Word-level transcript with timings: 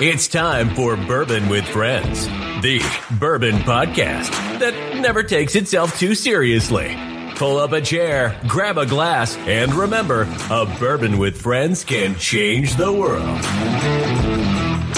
It's 0.00 0.26
time 0.26 0.74
for 0.74 0.96
Bourbon 0.96 1.48
with 1.48 1.64
Friends, 1.68 2.26
the 2.62 2.82
bourbon 3.20 3.58
podcast 3.58 4.28
that 4.58 4.96
never 5.00 5.22
takes 5.22 5.54
itself 5.54 5.96
too 6.00 6.16
seriously. 6.16 6.96
Pull 7.36 7.58
up 7.58 7.70
a 7.70 7.80
chair, 7.80 8.36
grab 8.48 8.76
a 8.76 8.86
glass, 8.86 9.36
and 9.36 9.72
remember, 9.72 10.22
a 10.50 10.66
bourbon 10.80 11.16
with 11.18 11.40
friends 11.40 11.84
can 11.84 12.16
change 12.16 12.74
the 12.74 12.90
world. 12.90 13.38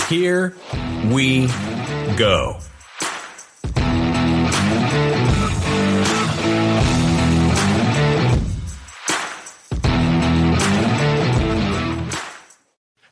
Here 0.08 0.54
we 1.12 1.48
go. 2.16 2.56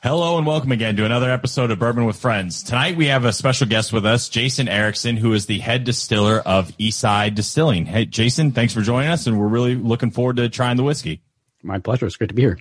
Hello 0.04 0.36
and 0.36 0.46
welcome 0.46 0.70
again 0.70 0.96
to 0.96 1.06
another 1.06 1.30
episode 1.30 1.70
of 1.70 1.78
Bourbon 1.78 2.04
with 2.04 2.16
Friends. 2.16 2.62
Tonight 2.62 2.98
we 2.98 3.06
have 3.06 3.24
a 3.24 3.32
special 3.32 3.66
guest 3.66 3.90
with 3.90 4.04
us, 4.04 4.28
Jason 4.28 4.68
Ericson, 4.68 5.16
who 5.16 5.32
is 5.32 5.46
the 5.46 5.60
head 5.60 5.84
distiller 5.84 6.40
of 6.40 6.76
Eastside 6.76 7.34
Distilling. 7.34 7.86
Hey, 7.86 8.04
Jason, 8.04 8.52
thanks 8.52 8.74
for 8.74 8.82
joining 8.82 9.08
us, 9.08 9.26
and 9.26 9.40
we're 9.40 9.46
really 9.48 9.74
looking 9.76 10.10
forward 10.10 10.36
to 10.36 10.50
trying 10.50 10.76
the 10.76 10.82
whiskey. 10.82 11.22
My 11.62 11.78
pleasure. 11.78 12.04
It's 12.04 12.16
great 12.16 12.28
to 12.28 12.34
be 12.34 12.42
here. 12.42 12.58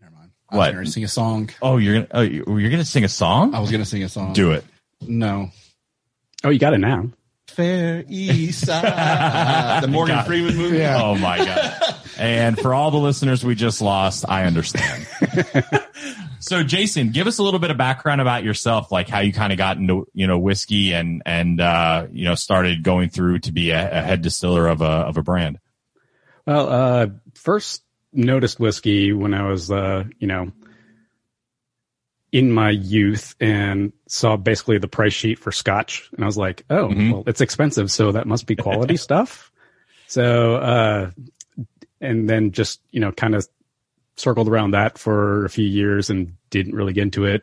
Never 0.00 0.12
mind. 0.16 0.30
I 0.50 0.56
was 0.56 0.58
What? 0.58 0.72
going 0.72 0.84
to 0.84 0.90
sing 0.90 1.04
a 1.04 1.08
song. 1.08 1.50
Oh, 1.62 1.76
you're 1.76 2.02
gonna 2.02 2.08
oh, 2.10 2.22
you're 2.22 2.72
gonna 2.72 2.84
sing 2.84 3.04
a 3.04 3.08
song? 3.08 3.54
I 3.54 3.60
was 3.60 3.70
going 3.70 3.80
to 3.80 3.88
sing 3.88 4.02
a 4.02 4.08
song. 4.08 4.32
Do 4.32 4.50
it. 4.50 4.64
No. 5.00 5.50
Oh, 6.42 6.50
you 6.50 6.58
got 6.58 6.74
it 6.74 6.78
now. 6.78 7.08
Fair 7.50 8.04
East 8.08 8.66
Side. 8.66 9.82
the 9.82 9.88
Morgan 9.88 10.16
Got 10.16 10.24
it. 10.24 10.28
Freeman 10.28 10.56
movie. 10.56 10.84
Oh 10.84 11.14
my 11.16 11.38
god! 11.38 11.96
and 12.18 12.58
for 12.58 12.74
all 12.74 12.90
the 12.90 12.98
listeners 12.98 13.44
we 13.44 13.54
just 13.54 13.82
lost, 13.82 14.24
I 14.28 14.44
understand. 14.44 15.06
so, 16.40 16.62
Jason, 16.62 17.10
give 17.10 17.26
us 17.26 17.38
a 17.38 17.42
little 17.42 17.60
bit 17.60 17.70
of 17.70 17.76
background 17.76 18.20
about 18.20 18.44
yourself, 18.44 18.90
like 18.90 19.08
how 19.08 19.20
you 19.20 19.32
kind 19.32 19.52
of 19.52 19.58
got 19.58 19.76
into 19.76 20.06
you 20.14 20.26
know 20.26 20.38
whiskey 20.38 20.92
and 20.92 21.22
and 21.26 21.60
uh, 21.60 22.06
you 22.10 22.24
know 22.24 22.34
started 22.34 22.82
going 22.82 23.10
through 23.10 23.40
to 23.40 23.52
be 23.52 23.70
a, 23.70 23.98
a 23.98 24.02
head 24.02 24.22
distiller 24.22 24.66
of 24.68 24.80
a 24.80 24.84
of 24.84 25.16
a 25.16 25.22
brand. 25.22 25.58
Well, 26.46 26.68
uh, 26.68 27.06
first 27.34 27.82
noticed 28.12 28.58
whiskey 28.58 29.12
when 29.12 29.34
I 29.34 29.48
was, 29.48 29.70
uh, 29.70 30.04
you 30.18 30.26
know, 30.26 30.52
in 32.32 32.52
my 32.52 32.70
youth 32.70 33.34
and 33.40 33.92
saw 34.06 34.36
basically 34.36 34.78
the 34.78 34.86
price 34.88 35.12
sheet 35.12 35.38
for 35.38 35.50
scotch. 35.50 36.08
And 36.14 36.22
I 36.24 36.26
was 36.26 36.38
like, 36.38 36.64
oh, 36.70 36.88
Mhm. 36.88 37.12
well, 37.12 37.24
it's 37.26 37.40
expensive. 37.40 37.90
So 37.90 38.12
that 38.12 38.26
must 38.26 38.46
be 38.46 38.54
quality 38.56 38.96
stuff. 39.08 39.50
So, 40.06 40.56
uh, 40.56 41.10
and 42.00 42.28
then 42.28 42.52
just, 42.52 42.80
you 42.92 43.00
know, 43.00 43.10
kind 43.12 43.34
of 43.34 43.46
circled 44.16 44.48
around 44.48 44.72
that 44.72 44.96
for 44.98 45.44
a 45.44 45.50
few 45.50 45.66
years 45.66 46.08
and 46.10 46.34
didn't 46.50 46.74
really 46.74 46.92
get 46.92 47.02
into 47.02 47.24
it, 47.24 47.42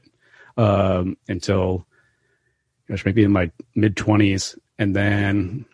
um, 0.57 1.17
until, 1.27 1.85
gosh, 2.89 3.05
maybe 3.05 3.23
in 3.23 3.31
my 3.31 3.51
mid 3.75 3.95
twenties. 3.97 4.57
And 4.79 4.95
then 4.95 5.65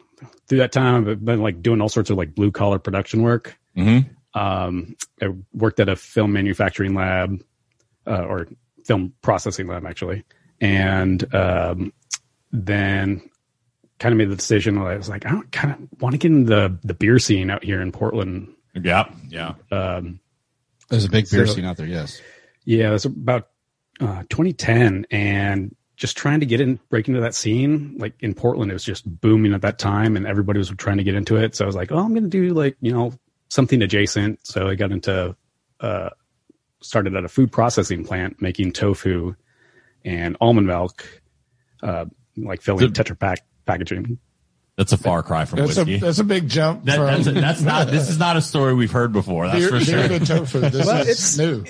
through 0.47 0.59
that 0.59 0.71
time, 0.71 1.07
I've 1.07 1.23
been 1.23 1.41
like 1.41 1.61
doing 1.61 1.81
all 1.81 1.89
sorts 1.89 2.09
of 2.09 2.17
like 2.17 2.33
blue 2.33 2.51
collar 2.51 2.79
production 2.79 3.21
work. 3.21 3.57
Mm-hmm. 3.77 4.09
Um, 4.39 4.95
I 5.21 5.27
worked 5.53 5.79
at 5.79 5.89
a 5.89 5.95
film 5.95 6.33
manufacturing 6.33 6.95
lab, 6.95 7.43
uh, 8.07 8.23
or 8.23 8.47
film 8.83 9.13
processing 9.21 9.67
lab 9.67 9.85
actually, 9.85 10.23
and 10.61 11.33
um, 11.35 11.93
then 12.51 13.21
kind 13.99 14.13
of 14.13 14.17
made 14.17 14.29
the 14.29 14.35
decision. 14.35 14.75
that 14.75 14.85
I 14.85 14.97
was 14.97 15.09
like, 15.09 15.25
I 15.25 15.29
don't 15.31 15.51
kind 15.51 15.73
of 15.73 16.01
want 16.01 16.13
to 16.13 16.17
get 16.17 16.31
in 16.31 16.45
the 16.45 16.77
the 16.83 16.93
beer 16.93 17.19
scene 17.19 17.49
out 17.49 17.63
here 17.63 17.81
in 17.81 17.91
Portland. 17.91 18.53
Yeah, 18.75 19.09
yeah. 19.29 19.53
Um, 19.71 20.19
There's 20.89 21.05
a 21.05 21.09
big 21.09 21.29
beer 21.29 21.45
So- 21.47 21.53
scene 21.53 21.65
out 21.65 21.77
there. 21.77 21.87
Yes. 21.87 22.21
yeah, 22.65 22.89
it 22.89 22.91
was 22.91 23.05
about 23.05 23.49
uh, 24.01 24.23
2010, 24.29 25.05
and 25.11 25.75
just 25.95 26.17
trying 26.17 26.39
to 26.39 26.45
get 26.47 26.59
in, 26.59 26.79
break 26.89 27.07
into 27.07 27.21
that 27.21 27.35
scene. 27.35 27.95
Like 27.99 28.13
in 28.19 28.33
Portland, 28.33 28.71
it 28.71 28.73
was 28.73 28.83
just 28.83 29.05
booming 29.21 29.53
at 29.53 29.61
that 29.61 29.77
time, 29.79 30.17
and 30.17 30.25
everybody 30.25 30.57
was 30.57 30.69
trying 30.77 30.97
to 30.97 31.03
get 31.03 31.13
into 31.15 31.35
it. 31.37 31.55
So 31.55 31.63
I 31.63 31.67
was 31.67 31.75
like, 31.75 31.91
oh, 31.91 31.99
I'm 31.99 32.09
going 32.13 32.23
to 32.23 32.29
do 32.29 32.49
like 32.53 32.75
you 32.81 32.91
know 32.91 33.13
something 33.49 33.81
adjacent. 33.83 34.45
So 34.47 34.67
I 34.67 34.73
got 34.73 34.91
into, 34.91 35.35
uh, 35.79 36.09
started 36.83 37.15
at 37.15 37.23
a 37.25 37.29
food 37.29 37.51
processing 37.51 38.03
plant 38.05 38.41
making 38.41 38.73
tofu 38.73 39.35
and 40.05 40.37
almond 40.41 40.67
milk, 40.67 41.05
uh, 41.81 42.05
like 42.37 42.61
filling 42.61 42.91
The- 42.91 43.03
Tetra 43.03 43.17
Pak 43.17 43.39
packaging. 43.65 44.17
That's 44.75 44.91
a 44.91 44.97
far 44.97 45.21
cry 45.21 45.45
from 45.45 45.59
That's 45.59 45.77
a 45.77 45.81
whiskey. 45.85 45.97
that's 45.99 46.17
a 46.17 46.23
big 46.23 46.49
jump 46.49 46.85
that, 46.85 46.95
from 46.95 47.05
that's, 47.05 47.25
that's 47.41 47.61
not. 47.61 47.87
This 47.87 48.09
is 48.09 48.17
not 48.17 48.37
a 48.37 48.41
story 48.41 48.73
we've 48.73 48.91
heard 48.91 49.13
before. 49.13 49.45
That's 49.45 49.59
beer, 49.59 49.69
for 49.69 49.79
sure. 49.79 50.07
beer 50.07 50.17
to 50.19 50.25
tofu. 50.25 50.59
This 50.61 50.85
Well, 50.87 51.01
is 51.01 51.07
it's- 51.09 51.37
new. 51.37 51.63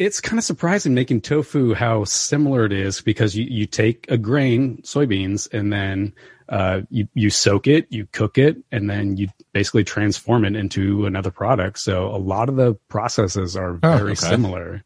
It's 0.00 0.18
kind 0.18 0.38
of 0.38 0.44
surprising 0.44 0.94
making 0.94 1.20
tofu 1.20 1.74
how 1.74 2.04
similar 2.04 2.64
it 2.64 2.72
is 2.72 3.02
because 3.02 3.36
you, 3.36 3.44
you 3.44 3.66
take 3.66 4.10
a 4.10 4.16
grain, 4.16 4.78
soybeans, 4.78 5.52
and 5.52 5.70
then 5.70 6.14
uh, 6.48 6.80
you 6.88 7.06
you 7.12 7.28
soak 7.28 7.66
it, 7.66 7.86
you 7.90 8.08
cook 8.10 8.38
it, 8.38 8.56
and 8.72 8.88
then 8.88 9.18
you 9.18 9.28
basically 9.52 9.84
transform 9.84 10.46
it 10.46 10.56
into 10.56 11.04
another 11.04 11.30
product. 11.30 11.78
So 11.80 12.06
a 12.06 12.16
lot 12.16 12.48
of 12.48 12.56
the 12.56 12.76
processes 12.88 13.56
are 13.56 13.78
Oh, 13.82 13.98
very 13.98 14.12
okay. 14.12 14.14
similar. 14.14 14.84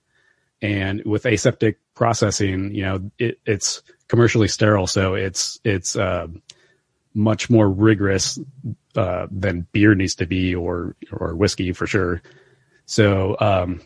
And 0.61 1.05
with 1.05 1.27
aseptic 1.27 1.79
processing, 1.95 2.75
you 2.75 2.83
know, 2.83 3.11
it, 3.17 3.39
it's 3.47 3.83
commercially 4.09 4.49
sterile, 4.49 4.89
so 4.89 5.15
it's 5.15 5.61
it's 5.63 5.95
uh, 5.95 6.27
much 7.15 7.49
more 7.49 7.71
rigorous 7.71 8.37
uh, 8.97 9.29
than 9.31 9.69
beer 9.71 9.95
needs 9.95 10.17
to 10.17 10.27
be, 10.27 10.57
or 10.57 10.97
or 11.13 11.37
whiskey 11.37 11.73
for 11.73 11.87
sure. 11.87 12.21
So, 12.87 13.37
um, 13.39 13.81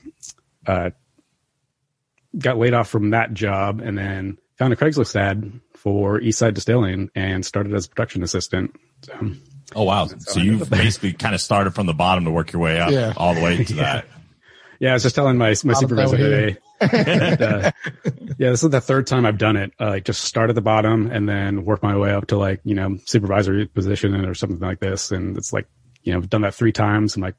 uh, 0.66 0.90
got 2.36 2.58
laid 2.58 2.74
off 2.74 2.88
from 2.88 3.10
that 3.10 3.32
job 3.34 3.80
and 3.80 3.96
then 3.96 4.38
found 4.58 4.72
a 4.72 4.76
Craigslist 4.76 5.14
ad 5.16 5.60
for 5.74 6.20
Eastside 6.20 6.54
Distilling 6.54 7.10
and 7.14 7.46
started 7.46 7.72
as 7.74 7.86
a 7.86 7.88
production 7.88 8.22
assistant. 8.22 8.74
So, 9.02 9.14
Oh 9.76 9.84
wow! 9.84 10.06
So 10.06 10.40
you 10.40 10.64
basically 10.64 11.12
kind 11.12 11.34
of 11.34 11.40
started 11.42 11.74
from 11.74 11.86
the 11.86 11.92
bottom 11.94 12.24
to 12.24 12.30
work 12.30 12.52
your 12.52 12.62
way 12.62 12.80
up 12.80 12.90
Yeah. 12.90 13.12
all 13.16 13.34
the 13.34 13.42
way 13.42 13.62
to 13.64 13.74
that. 13.74 14.06
yeah, 14.80 14.90
I 14.90 14.92
was 14.94 15.02
just 15.02 15.14
telling 15.14 15.36
my 15.36 15.54
my 15.62 15.74
Bottom 15.74 15.88
supervisor 15.88 16.16
today. 16.16 16.56
that, 16.80 17.42
uh, 17.42 17.70
yeah, 18.38 18.50
this 18.50 18.62
is 18.64 18.70
the 18.70 18.80
third 18.80 19.06
time 19.06 19.26
I've 19.26 19.36
done 19.36 19.56
it. 19.56 19.72
Uh, 19.78 19.88
like 19.90 20.04
just 20.04 20.22
start 20.24 20.48
at 20.48 20.54
the 20.54 20.62
bottom 20.62 21.10
and 21.10 21.28
then 21.28 21.64
work 21.66 21.82
my 21.82 21.96
way 21.98 22.12
up 22.12 22.28
to 22.28 22.38
like 22.38 22.60
you 22.64 22.74
know 22.74 22.96
supervisory 23.04 23.66
position 23.66 24.14
or 24.24 24.32
something 24.34 24.58
like 24.58 24.80
this. 24.80 25.12
And 25.12 25.36
it's 25.36 25.52
like 25.52 25.66
you 26.02 26.12
know 26.12 26.18
I've 26.18 26.30
done 26.30 26.42
that 26.42 26.54
three 26.54 26.72
times 26.72 27.16
I'm 27.16 27.20
my 27.22 27.34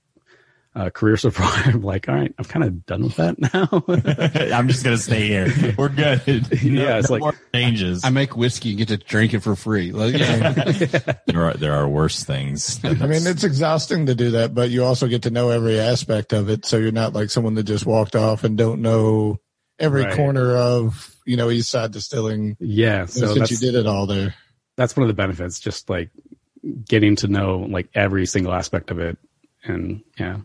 uh, 0.79 0.89
career 0.89 1.17
so 1.17 1.29
far. 1.29 1.45
I'm 1.65 1.81
like, 1.81 2.07
all 2.07 2.15
right, 2.15 2.33
I'm 2.37 2.45
kind 2.45 2.63
of 2.63 2.85
done 2.85 3.03
with 3.03 3.15
that 3.17 3.37
now. 3.39 4.53
I'm 4.57 4.67
just 4.69 4.83
gonna 4.83 4.97
stay 4.97 5.27
here. 5.27 5.73
We're 5.77 5.89
good. 5.89 6.21
No- 6.63 6.81
Yeah, 6.83 6.97
it's 6.99 7.09
no 7.09 7.15
like- 7.15 7.21
more 7.21 7.35
changes. 7.53 8.05
I 8.05 8.09
make 8.11 8.37
whiskey 8.37 8.69
and 8.69 8.77
get 8.77 8.87
to 8.89 8.97
drink 8.97 9.33
it 9.33 9.41
for 9.41 9.55
free. 9.55 9.91
Like, 9.91 10.13
yeah. 10.17 10.53
there 11.27 11.43
are 11.45 11.53
there 11.55 11.73
are 11.73 11.87
worse 11.87 12.23
things. 12.23 12.79
I 12.83 12.93
mean, 12.93 13.27
it's 13.27 13.43
exhausting 13.43 14.05
to 14.05 14.15
do 14.15 14.31
that, 14.31 14.53
but 14.53 14.69
you 14.69 14.83
also 14.85 15.07
get 15.07 15.23
to 15.23 15.31
know 15.31 15.49
every 15.49 15.79
aspect 15.79 16.31
of 16.33 16.49
it. 16.49 16.65
So 16.65 16.77
you're 16.77 16.91
not 16.91 17.13
like 17.13 17.29
someone 17.29 17.55
that 17.55 17.63
just 17.63 17.85
walked 17.85 18.15
off 18.15 18.43
and 18.43 18.57
don't 18.57 18.81
know 18.81 19.39
every 19.79 20.03
Right. 20.03 20.15
corner 20.15 20.55
of 20.55 21.15
you 21.25 21.37
know 21.37 21.49
East 21.49 21.69
Side 21.71 21.91
Distilling 21.91 22.55
yeah, 22.59 23.05
so 23.05 23.27
since 23.27 23.39
that's 23.39 23.51
you 23.51 23.57
did 23.57 23.75
it 23.75 23.85
all 23.87 24.07
there. 24.07 24.33
that's 24.77 24.95
one 24.95 25.03
of 25.03 25.07
the 25.07 25.13
benefits 25.13 25.59
just 25.59 25.89
like 25.89 26.09
getting 26.85 27.15
to 27.17 27.27
know 27.27 27.59
like 27.69 27.87
every 27.93 28.25
single 28.25 28.53
aspect 28.53 28.91
of 28.91 28.99
it 28.99 29.17
and 29.63 30.01
yeah 30.19 30.37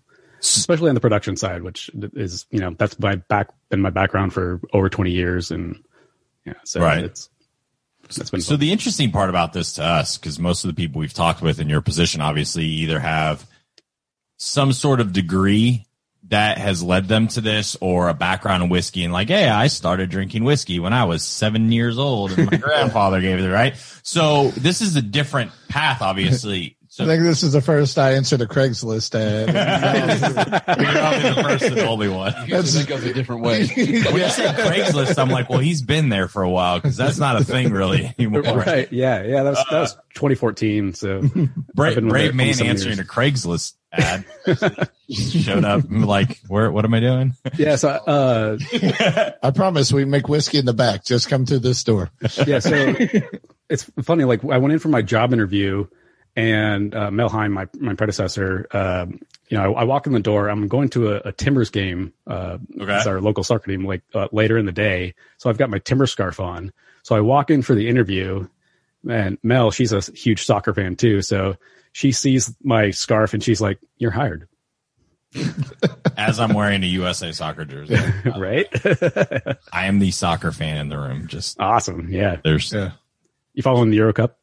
especially 0.56 0.88
on 0.88 0.94
the 0.94 1.00
production 1.00 1.36
side 1.36 1.62
which 1.62 1.90
is 2.14 2.46
you 2.50 2.58
know 2.60 2.70
that's 2.78 2.98
my 2.98 3.14
back 3.16 3.48
been 3.70 3.80
my 3.80 3.90
background 3.90 4.32
for 4.32 4.60
over 4.72 4.88
20 4.88 5.10
years 5.10 5.50
and 5.50 5.82
yeah 6.44 6.52
so 6.64 6.80
Right. 6.80 7.04
it's 7.04 7.28
that's 8.16 8.30
been 8.30 8.40
So 8.42 8.50
fun. 8.54 8.60
the 8.60 8.70
interesting 8.72 9.10
part 9.10 9.30
about 9.30 9.54
this 9.54 9.72
to 9.74 9.82
us, 9.84 10.18
because 10.18 10.38
most 10.38 10.62
of 10.64 10.68
the 10.68 10.74
people 10.74 10.98
we've 11.00 11.14
talked 11.14 11.40
with 11.40 11.58
in 11.58 11.70
your 11.70 11.80
position 11.80 12.20
obviously 12.20 12.64
either 12.66 13.00
have 13.00 13.46
some 14.36 14.72
sort 14.74 15.00
of 15.00 15.12
degree 15.14 15.86
that 16.28 16.58
has 16.58 16.82
led 16.82 17.08
them 17.08 17.28
to 17.28 17.40
this 17.40 17.76
or 17.80 18.08
a 18.10 18.14
background 18.14 18.62
in 18.62 18.68
whiskey 18.68 19.04
and 19.04 19.12
like, 19.12 19.28
hey, 19.28 19.48
I 19.48 19.68
started 19.68 20.10
drinking 20.10 20.44
whiskey 20.44 20.80
when 20.80 20.92
I 20.92 21.04
was 21.04 21.22
seven 21.22 21.72
years 21.72 21.98
old 21.98 22.32
and 22.32 22.50
my 22.50 22.56
grandfather 22.58 23.20
gave 23.22 23.38
it, 23.40 23.48
right? 23.48 23.74
So 24.02 24.48
this 24.50 24.80
is 24.82 24.96
a 24.96 25.02
different 25.02 25.52
path, 25.68 26.02
obviously. 26.02 26.76
I 27.00 27.06
think 27.06 27.22
this 27.22 27.42
is 27.42 27.52
the 27.52 27.60
first 27.60 27.98
I 27.98 28.12
answered 28.12 28.40
a 28.40 28.46
Craigslist 28.46 29.14
ad. 29.14 29.48
you're 30.80 30.92
probably 30.92 31.28
the 31.30 31.42
first 31.42 31.64
and 31.64 31.78
only 31.80 32.08
one. 32.08 32.32
Usually 32.46 32.84
that 32.84 32.88
goes 32.88 33.04
a 33.04 33.12
different 33.12 33.42
way. 33.42 33.66
When 33.74 33.76
you 34.22 34.28
say 34.28 34.44
Craigslist, 34.46 35.18
I'm 35.18 35.28
like, 35.28 35.48
well, 35.50 35.58
he's 35.58 35.82
been 35.82 36.08
there 36.08 36.28
for 36.28 36.42
a 36.42 36.50
while 36.50 36.78
because 36.78 36.96
that's 36.96 37.18
not 37.18 37.40
a 37.40 37.44
thing 37.44 37.72
really 37.72 38.14
anymore. 38.18 38.42
right 38.42 38.92
yeah 38.92 39.22
yeah 39.22 39.42
that 39.42 39.50
was 39.50 39.64
that 39.70 39.80
was 39.80 39.94
2014 40.14 40.94
so 40.94 41.18
I've 41.18 41.32
Brave, 41.74 41.94
been 41.96 42.04
with 42.04 42.12
brave 42.12 42.34
man 42.34 42.48
answering 42.48 42.96
years. 42.96 42.98
a 42.98 43.04
Craigslist 43.04 43.74
ad 43.92 44.24
showed 45.10 45.64
up 45.64 45.84
like, 45.88 46.40
where? 46.48 46.70
What 46.70 46.84
am 46.84 46.94
I 46.94 47.00
doing? 47.00 47.34
yeah 47.56 47.76
so 47.76 47.88
uh 47.88 48.58
I 49.42 49.50
promise 49.50 49.92
we 49.92 50.04
make 50.04 50.28
whiskey 50.28 50.58
in 50.58 50.64
the 50.64 50.74
back. 50.74 51.04
Just 51.04 51.28
come 51.28 51.44
to 51.46 51.58
this 51.58 51.82
door. 51.82 52.10
yeah 52.46 52.60
so 52.60 52.94
it's 53.68 53.90
funny 54.02 54.24
like 54.24 54.44
i 54.44 54.58
went 54.58 54.72
in 54.74 54.78
for 54.78 54.88
my 54.88 55.00
job 55.02 55.32
interview 55.32 55.86
and 56.36 56.94
uh, 56.94 57.10
mel 57.10 57.28
heim 57.28 57.52
my, 57.52 57.68
my 57.78 57.94
predecessor 57.94 58.66
um, 58.72 59.20
you 59.48 59.58
know, 59.58 59.74
I, 59.74 59.82
I 59.82 59.84
walk 59.84 60.06
in 60.06 60.12
the 60.14 60.20
door. 60.20 60.48
I'm 60.48 60.68
going 60.68 60.88
to 60.90 61.12
a, 61.12 61.28
a 61.28 61.32
Timbers 61.32 61.70
game. 61.70 62.12
Uh, 62.26 62.58
Okay. 62.80 62.96
It's 62.96 63.06
our 63.06 63.20
local 63.20 63.44
soccer 63.44 63.70
team, 63.70 63.84
like 63.84 64.02
uh, 64.14 64.26
later 64.32 64.56
in 64.58 64.66
the 64.66 64.72
day. 64.72 65.14
So 65.36 65.48
I've 65.50 65.58
got 65.58 65.70
my 65.70 65.78
Timber 65.78 66.06
scarf 66.06 66.40
on. 66.40 66.72
So 67.02 67.14
I 67.14 67.20
walk 67.20 67.50
in 67.50 67.62
for 67.62 67.74
the 67.74 67.88
interview, 67.88 68.48
and 69.08 69.38
Mel, 69.42 69.70
she's 69.70 69.92
a 69.92 70.00
huge 70.00 70.44
soccer 70.44 70.72
fan 70.74 70.96
too. 70.96 71.20
So 71.22 71.56
she 71.92 72.10
sees 72.10 72.54
my 72.62 72.90
scarf 72.90 73.34
and 73.34 73.42
she's 73.42 73.60
like, 73.60 73.78
"You're 73.98 74.10
hired." 74.10 74.48
As 76.16 76.40
I'm 76.40 76.54
wearing 76.54 76.82
a 76.82 76.86
USA 76.86 77.30
soccer 77.32 77.64
jersey, 77.64 77.96
right? 78.36 78.66
I 79.72 79.86
am 79.86 79.98
the 79.98 80.10
soccer 80.10 80.52
fan 80.52 80.78
in 80.78 80.88
the 80.88 80.98
room. 80.98 81.26
Just 81.28 81.60
awesome. 81.60 82.08
Yeah. 82.10 82.38
there's. 82.42 82.72
Yeah. 82.72 82.92
You 83.52 83.62
following 83.62 83.90
the 83.90 83.96
Euro 83.96 84.12
Cup? 84.12 84.38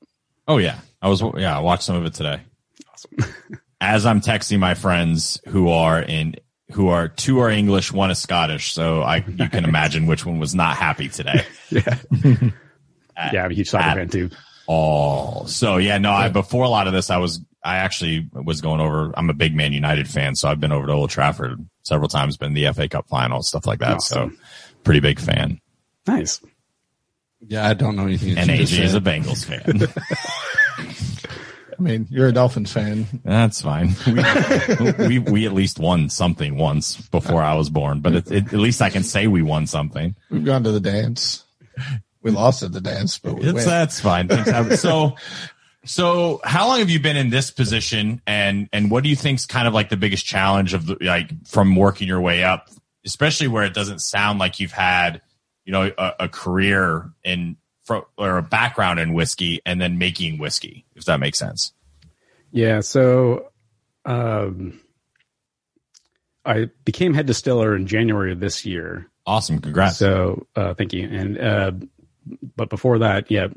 Oh 0.48 0.58
yeah, 0.58 0.80
I 1.02 1.10
was. 1.10 1.22
Yeah, 1.38 1.58
I 1.58 1.62
watched 1.62 1.84
some 1.84 1.96
of 1.96 2.06
it 2.06 2.14
today. 2.14 2.42
Awesome. 2.92 3.34
As 3.82 4.06
I'm 4.06 4.22
texting 4.22 4.60
my 4.60 4.76
friends 4.76 5.42
who 5.48 5.70
are 5.70 6.00
in, 6.00 6.36
who 6.72 6.90
are 6.90 7.08
two 7.08 7.40
are 7.40 7.50
English, 7.50 7.92
one 7.92 8.12
is 8.12 8.20
Scottish. 8.20 8.74
So 8.74 9.02
I, 9.02 9.18
you 9.28 9.50
can 9.50 9.66
imagine 9.66 10.06
which 10.06 10.26
one 10.26 10.40
was 10.40 10.54
not 10.54 10.78
happy 10.78 11.10
today. 11.10 11.46
yeah. 11.70 11.98
yeah, 13.34 13.44
I'm 13.44 13.52
a 13.52 13.54
huge 13.54 13.70
soccer 13.70 13.96
fan 13.96 14.10
too. 14.10 14.30
all. 14.68 15.48
So 15.48 15.78
yeah, 15.78 15.98
no, 15.98 16.12
I 16.12 16.30
before 16.30 16.64
a 16.64 16.70
lot 16.70 16.86
of 16.86 16.94
this, 16.94 17.10
I 17.10 17.18
was 17.18 17.42
I 17.64 17.78
actually 17.78 18.30
was 18.32 18.62
going 18.62 18.82
over. 18.82 19.12
I'm 19.16 19.30
a 19.30 19.34
big 19.34 19.56
Man 19.56 19.74
United 19.74 20.08
fan, 20.08 20.36
so 20.36 20.48
I've 20.50 20.60
been 20.60 20.72
over 20.72 20.88
to 20.88 20.94
Old 20.94 21.10
Trafford 21.10 21.68
several 21.84 22.10
times, 22.10 22.38
been 22.38 22.54
the 22.54 22.72
FA 22.74 22.88
Cup 22.88 23.08
final, 23.08 23.42
stuff 23.42 23.66
like 23.66 23.80
that. 23.80 23.96
Awesome. 23.96 24.32
So 24.32 24.38
pretty 24.84 25.00
big 25.00 25.20
fan. 25.20 25.60
Nice. 26.08 26.42
Yeah, 27.48 27.68
I 27.68 27.74
don't 27.74 27.96
know 27.96 28.06
anything. 28.06 28.36
that 28.36 28.50
And 28.50 28.52
AJ 28.52 28.84
is 28.84 28.94
a. 28.96 29.02
Bengals 29.02 29.46
fan. 29.46 29.88
I 31.78 31.84
mean, 31.84 32.08
you're 32.12 32.28
a 32.28 32.32
Dolphins 32.32 32.72
fan. 32.72 33.08
That's 33.26 33.62
fine. 33.62 33.96
We, 34.06 35.18
we 35.18 35.20
we 35.20 35.46
at 35.48 35.54
least 35.54 35.80
won 35.80 36.10
something 36.10 36.56
once 36.56 36.98
before 37.08 37.42
I 37.42 37.56
was 37.56 37.72
born, 37.72 38.02
but 38.02 38.14
it, 38.14 38.32
it, 38.32 38.46
at 38.54 38.60
least 38.60 38.84
I 38.84 38.92
can 38.92 39.04
say 39.04 39.26
we 39.26 39.42
won 39.42 39.66
something. 39.66 40.16
We've 40.30 40.46
gone 40.46 40.64
to 40.64 40.72
the 40.72 40.80
dance. 40.80 41.44
We 42.22 42.30
lost 42.30 42.62
at 42.62 42.72
the 42.72 42.82
dance, 42.82 43.18
but 43.18 43.34
we 43.34 43.48
It's, 43.48 43.66
that's 43.66 44.00
fine. 44.00 44.30
So, 44.78 45.16
so 45.84 46.40
how 46.44 46.68
long 46.68 46.80
have 46.80 46.92
you 46.92 47.00
been 47.00 47.18
in 47.18 47.32
this 47.32 47.50
position, 47.50 48.22
and 48.28 48.70
and 48.72 48.92
what 48.92 49.04
do 49.04 49.10
you 49.10 49.16
think's 49.16 49.48
kind 49.48 49.68
of 49.68 49.74
like 49.74 49.90
the 49.90 49.98
biggest 49.98 50.24
challenge 50.24 50.76
of 50.76 50.86
the, 50.86 50.98
like 51.02 51.32
from 51.48 51.76
working 51.76 52.08
your 52.08 52.22
way 52.22 52.44
up, 52.44 52.70
especially 53.08 53.48
where 53.48 53.64
it 53.64 53.74
doesn't 53.74 54.00
sound 54.00 54.38
like 54.38 54.60
you've 54.60 54.72
had, 54.72 55.22
you 55.66 55.72
know, 55.72 55.92
a, 55.98 56.14
a 56.22 56.30
career 56.30 57.12
in 57.24 57.58
or 58.18 58.38
a 58.38 58.44
background 58.44 59.00
in 59.00 59.14
whiskey 59.14 59.60
and 59.66 59.82
then 59.82 59.98
making 59.98 60.38
whiskey, 60.38 60.86
if 60.96 61.06
that 61.06 61.20
makes 61.20 61.38
sense. 61.38 61.74
Yeah. 62.52 62.80
So, 62.80 63.52
um, 64.06 64.80
I 66.46 66.70
became 66.86 67.14
head 67.14 67.26
distiller 67.26 67.76
in 67.76 67.88
January 67.88 68.32
of 68.32 68.40
this 68.40 68.66
year. 68.66 69.10
Awesome, 69.26 69.60
congrats. 69.60 69.98
So, 69.98 70.48
uh, 70.56 70.74
thank 70.74 70.94
you. 70.94 71.08
And, 71.08 71.38
uh, 71.38 71.72
but 72.56 72.70
before 72.70 73.00
that, 73.00 73.30
yeah, 73.30 73.48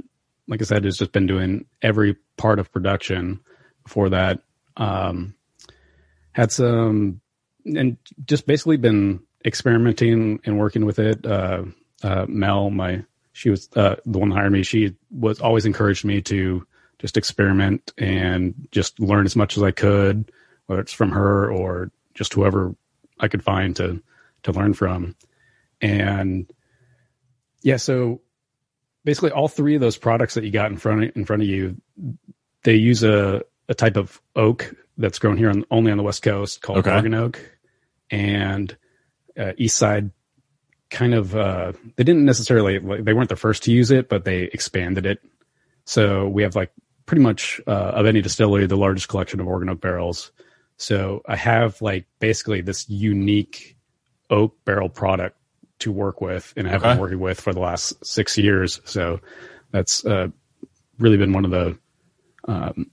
like 0.49 0.61
I 0.61 0.65
said, 0.65 0.85
it's 0.85 0.99
just 0.99 1.13
been 1.13 1.27
doing 1.27 1.67
every 1.81 2.17
part 2.37 2.59
of 2.59 2.73
production. 2.73 3.41
Before 3.85 4.11
that, 4.11 4.41
um, 4.77 5.35
had 6.33 6.51
some, 6.51 7.21
and 7.65 7.97
just 8.27 8.47
basically 8.47 8.79
been 8.79 9.21
experimenting 9.45 10.41
and 10.45 10.59
working 10.59 10.85
with 10.85 10.99
it. 10.99 11.25
Uh, 11.25 11.65
uh, 12.05 12.27
Mel, 12.29 12.71
my, 12.71 13.03
she 13.33 13.51
was, 13.51 13.69
uh, 13.75 13.97
the 14.05 14.19
one 14.19 14.29
that 14.29 14.37
hired 14.37 14.53
me. 14.53 14.63
She 14.63 14.95
was 15.11 15.41
always 15.41 15.65
encouraged 15.65 16.05
me 16.05 16.21
to 16.23 16.67
just 16.99 17.17
experiment 17.17 17.93
and 17.99 18.69
just 18.71 19.01
learn 19.01 19.25
as 19.25 19.35
much 19.35 19.57
as 19.57 19.63
I 19.63 19.71
could, 19.71 20.31
whether 20.67 20.83
it's 20.83 20.93
from 20.93 21.11
her 21.11 21.51
or 21.51 21.91
just 22.15 22.35
whoever 22.35 22.77
I 23.19 23.29
could 23.29 23.43
find 23.43 23.75
to, 23.77 24.03
to 24.45 24.53
learn 24.53 24.75
from. 24.75 25.17
And 25.81 26.53
yeah, 27.63 27.79
so 27.79 28.21
basically 29.05 29.31
all 29.31 29.49
three 29.49 29.75
of 29.75 29.81
those 29.81 29.97
products 29.97 30.35
that 30.35 30.45
you 30.45 30.51
got 30.51 30.71
in 30.71 30.77
front 30.77 31.05
of, 31.05 31.17
in 31.17 31.25
front 31.25 31.43
of 31.43 31.49
you, 31.49 31.81
they 32.63 32.75
use 32.75 33.03
a, 33.03 33.43
a 33.69 33.75
type 33.75 33.97
of 33.97 34.21
oak 34.37 34.75
that's 34.99 35.19
grown 35.19 35.37
here 35.37 35.51
on, 35.51 35.65
only 35.71 35.91
on 35.91 35.99
the 35.99 36.05
West 36.05 36.23
Coast 36.23 36.63
called 36.63 36.79
Okay. 36.79 36.93
Oregon 36.93 37.15
oak. 37.15 37.41
And 38.11 38.77
uh, 39.39 39.53
East 39.57 39.77
Side 39.77 40.11
kind 40.95 41.13
of 41.13 41.35
uh, 41.37 41.73
they 41.97 42.05
didn't 42.05 42.25
necessarily 42.25 42.79
they 42.79 43.13
weren't 43.13 43.29
the 43.29 43.37
first 43.37 43.65
to 43.65 43.73
use 43.73 43.91
it, 43.91 44.09
but 44.09 44.25
they 44.25 44.45
expanded 44.45 45.05
it. 45.05 45.19
So 45.85 46.29
we 46.29 46.43
have 46.45 46.57
like 46.57 46.71
pretty 47.05 47.23
much 47.23 47.61
uh, 47.67 47.71
of 47.71 48.07
any 48.07 48.23
distillery 48.23 48.67
the 48.67 48.77
largest 48.77 49.09
collection 49.09 49.41
of 49.41 49.47
Oregon 49.47 49.69
oak 49.69 49.81
barrels. 49.81 50.31
So 50.77 51.23
I 51.27 51.37
have 51.37 51.83
like 51.83 52.07
basically 52.21 52.63
this 52.63 52.89
unique 52.89 53.77
oak 54.31 54.57
barrel 54.65 54.89
product 54.89 55.37
to 55.81 55.93
work 55.93 56.21
with, 56.21 56.55
and 56.57 56.67
I've 56.69 56.77
Okay. 56.77 56.91
been 56.93 56.99
working 57.01 57.21
with 57.21 57.41
for 57.41 57.53
the 57.53 57.61
last 57.61 58.05
six 58.07 58.39
years. 58.39 58.81
So 58.85 59.21
that's 59.73 60.07
uh, 60.07 60.29
really 60.99 61.17
been 61.17 61.33
one 61.33 61.45
of 61.45 61.51
the 61.51 61.79
um, 62.47 62.91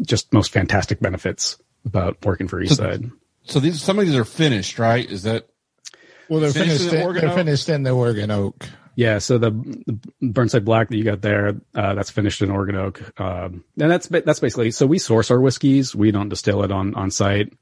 just 0.00 0.32
most 0.32 0.50
fantastic 0.52 1.00
benefits 1.00 1.58
about 1.84 2.24
working 2.24 2.48
for 2.48 2.60
Eastside. 2.62 3.12
So 3.44 3.60
these 3.60 3.80
some 3.82 3.98
of 3.98 4.06
these 4.06 4.16
are 4.16 4.24
finished, 4.24 4.78
right? 4.78 5.08
Is 5.08 5.24
that 5.24 5.48
well, 6.32 6.40
they're 6.40 6.50
Finished 6.52 6.78
finished. 6.78 6.92
in 6.94 6.98
In, 7.00 7.04
Oregon 7.06 7.20
they're 7.22 7.30
oak? 7.30 7.36
finished 7.36 7.68
in 7.68 7.82
the 7.82 7.90
Oregon 7.90 8.30
oak. 8.30 8.68
Yeah, 8.94 9.18
so 9.18 9.38
the, 9.38 9.50
the 9.50 9.98
Burnside 10.28 10.64
Black 10.66 10.88
that 10.90 10.96
you 10.96 11.04
got 11.04 11.22
there, 11.22 11.54
uh, 11.74 11.94
that's 11.94 12.10
finished 12.10 12.42
in 12.42 12.50
Oregon 12.50 12.76
oak, 12.76 13.20
um, 13.20 13.64
and 13.80 13.90
that's 13.90 14.06
that's 14.08 14.40
basically. 14.40 14.70
So 14.70 14.86
we 14.86 14.98
source 14.98 15.30
our 15.30 15.40
whiskeys, 15.40 15.94
we 15.94 16.10
don't 16.10 16.28
distill 16.28 16.62
it 16.62 16.70
on 16.70 16.94
on 16.94 17.10
site. 17.10 17.52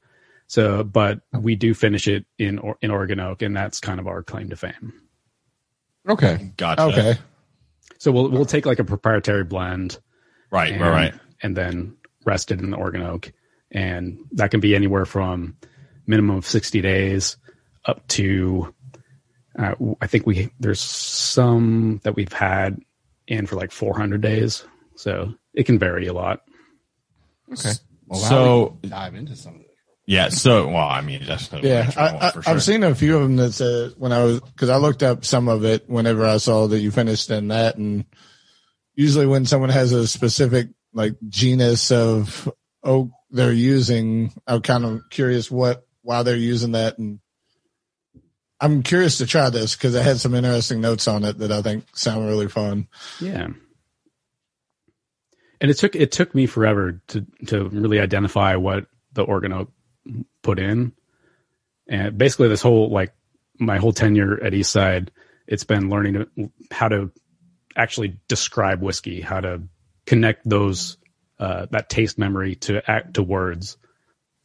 So, 0.47 0.83
but 0.83 1.21
we 1.33 1.55
do 1.55 1.73
finish 1.73 2.07
it 2.09 2.25
in 2.37 2.59
in 2.81 2.91
Oregon 2.91 3.19
oak, 3.21 3.41
and 3.43 3.55
that's 3.55 3.79
kind 3.79 3.99
of 3.99 4.07
our 4.07 4.23
claim 4.23 4.49
to 4.49 4.57
fame. 4.57 4.93
okay? 6.07 6.51
Gotcha. 6.57 6.81
Okay. 6.83 7.17
So 7.99 8.11
we'll 8.11 8.29
we'll 8.29 8.45
take 8.45 8.65
like 8.65 8.79
a 8.79 8.83
proprietary 8.83 9.43
blend, 9.45 9.99
Right, 10.49 10.73
and, 10.73 10.81
right, 10.81 10.91
right. 10.91 11.13
and 11.41 11.55
then 11.55 11.95
rest 12.25 12.51
it 12.51 12.59
in 12.59 12.71
the 12.71 12.77
Oregon 12.77 13.03
oak, 13.03 13.31
and 13.71 14.19
that 14.33 14.51
can 14.51 14.59
be 14.59 14.75
anywhere 14.75 15.05
from 15.05 15.55
minimum 16.07 16.35
of 16.37 16.45
sixty 16.45 16.81
days 16.81 17.37
up 17.85 18.07
to. 18.09 18.73
Uh, 19.57 19.75
I 19.99 20.07
think 20.07 20.25
we 20.25 20.51
there's 20.59 20.79
some 20.79 21.99
that 22.03 22.15
we've 22.15 22.31
had 22.31 22.79
in 23.27 23.47
for 23.47 23.55
like 23.57 23.71
400 23.71 24.21
days, 24.21 24.63
so 24.95 25.33
it 25.53 25.65
can 25.65 25.77
vary 25.77 26.07
a 26.07 26.13
lot. 26.13 26.41
Okay. 27.51 27.71
Well, 28.07 28.19
So- 28.19 28.77
so 28.81 28.87
dive 28.89 29.15
into 29.15 29.35
some 29.35 29.55
of 29.55 29.59
this. 29.61 29.67
Yeah. 30.07 30.29
So, 30.29 30.67
well, 30.67 30.87
I 30.87 31.01
mean, 31.01 31.21
that's 31.25 31.49
Yeah, 31.61 31.89
I, 31.95 32.01
I, 32.27 32.31
I've 32.47 32.63
seen 32.63 32.83
a 32.83 32.95
few 32.95 33.15
of 33.15 33.21
them 33.23 33.35
that 33.37 33.53
said 33.53 33.93
when 33.97 34.11
I 34.11 34.23
was 34.23 34.41
because 34.41 34.69
I 34.69 34.77
looked 34.77 35.03
up 35.03 35.23
some 35.23 35.47
of 35.47 35.63
it 35.63 35.89
whenever 35.89 36.25
I 36.25 36.37
saw 36.37 36.67
that 36.67 36.79
you 36.79 36.91
finished 36.91 37.29
in 37.29 37.49
that, 37.49 37.77
and 37.77 38.05
usually 38.95 39.27
when 39.27 39.45
someone 39.45 39.69
has 39.69 39.93
a 39.93 40.07
specific 40.07 40.69
like 40.93 41.15
genus 41.29 41.91
of 41.91 42.51
oak 42.83 43.09
they're 43.29 43.53
using, 43.53 44.33
I'm 44.47 44.61
kind 44.61 44.83
of 44.83 45.01
curious 45.09 45.49
what 45.49 45.85
why 46.01 46.23
they're 46.23 46.35
using 46.35 46.73
that, 46.73 46.97
and 46.97 47.19
I'm 48.61 48.83
curious 48.83 49.17
to 49.17 49.25
try 49.25 49.49
this 49.49 49.75
because 49.75 49.95
I 49.95 50.03
had 50.03 50.19
some 50.19 50.35
interesting 50.35 50.81
notes 50.81 51.07
on 51.07 51.23
it 51.25 51.39
that 51.39 51.51
I 51.51 51.63
think 51.63 51.85
sound 51.93 52.27
really 52.27 52.47
fun. 52.47 52.87
Yeah. 53.19 53.47
And 55.59 55.71
it 55.71 55.77
took 55.77 55.95
it 55.95 56.11
took 56.11 56.33
me 56.35 56.45
forever 56.45 57.01
to 57.09 57.25
to 57.47 57.67
really 57.69 57.99
identify 57.99 58.55
what 58.55 58.85
the 59.13 59.23
Oregon 59.23 59.53
oak 59.53 59.71
put 60.43 60.59
in. 60.59 60.93
And 61.87 62.17
basically 62.17 62.47
this 62.49 62.61
whole 62.61 62.89
like 62.89 63.13
my 63.59 63.77
whole 63.77 63.93
tenure 63.93 64.43
at 64.43 64.53
Eastside, 64.53 65.09
it's 65.47 65.63
been 65.63 65.89
learning 65.89 66.51
how 66.71 66.87
to 66.87 67.11
actually 67.75 68.19
describe 68.27 68.81
whiskey, 68.81 69.21
how 69.21 69.41
to 69.41 69.63
connect 70.05 70.47
those 70.47 70.97
uh, 71.39 71.65
that 71.71 71.89
taste 71.89 72.19
memory 72.19 72.55
to 72.55 72.89
act 72.89 73.15
to 73.15 73.23
words. 73.23 73.77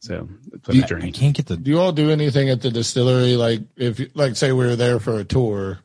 So 0.07 0.29
it's 0.53 0.67
been 0.67 0.79
a 0.79 0.83
I 0.83 0.87
journey. 0.87 1.11
can't 1.11 1.35
get 1.35 1.45
the 1.47 1.57
Do 1.57 1.69
you 1.69 1.79
all 1.79 1.91
do 1.91 2.09
anything 2.11 2.49
at 2.49 2.61
the 2.61 2.71
distillery? 2.71 3.35
Like 3.35 3.61
if, 3.75 3.99
like, 4.15 4.35
say 4.35 4.51
we 4.51 4.65
were 4.65 4.75
there 4.75 4.99
for 4.99 5.19
a 5.19 5.23
tour, 5.25 5.79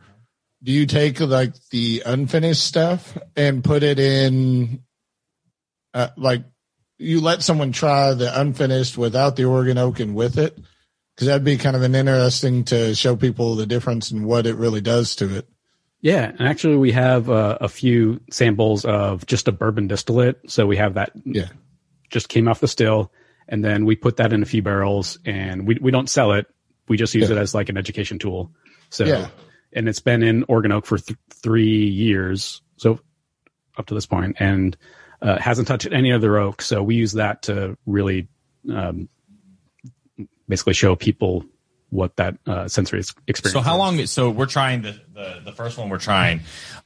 do 0.63 0.71
you 0.73 0.87
take 0.87 1.19
like 1.21 1.55
the 1.71 2.03
unfinished 2.07 2.65
stuff 2.65 3.19
and 3.37 3.65
put 3.65 3.83
it 3.83 3.99
in, 3.99 4.83
uh, 5.93 6.09
like 6.17 6.45
you 6.99 7.21
let 7.21 7.43
someone 7.43 7.73
try 7.73 8.15
the 8.15 8.41
unfinished 8.41 8.97
without 8.97 9.35
the 9.37 9.45
Oregon 9.45 9.77
oak 9.79 9.99
and 10.01 10.15
with 10.15 10.39
it? 10.39 10.57
Cause 11.19 11.27
that'd 11.27 11.45
be 11.45 11.59
kind 11.59 11.77
of 11.77 11.83
an 11.83 11.95
interesting 11.95 12.65
to 12.67 12.95
show 12.95 13.17
people 13.17 13.55
the 13.57 13.67
difference 13.67 14.11
and 14.13 14.25
what 14.25 14.47
it 14.47 14.55
really 14.57 14.81
does 14.81 15.15
to 15.17 15.37
it. 15.37 15.49
Yeah, 16.01 16.25
and 16.39 16.49
actually 16.49 16.77
we 16.77 16.93
have 16.93 17.29
uh, 17.29 17.59
a 17.61 17.69
few 17.69 18.21
samples 18.31 18.85
of 18.85 19.27
just 19.27 19.47
a 19.47 19.53
bourbon 19.53 19.89
distillate. 19.89 20.39
So 20.51 20.67
we 20.67 20.77
have 20.79 20.95
that 20.95 21.13
Yeah. 21.25 21.49
just 22.11 22.29
came 22.29 22.49
off 22.49 22.61
the 22.61 22.67
still, 22.69 23.13
and 23.49 23.65
then 23.65 23.85
we 23.85 23.97
put 23.97 24.17
that 24.19 24.33
in 24.33 24.43
a 24.43 24.47
few 24.47 24.63
barrels, 24.63 25.19
and 25.25 25.67
we 25.67 25.79
we 25.81 25.91
don't 25.91 26.09
sell 26.09 26.33
it. 26.33 26.47
We 26.89 26.97
just 26.97 27.15
use 27.15 27.29
Yeah. 27.31 27.37
it 27.37 27.41
as 27.41 27.55
like 27.55 27.69
an 27.69 27.77
education 27.77 28.19
tool. 28.19 28.53
So, 28.91 29.05
Yeah. 29.05 29.29
and 29.73 29.89
it's 29.89 30.01
been 30.01 30.23
in 30.23 30.45
Oregon 30.49 30.73
oak 30.73 30.85
for 30.87 30.99
th- 30.99 31.19
three 31.31 31.87
years, 31.89 32.61
so 32.77 33.01
up 33.79 33.87
to 33.87 33.95
this 33.95 34.07
point, 34.07 34.37
and 34.39 34.77
uh, 35.23 35.39
hasn't 35.39 35.69
touched 35.69 35.87
any 35.91 36.13
other 36.13 36.37
oak. 36.39 36.61
So 36.63 36.83
we 36.83 36.97
use 36.97 37.13
that 37.13 37.43
to 37.43 37.77
really 37.87 38.29
um, 38.71 39.09
basically 40.49 40.75
show 40.75 40.95
people 40.97 41.45
what 41.91 42.17
that 42.17 42.37
uh, 42.47 42.69
sensory 42.69 43.03
experience. 43.27 43.53
So 43.53 43.61
how 43.61 43.75
is. 43.75 43.79
long? 43.79 44.07
So 44.07 44.31
we're 44.31 44.47
trying 44.47 44.83
the 44.83 45.01
the, 45.15 45.41
the 45.45 45.53
first 45.53 45.79
one 45.79 45.89
we're 45.89 45.99
trying 45.99 46.41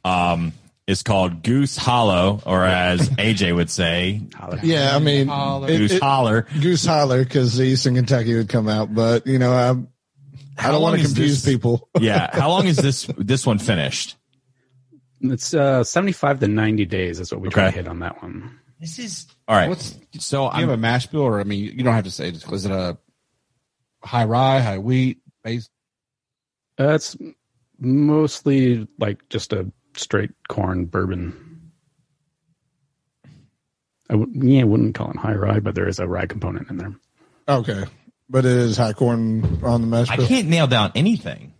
um, 0.04 0.52
is 0.86 1.02
called 1.02 1.42
Goose 1.42 1.76
Hollow, 1.76 2.40
or 2.46 2.64
as 2.64 3.08
AJ 3.10 3.54
would 3.54 3.70
say, 3.70 4.22
Yeah, 4.62 4.94
I 4.94 4.98
mean, 5.00 5.26
Holler. 5.28 5.68
it- 5.68 5.78
Goose 5.78 5.92
it- 5.92 6.02
Holler. 6.02 6.46
Goose 6.60 6.86
Holler 6.86 7.24
because 7.24 7.56
the 7.56 7.64
Eastern 7.64 7.94
Kentucky 7.96 8.34
would 8.36 8.48
come 8.48 8.68
out, 8.68 8.94
but 8.94 9.26
you 9.26 9.38
know, 9.38 9.52
I, 9.52 9.70
I 9.70 10.62
How 10.62 10.70
don't 10.72 10.82
want 10.82 10.96
to 10.96 11.02
confuse 11.04 11.42
this- 11.42 11.52
people. 11.54 11.88
Yeah. 12.00 12.30
How 12.32 12.48
long 12.50 12.66
is 12.66 12.76
this 12.76 13.08
this 13.18 13.44
one 13.46 13.58
finished? 13.58 14.16
It's 15.20 15.54
uh, 15.54 15.82
75 15.82 16.40
to 16.40 16.48
90 16.48 16.84
days 16.84 17.18
is 17.20 17.32
what 17.32 17.40
we 17.40 17.48
try 17.48 17.64
to 17.64 17.70
hit 17.70 17.88
on 17.88 18.00
that 18.00 18.22
one. 18.22 18.60
This 18.78 18.98
is 18.98 19.26
all 19.48 19.56
right. 19.56 19.68
What's- 19.68 19.98
so 20.20 20.50
Do 20.50 20.56
you 20.56 20.60
have 20.62 20.70
a 20.70 20.76
mash 20.76 21.06
bill, 21.08 21.22
or 21.22 21.40
I 21.40 21.44
mean, 21.44 21.64
you 21.64 21.82
don't 21.82 21.94
have 21.94 22.04
to 22.04 22.10
say 22.10 22.28
it. 22.28 22.44
Is 22.52 22.64
it 22.66 22.70
a 22.70 22.96
high 24.04 24.24
rye, 24.24 24.60
high 24.60 24.78
wheat, 24.78 25.18
base? 25.42 25.68
Uh, 26.78 26.98
mostly 27.78 28.86
like 28.98 29.28
just 29.30 29.52
a 29.52 29.70
straight 29.96 30.30
corn 30.48 30.86
bourbon. 30.86 31.72
I 34.08 34.14
w- 34.14 34.32
yeah, 34.54 34.60
I 34.60 34.64
wouldn't 34.64 34.94
call 34.94 35.10
it 35.10 35.16
high 35.16 35.34
rye, 35.34 35.60
but 35.60 35.74
there 35.74 35.88
is 35.88 35.98
a 35.98 36.06
rye 36.06 36.26
component 36.26 36.70
in 36.70 36.76
there. 36.78 36.94
Okay, 37.48 37.84
but 38.28 38.44
it 38.44 38.52
is 38.52 38.76
high 38.76 38.92
corn 38.92 39.60
on 39.64 39.80
the 39.80 39.86
mash 39.86 40.10
I 40.10 40.16
bill. 40.16 40.26
can't 40.28 40.48
nail 40.48 40.66
down 40.66 40.92
anything. 40.94 41.52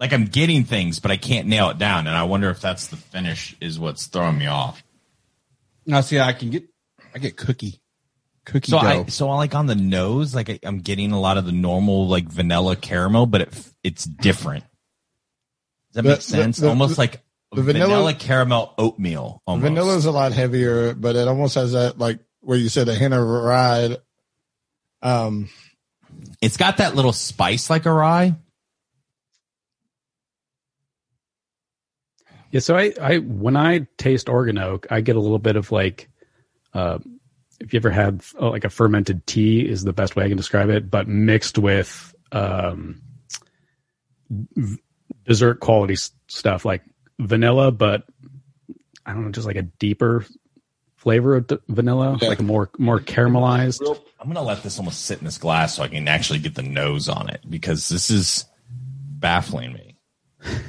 Like 0.00 0.12
I'm 0.12 0.24
getting 0.24 0.64
things, 0.64 0.98
but 0.98 1.10
I 1.12 1.16
can't 1.16 1.46
nail 1.46 1.70
it 1.70 1.78
down, 1.78 2.06
and 2.08 2.16
I 2.16 2.24
wonder 2.24 2.50
if 2.50 2.60
that's 2.60 2.88
the 2.88 2.96
finish 2.96 3.56
is 3.60 3.78
what's 3.78 4.06
throwing 4.06 4.38
me 4.38 4.46
off. 4.46 4.82
Now, 5.86 6.00
see, 6.00 6.18
I 6.18 6.32
can 6.32 6.50
get, 6.50 6.64
I 7.14 7.18
get 7.18 7.36
cookie, 7.36 7.80
cookie 8.44 8.72
So 8.72 8.80
dough. 8.80 8.86
I 8.86 9.06
so 9.06 9.28
like 9.28 9.54
on 9.54 9.66
the 9.66 9.74
nose, 9.76 10.34
like 10.34 10.50
I, 10.50 10.58
I'm 10.64 10.78
getting 10.78 11.12
a 11.12 11.20
lot 11.20 11.38
of 11.38 11.46
the 11.46 11.52
normal 11.52 12.08
like 12.08 12.24
vanilla 12.28 12.74
caramel, 12.74 13.26
but 13.26 13.42
it 13.42 13.68
it's 13.84 14.04
different. 14.04 14.64
Does 15.94 16.02
that 16.02 16.02
The- 16.02 16.08
make 16.10 16.20
sense? 16.22 16.56
the- 16.58 16.68
almost 16.68 16.98
like 16.98 17.22
the 17.52 17.62
vanilla, 17.62 17.86
vanilla- 17.88 18.14
caramel 18.14 18.74
oatmeal. 18.78 19.40
Almost. 19.46 19.62
Vanilla's 19.62 20.04
a 20.06 20.10
lot 20.10 20.32
heavier, 20.32 20.92
but 20.94 21.14
it 21.16 21.28
almost 21.28 21.54
has 21.54 21.72
that 21.72 21.98
like 21.98 22.18
where 22.40 22.58
you 22.58 22.68
said 22.68 22.88
a 22.88 22.94
hint 22.94 23.14
of 23.14 23.20
rye. 23.26 23.96
Um, 25.02 25.48
It's 26.40 26.56
got 26.56 26.78
that 26.78 26.94
little 26.94 27.12
spice 27.12 27.70
like 27.70 27.86
a 27.86 27.92
rye. 27.92 28.34
Yeah, 32.50 32.60
so 32.60 32.76
I, 32.76 32.92
I 33.00 33.18
when 33.18 33.56
I 33.56 33.86
taste 33.98 34.28
Oregon 34.28 34.58
oak, 34.58 34.86
I 34.90 35.00
get 35.00 35.16
a 35.16 35.20
little 35.20 35.38
bit 35.40 35.56
of 35.56 35.72
like, 35.72 36.08
uh, 36.72 36.98
if 37.60 37.72
you 37.72 37.78
ever 37.78 37.90
had 37.90 38.22
oh, 38.38 38.48
like 38.50 38.64
a 38.64 38.70
fermented 38.70 39.26
tea 39.26 39.60
is 39.68 39.82
the 39.82 39.92
best 39.92 40.14
way 40.16 40.24
I 40.24 40.28
can 40.28 40.36
describe 40.36 40.70
it, 40.70 40.90
but 40.90 41.08
mixed 41.08 41.58
with 41.58 42.14
um, 42.30 43.02
v- 44.30 44.78
dessert 45.24 45.60
quality 45.60 45.96
stuff 46.28 46.64
like 46.64 46.82
vanilla, 47.18 47.70
but 47.72 48.04
I 49.06 49.12
don't 49.12 49.24
know, 49.24 49.30
just 49.32 49.46
like 49.46 49.56
a 49.56 49.62
deeper 49.62 50.24
flavor 50.96 51.36
of 51.36 51.46
d- 51.46 51.58
vanilla, 51.68 52.18
Yeah. 52.20 52.28
like 52.28 52.40
a 52.40 52.42
more 52.44 52.70
more 52.78 53.00
caramelized. 53.00 53.82
I'm 54.20 54.28
gonna 54.28 54.42
let 54.42 54.62
this 54.62 54.78
almost 54.78 55.02
sit 55.02 55.18
in 55.18 55.24
this 55.24 55.38
glass 55.38 55.74
so 55.76 55.82
I 55.82 55.88
can 55.88 56.08
actually 56.08 56.38
get 56.38 56.54
the 56.54 56.62
nose 56.62 57.08
on 57.08 57.28
it 57.28 57.40
because 57.48 57.88
this 57.88 58.10
is 58.10 58.46
baffling 58.70 59.72
me. 59.74 59.96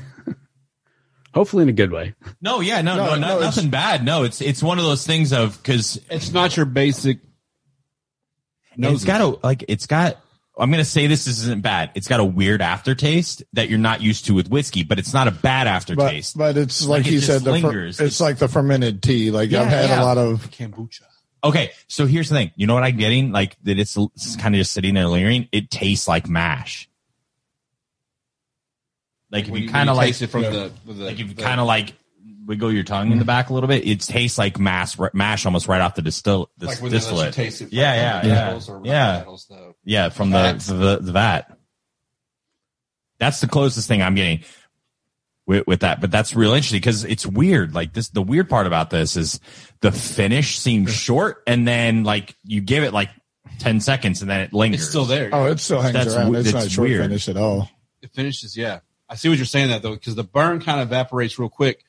Hopefully 1.34 1.64
in 1.64 1.70
a 1.70 1.74
good 1.74 1.92
way. 1.92 2.14
No, 2.42 2.62
yeah, 2.62 2.82
no, 2.82 2.96
No, 2.96 3.06
no, 3.08 3.16
no, 3.16 3.28
no 3.28 3.40
nothing 3.42 3.70
bad. 3.70 4.06
No, 4.06 4.24
it's 4.24 4.40
it's 4.42 4.64
one 4.64 4.78
of 4.78 4.86
those 4.86 5.06
things 5.06 5.34
of 5.34 5.58
because 5.62 6.00
it's 6.10 6.32
not 6.32 6.56
your 6.56 6.66
basic. 6.66 7.20
it's 8.78 9.04
got 9.04 9.22
a 9.22 9.28
like 9.46 9.66
it's 9.68 9.86
got. 9.86 10.18
I'm 10.58 10.72
gonna 10.72 10.86
say 10.86 11.08
this 11.08 11.28
isn't 11.28 11.62
bad. 11.62 11.92
It's 11.96 12.08
got 12.08 12.20
a 12.22 12.24
weird 12.26 12.62
aftertaste 12.62 13.44
that 13.54 13.70
you're 13.70 13.78
not 13.80 14.02
used 14.02 14.26
to 14.28 14.34
with 14.34 14.50
whiskey, 14.50 14.84
but 14.84 15.00
it's 15.00 15.14
not 15.14 15.28
a 15.28 15.32
bad 15.32 15.68
aftertaste. 15.68 16.38
but 16.38 16.56
it's 16.58 16.86
like, 16.86 17.00
Like, 17.04 17.06
he 17.06 17.16
just 17.18 17.28
said, 17.28 17.42
the 17.42 17.46
fer- 17.60 17.68
lingers. 17.68 18.00
it's 18.00 18.22
like 18.22 18.38
the 18.38 18.48
fermented 18.48 19.04
tea. 19.04 19.32
Like 19.32 19.52
Yeah, 19.52 19.64
I've 19.64 19.68
had 19.68 19.90
yeah. 19.90 20.02
a 20.02 20.06
lot 20.06 20.18
of 20.18 20.50
kombucha. 20.52 21.02
okay, 21.44 21.72
so 21.88 22.06
here's 22.06 22.30
the 22.30 22.36
thing. 22.36 22.52
You 22.56 22.68
know 22.68 22.74
what 22.74 22.84
I'm 22.84 22.96
getting? 22.98 23.32
Like 23.34 23.58
that, 23.64 23.78
it's, 23.80 23.98
it's 23.98 24.36
kind 24.38 24.56
of 24.56 24.60
just 24.60 24.72
sitting 24.72 24.94
there 24.94 25.08
lingering. 25.08 25.50
It 25.52 25.70
tastes 25.70 26.08
like 26.08 26.30
mash. 26.30 26.88
Like 29.32 29.46
if 29.46 29.52
When 29.52 29.62
you 29.64 29.70
kind 29.70 29.90
of 29.90 29.98
like 29.98 30.08
taste 30.08 30.22
it 30.22 30.28
from 30.28 30.44
the, 30.44 30.72
the 30.86 30.94
like 30.94 31.20
if 31.20 31.28
you 31.28 31.36
kind 31.36 31.60
of 31.60 31.68
like 31.68 31.94
wiggle 32.46 32.72
your 32.72 32.84
tongue 32.84 33.12
in 33.12 33.20
the 33.20 33.25
back 33.25 33.50
a 33.50 33.54
little 33.54 33.68
bit, 33.68 33.88
it 33.88 34.02
tastes 34.02 34.38
like 34.38 34.60
mash 34.60 34.98
mash 35.14 35.46
almost 35.46 35.68
right 35.68 35.82
off 35.82 35.96
the 35.96 36.02
distill 36.02 36.50
the 36.58 36.68
like 36.68 36.82
when 36.82 36.92
they 36.92 36.98
let 36.98 37.04
you 37.04 37.10
distillate. 37.12 37.34
taste 37.34 37.62
it. 37.62 37.70
from 37.70 37.78
Yeah, 37.78 37.94
yeah, 37.96 38.22
the 38.22 38.28
yeah. 38.28 38.34
Yeah. 38.84 39.20
bottles. 39.20 39.50
Yeah, 39.84 40.10
from 40.10 40.30
the, 40.30 40.38
Vats. 40.38 40.68
the 40.68 41.00
the 41.02 41.12
vat. 41.12 41.58
That's 43.20 43.40
the 43.42 43.48
closest 43.48 43.88
thing 43.88 44.02
I'm 44.02 44.16
getting 44.16 44.44
with, 45.48 45.66
with 45.68 45.80
that, 45.82 46.02
but 46.02 46.12
that's 46.12 46.36
real 46.36 46.52
interesting 46.54 46.80
because 46.80 47.04
it's 47.06 47.25
weird. 47.25 47.74
Like 47.74 47.94
this, 47.94 48.10
the 48.10 48.22
weird 48.22 48.50
part 48.50 48.68
about 48.68 48.90
this 48.90 49.16
is 49.16 49.40
the 49.82 49.92
finish 49.92 50.58
seems 50.60 50.92
short, 50.94 51.42
and 51.48 51.68
then 51.68 52.04
like 52.04 52.36
you 52.44 52.62
give 52.62 52.84
it 52.84 52.94
like 52.94 53.10
ten 53.60 53.80
seconds, 53.80 54.22
and 54.22 54.30
then 54.30 54.42
it 54.42 54.54
lingers. 54.54 54.82
It's 54.82 54.90
still 54.90 55.06
there. 55.06 55.30
oh, 55.32 55.46
it 55.46 55.60
still 55.60 55.82
hangs 55.82 55.94
That's 55.94 56.14
around. 56.14 56.25
w- 56.25 56.40
It's 56.42 56.52
that's 56.52 56.66
not 56.66 56.72
short 56.72 56.90
weird. 56.90 57.02
finish 57.04 57.30
at 57.30 57.38
all. 57.38 57.70
It 58.02 58.12
finishes. 58.14 58.58
Yeah, 58.58 58.80
I 59.10 59.16
see 59.16 59.30
what 59.30 59.38
you're 59.38 59.46
saying 59.46 59.70
that 59.70 59.82
though, 59.82 59.94
because 59.94 60.16
the 60.16 60.24
burn 60.24 60.60
kind 60.60 60.82
of 60.82 60.88
evaporates 60.90 61.40
real 61.40 61.50
quick, 61.50 61.84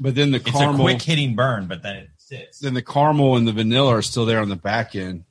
but 0.00 0.14
then 0.14 0.30
the 0.30 0.40
caramel, 0.40 0.60
it's 0.60 0.64
caramel, 0.64 0.86
a 0.88 0.90
quick 0.92 1.02
hitting 1.02 1.34
burn, 1.36 1.66
but 1.66 1.82
then 1.82 1.96
it 1.96 2.08
sits. 2.18 2.58
then 2.60 2.74
the 2.74 2.82
caramel 2.82 3.36
and 3.36 3.46
the 3.46 3.52
vanilla 3.52 3.94
are 3.96 4.02
still 4.02 4.26
there 4.26 4.40
on 4.40 4.48
the 4.48 4.56
back 4.56 4.94
end. 4.94 5.24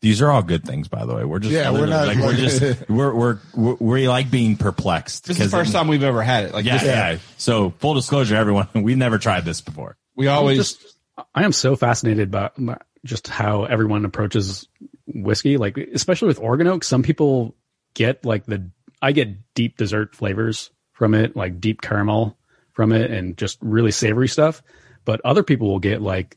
These 0.00 0.20
are 0.20 0.30
all 0.32 0.42
good 0.42 0.64
things, 0.64 0.88
by 0.88 1.04
the 1.06 1.14
way. 1.14 1.24
We're 1.24 1.38
just 1.38 1.52
Yeah, 1.54 1.70
we're 1.70 1.86
not- 1.86 2.08
like 2.08 2.18
we're 2.18 2.34
just 2.34 2.60
we're 2.88 3.14
we're 3.14 3.38
we're, 3.54 3.74
we 3.78 4.08
like 4.08 4.30
being 4.32 4.56
perplexed. 4.56 5.26
This 5.26 5.38
is 5.38 5.50
the 5.50 5.56
'cause 5.56 5.60
first 5.66 5.70
it- 5.70 5.74
time 5.74 5.86
we've 5.86 6.02
ever 6.02 6.22
had 6.22 6.44
it. 6.44 6.52
Like 6.52 6.64
Yeah, 6.64 6.78
this, 6.78 6.82
yeah. 6.86 7.18
So 7.36 7.70
full 7.78 7.94
disclosure, 7.94 8.34
everyone, 8.34 8.66
we've 8.74 8.96
never 8.98 9.18
tried 9.18 9.44
this 9.44 9.60
before. 9.60 9.96
we 10.16 10.26
always 10.26 10.58
just 10.58 10.96
I 11.34 11.44
am 11.44 11.52
so 11.52 11.76
fascinated 11.76 12.30
by, 12.32 12.50
by 12.58 12.78
just 13.04 13.28
how 13.28 13.64
everyone 13.64 14.04
approaches 14.04 14.66
whiskey. 15.06 15.56
Like 15.56 15.76
especially 15.76 16.28
with 16.28 16.40
Oregon 16.40 16.66
Oak, 16.66 16.82
some 16.82 17.04
people 17.04 17.54
get 17.94 18.24
like 18.24 18.44
the 18.46 18.70
I 19.00 19.12
get 19.12 19.54
deep 19.54 19.76
dessert 19.76 20.16
flavors 20.16 20.70
from 20.94 21.14
it, 21.14 21.36
like 21.36 21.60
deep 21.60 21.80
caramel 21.80 22.36
from 22.72 22.92
it, 22.92 23.10
and 23.10 23.36
just 23.36 23.58
really 23.60 23.90
savory 23.90 24.28
stuff. 24.28 24.62
But 25.04 25.20
other 25.24 25.42
people 25.42 25.68
will 25.68 25.80
get 25.80 26.00
like 26.02 26.36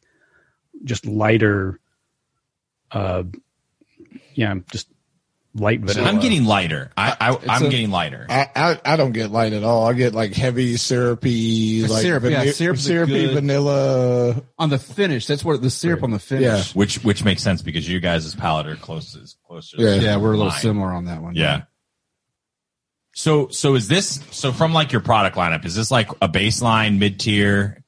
just 0.83 1.05
lighter, 1.05 1.79
uh, 2.91 3.23
yeah, 4.33 4.55
just 4.71 4.87
light 5.53 5.79
vanilla. 5.79 6.07
I'm 6.09 6.19
getting 6.19 6.43
lighter. 6.45 6.91
I, 6.97 7.15
I 7.19 7.37
I'm 7.47 7.65
a- 7.65 7.69
getting 7.69 7.89
lighter. 7.91 8.25
I, 8.29 8.49
I 8.55 8.79
I 8.83 8.95
don't 8.97 9.13
get 9.13 9.31
light 9.31 9.53
at 9.53 9.63
all. 9.63 9.85
I 9.87 9.93
get 9.93 10.13
like 10.13 10.33
heavy 10.33 10.75
syrupy, 10.77 11.81
The 11.83 11.87
like 11.93 12.01
syrup, 12.01 12.23
yeah, 12.23 12.43
vani- 12.45 12.77
syrupy 12.77 13.25
good- 13.27 13.33
vanilla. 13.35 14.43
on 14.59 14.69
the 14.69 14.79
finish. 14.79 15.27
That's 15.27 15.45
what 15.45 15.61
the 15.61 15.69
syrup 15.69 16.03
on 16.03 16.11
the 16.11 16.19
finish. 16.19 16.43
Yeah. 16.43 16.63
which 16.73 17.03
which 17.03 17.23
makes 17.23 17.41
sense 17.43 17.61
because 17.61 17.87
you 17.87 17.99
guys' 17.99 18.33
palate 18.35 18.67
are 18.67 18.75
close 18.75 19.15
is 19.15 19.37
closer. 19.47 19.77
Yeah. 19.79 19.95
yeah, 19.95 20.17
we're 20.17 20.33
a 20.33 20.37
little 20.37 20.51
Mine. 20.51 20.59
similar 20.59 20.91
on 20.93 21.05
that 21.05 21.21
one. 21.21 21.35
Yeah. 21.35 21.63
So 23.17 23.47
so 23.47 23.75
is 23.75 23.87
this 23.87 24.19
so 24.31 24.51
from 24.51 24.73
like 24.73 24.91
your 24.91 24.99
product 25.01 25.37
lineup? 25.37 25.63
Is 25.65 25.73
this 25.73 25.89
like 25.89 26.09
a 26.21 26.27
baseline 26.27 26.99
mid 26.99 27.17
tier? 27.19 27.81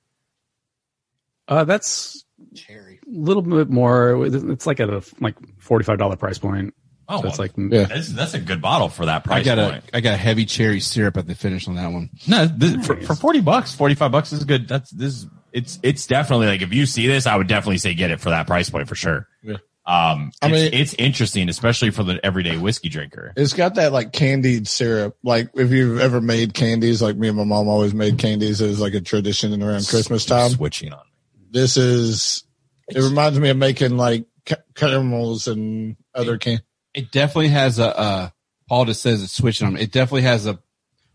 Uh, 1.49 1.65
that's 1.65 2.23
cherry. 2.55 2.99
a 3.05 3.09
little 3.09 3.41
bit 3.41 3.69
more. 3.69 4.25
It's 4.25 4.65
like 4.65 4.79
at 4.79 4.89
a 4.89 5.03
like 5.19 5.35
forty 5.59 5.83
five 5.83 5.97
dollar 5.99 6.15
price 6.15 6.37
point. 6.39 6.73
Oh, 7.09 7.21
so 7.21 7.27
it's 7.27 7.39
like 7.39 7.51
Yeah. 7.57 7.83
that's, 7.85 8.09
that's 8.13 8.33
a 8.35 8.39
good 8.39 8.61
bottle 8.61 8.87
for 8.89 9.05
that 9.05 9.23
price. 9.25 9.41
I 9.41 9.43
price 9.43 9.55
got 9.55 9.71
point. 9.71 9.83
a 9.93 9.97
I 9.97 9.99
got 10.01 10.13
a 10.13 10.17
heavy 10.17 10.45
cherry 10.45 10.79
syrup 10.79 11.17
at 11.17 11.27
the 11.27 11.35
finish 11.35 11.67
on 11.67 11.75
that 11.75 11.91
one. 11.91 12.09
No, 12.27 12.45
this, 12.45 12.85
for, 12.87 12.95
for 13.01 13.15
forty 13.15 13.41
bucks, 13.41 13.75
forty 13.75 13.95
five 13.95 14.11
bucks 14.13 14.31
is 14.31 14.45
good. 14.45 14.67
That's 14.69 14.89
this. 14.91 15.25
It's 15.51 15.77
it's 15.83 16.07
definitely 16.07 16.47
like 16.47 16.61
if 16.61 16.73
you 16.73 16.85
see 16.85 17.07
this, 17.07 17.27
I 17.27 17.35
would 17.35 17.47
definitely 17.47 17.79
say 17.79 17.93
get 17.93 18.11
it 18.11 18.21
for 18.21 18.29
that 18.29 18.47
price 18.47 18.69
point 18.69 18.87
for 18.87 18.95
sure. 18.95 19.27
Yeah. 19.43 19.57
Um, 19.87 20.33
I 20.41 20.47
it's, 20.47 20.53
mean- 20.53 20.73
it's 20.73 20.93
interesting, 20.95 21.47
especially 21.47 21.91
for 21.91 22.03
the 22.03 22.19
everyday 22.23 22.57
whiskey 22.57 22.89
drinker. 22.89 23.31
It's 23.37 23.53
got 23.53 23.75
that 23.75 23.93
like 23.93 24.11
candied 24.11 24.67
syrup. 24.67 25.17
Like 25.23 25.49
if 25.55 25.71
you've 25.71 26.01
ever 26.01 26.19
made 26.19 26.53
candies, 26.53 27.01
like 27.01 27.15
me 27.15 27.29
and 27.29 27.37
my 27.37 27.45
mom 27.45 27.69
always 27.69 27.93
made 27.93 28.17
candies. 28.17 28.59
It 28.59 28.67
was 28.67 28.81
like 28.81 28.93
a 28.95 29.01
tradition 29.01 29.63
around 29.63 29.87
Christmas 29.87 30.25
time. 30.25 30.49
Switching 30.49 30.91
on. 30.91 30.99
Me. 30.99 31.41
This 31.51 31.77
is. 31.77 32.43
It 32.89 33.01
reminds 33.01 33.39
me 33.39 33.49
of 33.49 33.57
making 33.57 33.95
like 33.95 34.25
ca- 34.45 34.55
caramels 34.75 35.47
and 35.47 35.95
other 36.13 36.37
can. 36.37 36.59
It 36.93 37.11
definitely 37.11 37.49
has 37.49 37.79
a. 37.79 37.97
Uh, 37.97 38.29
Paul 38.67 38.85
just 38.85 39.01
says 39.01 39.23
it's 39.23 39.33
switching 39.33 39.67
on. 39.67 39.77
It 39.77 39.93
definitely 39.93 40.23
has 40.23 40.45
a. 40.47 40.59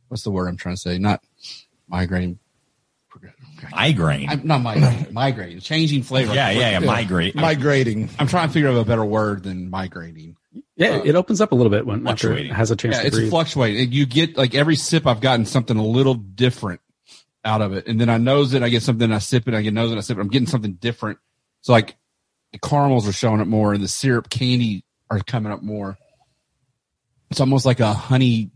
What's 0.09 0.23
the 0.23 0.31
word 0.31 0.49
I'm 0.49 0.57
trying 0.57 0.77
to 0.77 0.81
say? 0.81 0.97
Not 0.97 1.23
migraine. 1.89 2.39
Migraine. 3.71 4.29
I'm 4.29 4.47
not 4.47 4.63
migraine. 4.63 5.07
migraine. 5.13 5.61
Changing 5.61 6.03
flavor. 6.03 6.35
yeah, 6.35 6.51
yeah, 6.51 6.71
yeah. 6.71 6.79
Migraine. 6.81 7.33
Migrating. 7.35 8.11
I'm 8.19 8.27
trying 8.27 8.49
to 8.49 8.53
figure 8.53 8.69
out 8.69 8.77
a 8.77 8.85
better 8.85 9.05
word 9.05 9.43
than 9.45 9.71
migrating. 9.71 10.37
yeah, 10.77 10.97
uh, 10.97 11.03
it 11.05 11.15
opens 11.15 11.41
up 11.41 11.53
a 11.53 11.55
little 11.55 11.71
bit 11.71 11.87
when 11.87 12.07
after 12.07 12.33
it 12.33 12.51
has 12.51 12.71
a 12.71 12.77
chance 12.77 12.97
Yeah, 12.97 13.03
to 13.03 13.07
it's 13.09 13.17
breathe. 13.17 13.31
fluctuating. 13.31 13.93
You 13.93 14.07
get 14.07 14.37
like 14.37 14.55
every 14.55 14.77
sip 14.77 15.07
I've 15.07 15.21
gotten 15.21 15.47
something 15.47 15.77
a 15.77 15.85
little 15.87 16.15
different 16.15 16.81
out 17.45 17.61
of 17.63 17.73
it. 17.73 17.87
And 17.87 18.01
then 18.01 18.09
I 18.09 18.19
nose 18.19 18.55
it, 18.55 18.63
I 18.63 18.69
get 18.69 18.83
something, 18.83 19.11
I 19.13 19.19
sip 19.19 19.49
it, 19.49 19.55
I 19.55 19.63
get 19.63 19.75
nose 19.75 19.93
it, 19.93 19.99
I 19.99 20.01
sip 20.01 20.19
it. 20.19 20.21
I'm 20.21 20.29
getting 20.29 20.47
something 20.49 20.75
different. 20.75 21.19
So 21.63 21.73
like 21.73 21.97
the 22.53 22.59
caramels 22.59 23.07
are 23.09 23.13
showing 23.13 23.41
up 23.41 23.47
more, 23.47 23.73
and 23.73 23.83
the 23.83 23.89
syrup 23.89 24.29
candy 24.31 24.85
are 25.11 25.19
coming 25.21 25.51
up 25.53 25.63
more. 25.63 25.97
It's 27.31 27.41
almost 27.41 27.65
like 27.65 27.81
a 27.81 27.93
honey, 27.95 28.51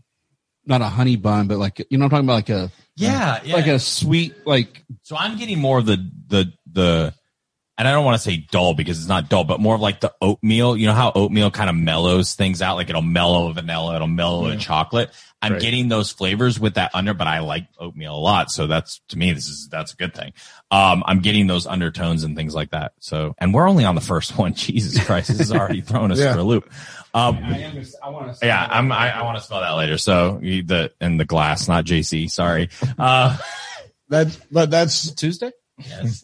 not 0.65 0.81
a 0.81 0.85
honey 0.85 1.15
bun, 1.15 1.47
but 1.47 1.57
like 1.57 1.85
you 1.89 1.97
know, 1.97 2.05
what 2.05 2.13
I'm 2.13 2.25
talking 2.25 2.25
about 2.25 2.33
like 2.33 2.49
a 2.49 2.71
Yeah, 2.97 3.39
yeah. 3.43 3.55
like 3.55 3.67
a 3.67 3.79
sweet 3.79 4.35
like 4.45 4.83
so 5.03 5.15
I'm 5.15 5.37
getting 5.37 5.59
more 5.59 5.79
of 5.79 5.85
the 5.85 5.97
the 6.27 6.51
the 6.71 7.13
and 7.79 7.87
I 7.87 7.91
don't 7.91 8.03
want 8.03 8.15
to 8.15 8.21
say 8.23 8.37
dull 8.49 8.73
because 8.73 8.97
it's 8.97 9.07
not 9.07 9.29
dull, 9.29 9.43
but 9.43 9.59
more 9.59 9.75
of 9.75 9.81
like 9.81 9.99
the 9.99 10.11
oatmeal. 10.19 10.75
You 10.75 10.87
know 10.87 10.93
how 10.93 11.11
oatmeal 11.13 11.51
kind 11.51 11.69
of 11.69 11.75
mellows 11.75 12.33
things 12.33 12.61
out, 12.61 12.75
like 12.75 12.89
it'll 12.89 13.03
mellow 13.03 13.49
a 13.49 13.53
vanilla, 13.53 13.95
it'll 13.95 14.07
mellow 14.07 14.47
a 14.47 14.57
chocolate. 14.57 15.11
I'm 15.39 15.53
Right. 15.53 15.61
getting 15.61 15.87
those 15.87 16.11
flavors 16.11 16.59
with 16.59 16.73
that 16.73 16.89
under, 16.95 17.13
but 17.13 17.27
I 17.27 17.39
like 17.41 17.67
oatmeal 17.77 18.15
a 18.15 18.17
lot, 18.17 18.49
so 18.49 18.65
that's 18.65 18.99
to 19.09 19.17
me 19.19 19.31
this 19.33 19.47
is 19.47 19.67
that's 19.69 19.93
a 19.93 19.95
good 19.95 20.15
thing. 20.15 20.33
Um, 20.71 21.03
I'm 21.05 21.19
getting 21.19 21.45
those 21.45 21.67
undertones 21.67 22.23
and 22.23 22.35
things 22.35 22.55
like 22.55 22.71
that. 22.71 22.93
So, 22.99 23.35
and 23.37 23.53
we're 23.53 23.69
only 23.69 23.85
on 23.85 23.93
the 23.93 24.01
first 24.01 24.35
one. 24.39 24.55
Jesus 24.55 25.03
Christ, 25.05 25.27
this 25.27 25.39
is 25.39 25.51
already 25.51 25.81
throwing 25.81 26.11
us 26.11 26.19
Yeah. 26.19 26.33
for 26.33 26.39
a 26.39 26.43
loop. 26.43 26.71
Um, 27.17 27.37
I 28.03 28.09
want 28.09 28.37
to 28.37 28.45
yeah, 28.45 28.67
I'm, 28.69 28.91
I, 28.91 29.19
I 29.19 29.23
want 29.23 29.37
to 29.37 29.43
smell 29.43 29.61
that 29.61 29.71
later. 29.71 29.97
So 29.97 30.39
you- 30.41 30.63
the 30.63 30.91
and 31.01 31.19
the 31.19 31.25
glass, 31.25 31.67
not 31.67 31.85
JC. 31.85 32.29
Sorry. 32.29 32.69
Uh, 32.97 33.37
That, 34.09 34.37
but 34.49 34.71
that's 34.71 35.11
Tuesday. 35.15 35.51
yes. 35.79 36.23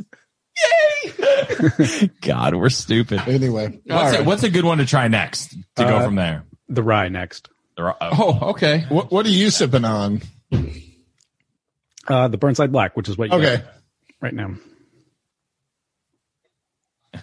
Yay! 1.09 2.09
God, 2.21 2.55
we're 2.55 2.69
stupid. 2.69 3.19
anyway. 3.27 3.77
What's, 3.85 4.11
right. 4.13 4.19
a, 4.21 4.23
what's 4.23 4.43
a 4.43 4.49
good 4.49 4.63
one 4.63 4.77
to 4.77 4.85
try 4.85 5.09
next 5.09 5.49
to 5.75 5.83
go 5.83 5.97
Uh, 5.97 6.03
from 6.05 6.15
there? 6.15 6.45
The 6.69 6.81
rye 6.81 7.09
next. 7.09 7.49
There 7.75 7.87
are- 7.87 7.97
oh, 7.99 8.39
Oh, 8.41 8.49
okay. 8.51 8.85
What, 8.87 9.11
what 9.11 9.25
are 9.25 9.29
you 9.29 9.49
sipping 9.49 9.83
on? 9.83 10.21
Uh, 12.07 12.29
the 12.29 12.37
Burnside 12.37 12.71
Black, 12.71 12.95
which 12.95 13.09
is 13.09 13.17
what 13.17 13.31
you 13.31 13.35
Okay. 13.35 13.57
got 13.57 13.65
right 14.21 14.33
now 14.33 14.55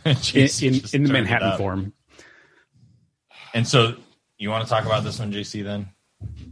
in 0.05 0.17
in, 0.35 0.81
in 0.93 1.03
the 1.05 1.11
Manhattan 1.11 1.57
form. 1.59 1.93
And 3.55 3.67
so 3.67 3.95
you 4.39 4.51
want 4.51 4.65
to 4.65 4.71
talk 4.71 4.85
about 4.87 5.05
this 5.05 5.19
one, 5.19 5.33
JC? 5.33 5.63
Then 5.65 5.89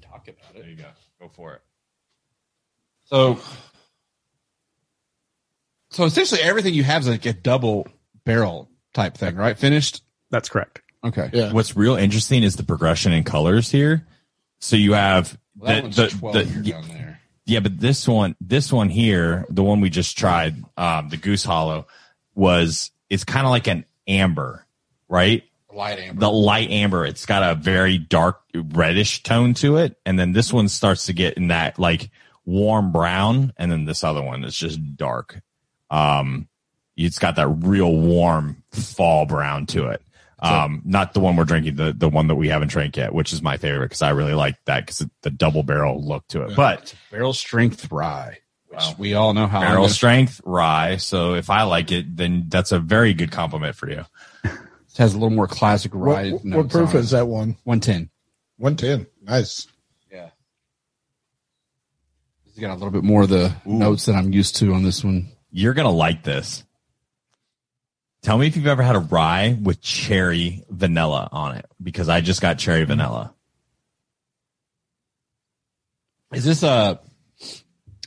talk 0.00 0.28
about 0.28 0.54
it. 0.54 0.60
There 0.60 0.68
you 0.70 0.76
go. 0.76 0.86
Go 1.20 1.28
for 1.28 1.54
it. 1.54 1.62
So, 3.04 3.38
so 5.90 6.04
essentially 6.04 6.40
everything 6.42 6.74
you 6.74 6.84
have 6.84 7.02
is 7.02 7.08
like 7.08 7.26
a 7.26 7.32
double 7.32 7.86
barrel 8.24 8.68
type 8.94 9.16
thing, 9.16 9.36
right? 9.36 9.56
Finished. 9.56 10.02
That's 10.30 10.48
correct. 10.48 10.82
Okay. 11.04 11.30
Yeah. 11.32 11.52
What's 11.52 11.76
real 11.76 11.94
interesting 11.96 12.42
is 12.42 12.56
the 12.56 12.62
progression 12.64 13.12
in 13.12 13.24
colors 13.24 13.70
here. 13.70 14.06
So 14.58 14.76
you 14.76 14.92
have 14.92 15.38
Well, 15.56 15.68
that 15.68 15.76
the, 15.76 15.82
one's 15.82 15.96
the, 15.96 16.08
12 16.08 16.34
the- 16.34 16.44
here 16.44 16.62
down 16.62 16.88
there. 16.88 17.20
Yeah, 17.46 17.60
but 17.60 17.80
this 17.80 18.06
one, 18.06 18.36
this 18.42 18.70
one 18.70 18.90
here, 18.90 19.46
the 19.48 19.62
one 19.62 19.80
we 19.80 19.88
just 19.88 20.18
tried, 20.18 20.62
um, 20.76 21.08
the 21.08 21.16
Goose 21.16 21.44
Hollow, 21.44 21.86
was 22.34 22.90
it's 23.08 23.24
kind 23.24 23.46
of 23.46 23.50
like 23.50 23.66
an 23.68 23.86
amber, 24.06 24.66
right? 25.08 25.44
Light 25.78 26.00
amber. 26.00 26.20
The 26.20 26.30
light 26.30 26.70
amber. 26.70 27.06
It's 27.06 27.24
got 27.24 27.48
a 27.48 27.54
very 27.54 27.98
dark 27.98 28.40
reddish 28.52 29.22
tone 29.22 29.54
to 29.54 29.76
it, 29.76 29.96
and 30.04 30.18
then 30.18 30.32
this 30.32 30.52
one 30.52 30.68
starts 30.68 31.06
to 31.06 31.12
get 31.12 31.34
in 31.36 31.48
that 31.48 31.78
like 31.78 32.10
warm 32.44 32.90
brown, 32.90 33.52
and 33.56 33.70
then 33.70 33.84
this 33.84 34.02
other 34.02 34.20
one 34.20 34.42
is 34.42 34.56
just 34.56 34.96
dark. 34.96 35.40
Um, 35.88 36.48
it's 36.96 37.20
got 37.20 37.36
that 37.36 37.46
real 37.46 37.94
warm 37.94 38.64
fall 38.72 39.24
brown 39.24 39.66
to 39.66 39.86
it. 39.90 40.02
Um, 40.40 40.82
not 40.84 41.14
the 41.14 41.20
one 41.20 41.36
we're 41.36 41.44
drinking, 41.44 41.76
the 41.76 41.92
the 41.92 42.08
one 42.08 42.26
that 42.26 42.34
we 42.34 42.48
haven't 42.48 42.68
drank 42.68 42.96
yet, 42.96 43.14
which 43.14 43.32
is 43.32 43.40
my 43.40 43.56
favorite 43.56 43.86
because 43.86 44.02
I 44.02 44.10
really 44.10 44.34
like 44.34 44.56
that 44.64 44.84
because 44.84 45.06
the 45.22 45.30
double 45.30 45.62
barrel 45.62 46.04
look 46.04 46.26
to 46.28 46.42
it. 46.42 46.56
But 46.56 46.92
barrel 47.12 47.32
strength 47.32 47.90
rye, 47.92 48.38
which 48.66 48.80
Wow. 48.80 48.94
we 48.98 49.14
all 49.14 49.32
know 49.32 49.46
how. 49.46 49.60
Barrel 49.60 49.88
strength 49.88 50.40
rye. 50.44 50.96
So 50.96 51.34
if 51.34 51.50
I 51.50 51.62
like 51.62 51.92
it, 51.92 52.16
then 52.16 52.46
that's 52.48 52.72
a 52.72 52.80
very 52.80 53.14
good 53.14 53.30
compliment 53.30 53.76
for 53.76 53.88
you. 53.88 54.04
It 54.98 55.02
has 55.02 55.14
a 55.14 55.16
little 55.16 55.30
more 55.30 55.46
classic 55.46 55.94
What, 55.94 56.16
rye. 56.16 56.30
what 56.30 56.70
proof 56.70 56.90
on 56.90 56.96
is 56.96 57.10
that 57.12 57.28
one? 57.28 57.56
110. 57.62 58.10
110. 58.56 59.06
Nice. 59.22 59.68
Yeah. 60.10 60.30
It's 62.46 62.58
got 62.58 62.72
a 62.72 62.74
little 62.74 62.90
bit 62.90 63.04
more 63.04 63.22
of 63.22 63.28
the 63.28 63.54
Ooh. 63.64 63.74
notes 63.74 64.06
that 64.06 64.16
I'm 64.16 64.32
used 64.32 64.56
to 64.56 64.74
on 64.74 64.82
this 64.82 65.04
one. 65.04 65.28
You're 65.52 65.74
gonna 65.74 65.92
like 65.92 66.24
this. 66.24 66.64
Tell 68.22 68.36
me 68.36 68.48
if 68.48 68.56
you've 68.56 68.66
ever 68.66 68.82
had 68.82 68.96
a 68.96 68.98
rye 68.98 69.56
with 69.62 69.80
cherry 69.80 70.64
vanilla 70.68 71.28
on 71.30 71.54
it, 71.54 71.66
because 71.80 72.08
I 72.08 72.20
just 72.20 72.40
got 72.40 72.58
cherry 72.58 72.80
mm-hmm. 72.80 72.88
vanilla. 72.88 73.34
Is 76.34 76.44
this 76.44 76.64
a 76.64 76.98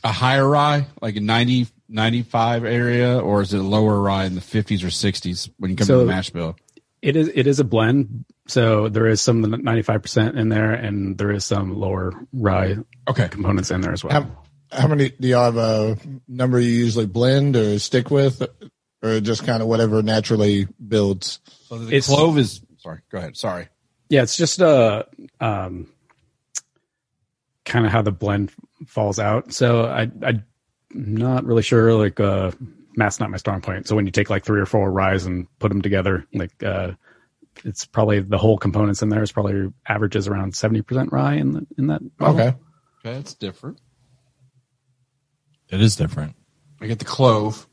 a 0.04 0.12
higher 0.12 0.46
rye, 0.46 0.86
like 1.00 1.16
a 1.16 1.20
90, 1.20 1.68
95 1.88 2.66
area, 2.66 3.18
or 3.18 3.40
is 3.40 3.54
it 3.54 3.60
a 3.60 3.62
lower 3.62 3.98
rye 3.98 4.26
in 4.26 4.34
the 4.34 4.42
50s 4.42 4.82
or 4.82 4.88
60s 4.88 5.48
when 5.56 5.70
you 5.70 5.76
come 5.78 5.86
So- 5.86 6.00
to 6.00 6.04
the 6.04 6.12
mash 6.12 6.28
bill? 6.28 6.54
It 7.02 7.16
is 7.16 7.28
it 7.34 7.46
is 7.48 7.58
a 7.60 7.64
blend. 7.64 8.24
So 8.46 8.88
there 8.88 9.06
is 9.08 9.20
some 9.20 9.40
ninety 9.42 9.82
five 9.82 10.02
percent 10.02 10.38
in 10.38 10.48
there, 10.48 10.72
and 10.72 11.18
there 11.18 11.32
is 11.32 11.44
some 11.44 11.74
lower 11.76 12.12
rye 12.32 12.76
Okay. 13.08 13.28
components 13.28 13.70
in 13.72 13.80
there 13.80 13.92
as 13.92 14.04
well. 14.04 14.12
How, 14.70 14.78
how 14.80 14.88
many 14.88 15.10
do 15.10 15.26
y'all 15.28 15.44
have 15.52 15.56
a 15.56 15.96
number 16.28 16.60
you 16.60 16.70
usually 16.70 17.06
blend 17.06 17.56
or 17.56 17.78
stick 17.80 18.10
with, 18.10 18.40
or 19.02 19.20
just 19.20 19.44
kind 19.44 19.62
of 19.62 19.68
whatever 19.68 20.00
naturally 20.02 20.66
builds? 20.86 21.40
So 21.66 21.78
the 21.78 21.86
It's- 21.88 22.06
clove 22.06 22.38
is, 22.38 22.60
sorry, 22.78 23.00
go 23.10 23.18
ahead. 23.18 23.36
Sorry. 23.36 23.68
Yeah, 24.08 24.22
it's 24.22 24.36
just 24.36 24.62
uh 24.62 25.02
um 25.40 25.88
kind 27.64 27.84
of 27.86 27.92
how 27.92 28.02
the 28.02 28.12
blend 28.12 28.52
falls 28.86 29.18
out. 29.18 29.52
So 29.52 29.86
I 29.86 30.02
I'm 30.22 30.44
not 30.94 31.44
really 31.44 31.62
sure 31.62 31.94
like 31.94 32.20
uh 32.20 32.52
math's 32.96 33.20
not 33.20 33.30
my 33.30 33.36
strong 33.36 33.60
point. 33.60 33.86
So 33.86 33.96
when 33.96 34.06
you 34.06 34.12
take 34.12 34.30
like 34.30 34.44
three 34.44 34.60
or 34.60 34.66
four 34.66 34.90
ryes 34.90 35.26
and 35.26 35.46
put 35.58 35.68
them 35.68 35.82
together, 35.82 36.26
like 36.32 36.62
uh 36.62 36.92
it's 37.64 37.84
probably 37.84 38.20
the 38.20 38.38
whole 38.38 38.58
components 38.58 39.02
in 39.02 39.08
there 39.08 39.22
is 39.22 39.32
probably 39.32 39.72
averages 39.86 40.26
around 40.26 40.54
70% 40.54 41.12
rye 41.12 41.34
in 41.34 41.52
the, 41.52 41.66
in 41.76 41.88
that. 41.88 42.16
bottle. 42.16 42.40
Okay. 42.40 42.48
Okay, 43.04 43.16
that's 43.16 43.34
different. 43.34 43.78
It 45.68 45.80
is 45.80 45.96
different. 45.96 46.34
I 46.80 46.86
get 46.86 46.98
the 46.98 47.04
clove, 47.04 47.66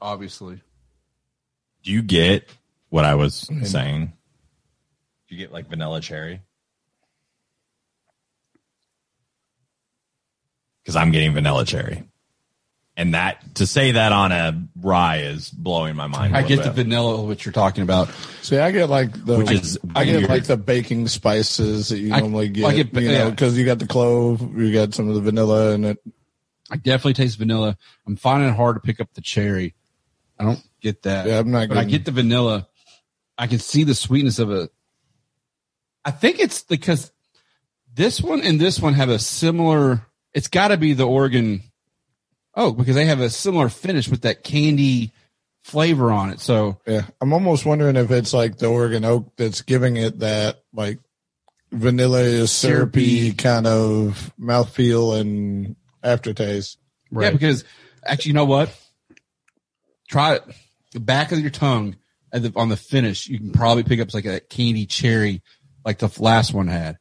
obviously. 0.00 0.60
Do 1.82 1.92
you 1.92 2.02
get 2.02 2.48
what 2.88 3.04
I 3.04 3.14
was 3.14 3.48
saying? 3.62 4.12
Do 5.28 5.34
you 5.34 5.38
get 5.38 5.52
like 5.52 5.68
vanilla 5.68 6.00
cherry? 6.00 6.40
Because 10.82 10.96
I'm 10.96 11.10
getting 11.10 11.32
vanilla 11.32 11.64
cherry. 11.64 12.04
And 12.98 13.12
that 13.12 13.56
to 13.56 13.66
say 13.66 13.92
that 13.92 14.12
on 14.12 14.32
a 14.32 14.66
rye 14.80 15.18
is 15.18 15.50
blowing 15.50 15.96
my 15.96 16.06
mind. 16.06 16.34
I 16.34 16.38
I 16.38 16.42
get 16.44 16.62
the 16.62 16.70
vanilla, 16.70 17.22
what 17.22 17.44
you're 17.44 17.52
talking 17.52 17.82
about. 17.82 18.08
See, 18.40 18.56
I 18.56 18.70
get 18.70 18.88
like 18.88 19.12
the 19.24 19.36
Which 19.36 19.50
is 19.50 19.78
I 19.94 20.06
get 20.06 20.28
like 20.30 20.44
the 20.44 20.56
baking 20.56 21.06
spices 21.08 21.90
that 21.90 21.98
you 21.98 22.14
I- 22.14 22.20
normally 22.20 22.48
get, 22.48 22.64
I 22.64 22.72
get- 22.72 22.94
you 22.94 23.08
know, 23.12 23.30
because 23.30 23.58
you 23.58 23.66
got 23.66 23.78
the 23.80 23.86
clove, 23.86 24.40
you 24.58 24.72
got 24.72 24.94
some 24.94 25.10
of 25.10 25.14
the 25.14 25.20
vanilla 25.20 25.72
in 25.72 25.84
it. 25.84 25.98
I 26.70 26.76
definitely 26.76 27.12
taste 27.14 27.36
vanilla. 27.36 27.76
I'm 28.06 28.16
finding 28.16 28.48
it 28.48 28.56
hard 28.56 28.76
to 28.76 28.80
pick 28.80 28.98
up 28.98 29.12
the 29.12 29.20
cherry. 29.20 29.74
I 30.38 30.44
don't 30.44 30.62
get 30.80 31.02
that. 31.02 31.26
Yeah, 31.26 31.40
I'm 31.40 31.50
not. 31.50 31.68
but 31.68 31.76
I 31.76 31.84
get 31.84 32.06
the 32.06 32.12
vanilla. 32.12 32.66
I 33.36 33.46
can 33.46 33.58
see 33.58 33.84
the 33.84 33.94
sweetness 33.94 34.38
of 34.38 34.50
it. 34.50 34.70
I 36.02 36.12
think 36.12 36.38
it's 36.40 36.62
because 36.62 37.12
this 37.94 38.22
one 38.22 38.40
and 38.40 38.58
this 38.58 38.80
one 38.80 38.94
have 38.94 39.10
a 39.10 39.18
similar. 39.18 40.00
It's 40.32 40.48
got 40.48 40.68
to 40.68 40.76
be 40.78 40.94
the 40.94 41.06
Oregon 41.06 41.62
oak 42.56 42.76
because 42.76 42.94
they 42.94 43.04
have 43.06 43.20
a 43.20 43.30
similar 43.30 43.68
finish 43.68 44.08
with 44.08 44.22
that 44.22 44.42
candy 44.42 45.12
flavor 45.62 46.10
on 46.10 46.30
it. 46.30 46.40
So 46.40 46.78
Yeah, 46.86 47.02
I'm 47.20 47.32
almost 47.32 47.66
wondering 47.66 47.96
if 47.96 48.10
it's 48.10 48.32
like 48.32 48.58
the 48.58 48.66
Oregon 48.68 49.04
oak 49.04 49.32
that's 49.36 49.62
giving 49.62 49.96
it 49.96 50.20
that 50.20 50.62
like 50.72 50.98
vanilla 51.72 52.46
syrupy 52.46 53.30
Syrupy. 53.30 53.32
kind 53.32 53.66
of 53.66 54.32
mouthfeel 54.40 55.20
and 55.20 55.76
aftertaste. 56.02 56.78
yeah, 57.12 57.30
because 57.30 57.64
actually, 58.04 58.30
you 58.30 58.34
know 58.34 58.44
what? 58.44 58.70
Try 60.08 60.36
it. 60.36 60.44
The 60.92 61.00
back 61.00 61.32
of 61.32 61.40
your 61.40 61.50
tongue 61.50 61.96
at 62.32 62.42
the, 62.42 62.52
on 62.56 62.68
the 62.68 62.76
finish, 62.76 63.26
you 63.28 63.38
can 63.38 63.50
probably 63.52 63.82
pick 63.82 64.00
up 64.00 64.14
like 64.14 64.24
a 64.24 64.40
candy 64.40 64.86
cherry, 64.86 65.42
like 65.84 65.98
the 65.98 66.10
last 66.18 66.54
one 66.54 66.68
had. 66.68 66.98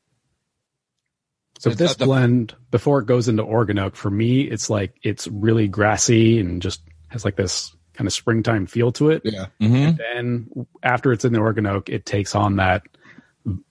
So 1.60 1.70
It's 1.70 1.80
this 1.80 1.92
at 1.94 1.98
the- 2.00 2.06
blend, 2.06 2.54
before 2.72 3.00
it 3.00 3.06
goes 3.06 3.28
into 3.30 3.44
Oregon 3.44 3.80
oak, 3.80 3.96
for 3.96 4.10
me, 4.12 4.42
it's 4.42 4.70
like 4.70 4.94
it's 5.04 5.28
really 5.28 5.68
grassy 5.68 6.40
and 6.40 6.62
just 6.62 6.82
has 7.08 7.24
like 7.24 7.36
this 7.38 7.74
kind 7.94 8.08
of 8.08 8.14
springtime 8.14 8.66
feel 8.66 8.92
to 8.94 9.10
it. 9.12 9.22
Yeah, 9.24 9.46
Mhm. 9.62 9.98
Then 9.98 10.66
after 10.84 11.14
it's 11.14 11.24
in 11.24 11.32
the 11.32 11.40
Oregon 11.40 11.66
oak, 11.66 11.90
it 11.90 12.06
takes 12.06 12.36
on 12.36 12.58
that, 12.58 12.84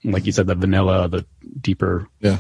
like 0.03 0.25
you 0.25 0.33
said, 0.33 0.47
the 0.47 0.55
vanilla, 0.55 1.09
the 1.09 1.27
deeper. 1.61 2.09
yeah. 2.21 2.39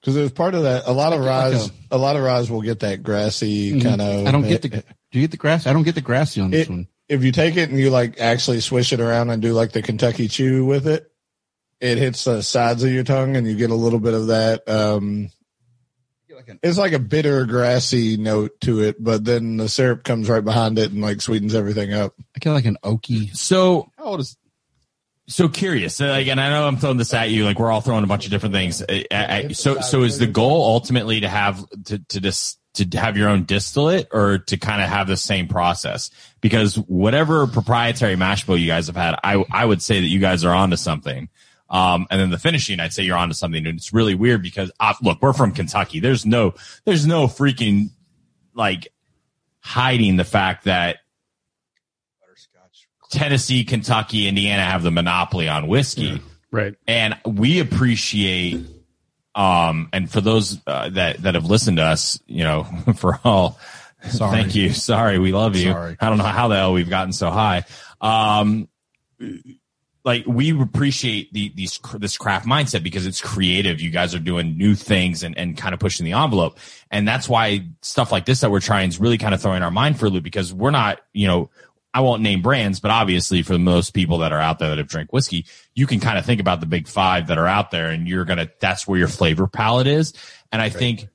Because 0.00 0.16
there's 0.16 0.32
part 0.32 0.54
of 0.54 0.64
that. 0.64 0.82
A 0.86 0.92
lot 0.92 1.12
of 1.14 1.20
Like 1.20 1.54
a- 1.54 1.70
a 1.92 1.96
lot 1.98 2.16
of 2.16 2.22
ryes 2.22 2.50
will 2.50 2.60
get 2.62 2.80
that 2.80 3.02
grassy 3.02 3.80
kind 3.80 4.02
of. 4.02 4.08
Mm-hmm. 4.18 4.26
I 4.28 4.30
don't 4.32 4.42
get 4.46 4.60
the. 4.62 4.68
Do 4.68 4.82
you 5.12 5.22
get 5.22 5.30
the 5.30 5.36
grass? 5.38 5.66
I 5.66 5.72
don't 5.72 5.84
get 5.84 5.94
the 5.94 6.00
grassy 6.02 6.40
on 6.42 6.50
this 6.50 6.66
It- 6.66 6.70
one. 6.70 6.88
if 7.08 7.24
you 7.24 7.32
take 7.32 7.56
it 7.56 7.70
and 7.70 7.78
you 7.78 7.88
like 7.90 8.20
actually 8.20 8.60
swish 8.60 8.92
it 8.92 9.00
around 9.00 9.30
and 9.30 9.40
do 9.40 9.54
like 9.54 9.72
the 9.72 9.80
Kentucky 9.80 10.28
chew 10.28 10.64
with 10.66 10.86
it, 10.86 11.10
it 11.80 11.98
hits 11.98 12.24
the 12.24 12.42
sides 12.42 12.82
of 12.84 12.90
your 12.92 13.04
tongue 13.04 13.36
and 13.36 13.46
you 13.46 13.54
get 13.56 13.70
a 13.70 13.74
little 13.74 13.98
bit 14.00 14.14
of 14.14 14.28
that. 14.28 14.68
Um, 14.68 15.30
it's 16.62 16.78
like 16.78 16.92
a 16.92 16.98
bitter, 16.98 17.46
grassy 17.46 18.16
note 18.16 18.60
to 18.62 18.80
it, 18.82 19.02
but 19.02 19.24
then 19.24 19.56
the 19.56 19.68
syrup 19.68 20.04
comes 20.04 20.28
right 20.28 20.44
behind 20.44 20.78
it 20.78 20.90
and 20.92 21.00
like 21.00 21.20
sweetens 21.22 21.54
everything 21.54 21.92
up. 21.94 22.12
I 22.36 22.38
get 22.38 22.52
like 22.52 22.64
an 22.66 22.76
oaky. 22.84 23.34
So 23.36 23.90
How 23.96 24.04
old 24.04 24.20
is? 24.20 24.36
so 25.26 25.48
curious. 25.48 25.96
So, 25.96 26.06
Like, 26.06 26.26
and 26.26 26.38
I 26.40 26.50
know 26.50 26.66
I'm 26.66 26.76
throwing 26.76 26.98
this 26.98 27.14
at 27.14 27.30
you. 27.30 27.44
Like, 27.46 27.58
we're 27.58 27.70
all 27.70 27.80
throwing 27.80 28.04
a 28.04 28.06
bunch 28.06 28.26
of 28.26 28.30
different 28.30 28.54
things. 28.54 28.82
I- 28.88 29.06
I- 29.10 29.48
so, 29.52 29.80
so 29.80 30.02
is 30.02 30.18
the 30.18 30.26
goal 30.26 30.64
ultimately 30.64 31.20
to 31.20 31.28
have 31.28 31.64
to 31.86 31.98
to 31.98 32.20
just 32.20 32.58
to 32.74 32.84
have 32.98 33.16
your 33.16 33.28
own 33.28 33.44
distillate, 33.44 34.08
or 34.10 34.38
to 34.38 34.56
kind 34.58 34.82
of 34.82 34.88
have 34.88 35.06
the 35.06 35.16
same 35.16 35.46
process? 35.48 36.10
Because 36.42 36.74
whatever 36.76 37.46
proprietary 37.46 38.16
mash 38.16 38.44
bill 38.44 38.58
you 38.58 38.66
guys 38.66 38.88
have 38.88 38.96
had, 38.96 39.14
I 39.24 39.42
I 39.50 39.64
would 39.64 39.80
say 39.80 40.00
that 40.00 40.08
you 40.08 40.18
guys 40.18 40.44
are 40.44 40.52
onto 40.54 40.76
something. 40.76 41.28
Um, 41.74 42.06
and 42.08 42.20
then 42.20 42.30
the 42.30 42.38
finishing, 42.38 42.78
I'd 42.78 42.92
say 42.92 43.02
you're 43.02 43.16
onto 43.16 43.34
something. 43.34 43.66
And 43.66 43.76
it's 43.76 43.92
really 43.92 44.14
weird 44.14 44.42
because 44.42 44.70
uh, 44.78 44.94
look, 45.02 45.20
we're 45.20 45.32
from 45.32 45.50
Kentucky. 45.50 45.98
There's 45.98 46.24
no 46.24 46.54
there's 46.84 47.04
no 47.04 47.26
freaking 47.26 47.90
like 48.54 48.88
hiding 49.58 50.16
the 50.16 50.24
fact 50.24 50.64
that 50.64 50.98
Tennessee, 53.10 53.64
Kentucky, 53.64 54.28
Indiana 54.28 54.62
have 54.62 54.84
the 54.84 54.92
monopoly 54.92 55.48
on 55.48 55.66
whiskey. 55.66 56.20
Right. 56.52 56.74
And 56.86 57.16
we 57.24 57.58
appreciate, 57.58 58.64
um, 59.34 59.88
and 59.92 60.10
for 60.10 60.20
those 60.20 60.60
uh, 60.66 60.90
that, 60.90 61.22
that 61.22 61.34
have 61.34 61.46
listened 61.46 61.78
to 61.78 61.82
us, 61.82 62.20
you 62.26 62.44
know, 62.44 62.64
for 62.96 63.18
all, 63.24 63.58
Sorry. 64.08 64.30
thank 64.30 64.54
you. 64.54 64.72
Sorry. 64.72 65.18
We 65.18 65.32
love 65.32 65.56
you. 65.56 65.72
Sorry. 65.72 65.96
I 66.00 66.08
don't 66.08 66.18
know 66.18 66.24
how 66.24 66.48
the 66.48 66.56
hell 66.56 66.72
we've 66.72 66.90
gotten 66.90 67.12
so 67.12 67.30
high. 67.30 67.64
Um, 68.00 68.68
like 70.04 70.26
we 70.26 70.58
appreciate 70.60 71.32
the 71.32 71.50
these 71.54 71.80
this 71.94 72.18
craft 72.18 72.46
mindset 72.46 72.82
because 72.82 73.06
it's 73.06 73.22
creative. 73.22 73.80
You 73.80 73.90
guys 73.90 74.14
are 74.14 74.18
doing 74.18 74.58
new 74.58 74.74
things 74.74 75.22
and, 75.22 75.36
and 75.36 75.56
kind 75.56 75.72
of 75.72 75.80
pushing 75.80 76.04
the 76.04 76.12
envelope, 76.12 76.58
and 76.90 77.08
that's 77.08 77.28
why 77.28 77.66
stuff 77.80 78.12
like 78.12 78.26
this 78.26 78.40
that 78.40 78.50
we're 78.50 78.60
trying 78.60 78.90
is 78.90 79.00
really 79.00 79.18
kind 79.18 79.34
of 79.34 79.40
throwing 79.40 79.62
our 79.62 79.70
mind 79.70 79.98
for 79.98 80.06
a 80.06 80.10
loop 80.10 80.22
because 80.22 80.52
we're 80.52 80.70
not, 80.70 81.00
you 81.14 81.26
know, 81.26 81.50
I 81.94 82.00
won't 82.00 82.22
name 82.22 82.42
brands, 82.42 82.80
but 82.80 82.90
obviously 82.90 83.42
for 83.42 83.58
most 83.58 83.94
people 83.94 84.18
that 84.18 84.32
are 84.32 84.40
out 84.40 84.58
there 84.58 84.68
that 84.68 84.78
have 84.78 84.88
drank 84.88 85.10
whiskey, 85.10 85.46
you 85.74 85.86
can 85.86 86.00
kind 86.00 86.18
of 86.18 86.26
think 86.26 86.40
about 86.40 86.60
the 86.60 86.66
big 86.66 86.86
five 86.86 87.28
that 87.28 87.38
are 87.38 87.46
out 87.46 87.70
there, 87.70 87.88
and 87.88 88.06
you're 88.06 88.26
gonna 88.26 88.50
that's 88.60 88.86
where 88.86 88.98
your 88.98 89.08
flavor 89.08 89.46
palette 89.46 89.86
is, 89.86 90.12
and 90.52 90.60
I 90.60 90.68
think. 90.68 91.08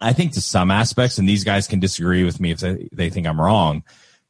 I 0.00 0.12
think 0.12 0.32
to 0.32 0.42
some 0.42 0.70
aspects, 0.70 1.18
and 1.18 1.26
these 1.26 1.44
guys 1.44 1.66
can 1.66 1.80
disagree 1.80 2.24
with 2.24 2.38
me 2.38 2.50
if 2.50 2.58
they, 2.58 2.88
they 2.92 3.10
think 3.10 3.26
I'm 3.26 3.40
wrong. 3.40 3.84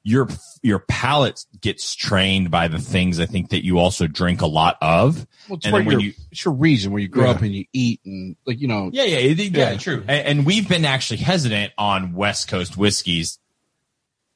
Your 0.07 0.29
your 0.63 0.81
palate 0.81 1.47
gets 1.63 1.95
trained 1.95 2.51
by 2.51 2.69
the 2.69 2.79
things 2.79 3.19
I 3.19 3.25
think 3.25 3.51
that 3.51 3.65
you 3.65 3.79
also 3.79 4.07
drink 4.07 4.43
a 4.43 4.47
lot 4.47 4.77
of. 4.83 5.27
Well, 5.49 5.59
it's 5.63 5.73
when 5.73 5.99
you, 6.01 6.13
it's 6.31 6.45
your 6.45 6.53
region 6.53 6.93
where 6.93 7.01
you 7.01 7.09
grow 7.09 7.25
Yeah. 7.25 7.31
up 7.31 7.41
and 7.41 7.55
you 7.55 7.65
eat 7.73 8.01
and 8.05 8.37
like 8.47 8.61
you 8.61 8.69
know. 8.69 8.91
Yeah, 8.93 9.05
yeah, 9.05 9.19
yeah, 9.19 9.71
Yeah. 9.73 9.77
true. 9.79 10.05
And, 10.07 10.27
and 10.39 10.47
we've 10.47 10.69
been 10.69 10.85
actually 10.85 11.17
hesitant 11.19 11.73
on 11.79 12.13
West 12.13 12.49
Coast 12.49 12.77
whiskeys, 12.77 13.39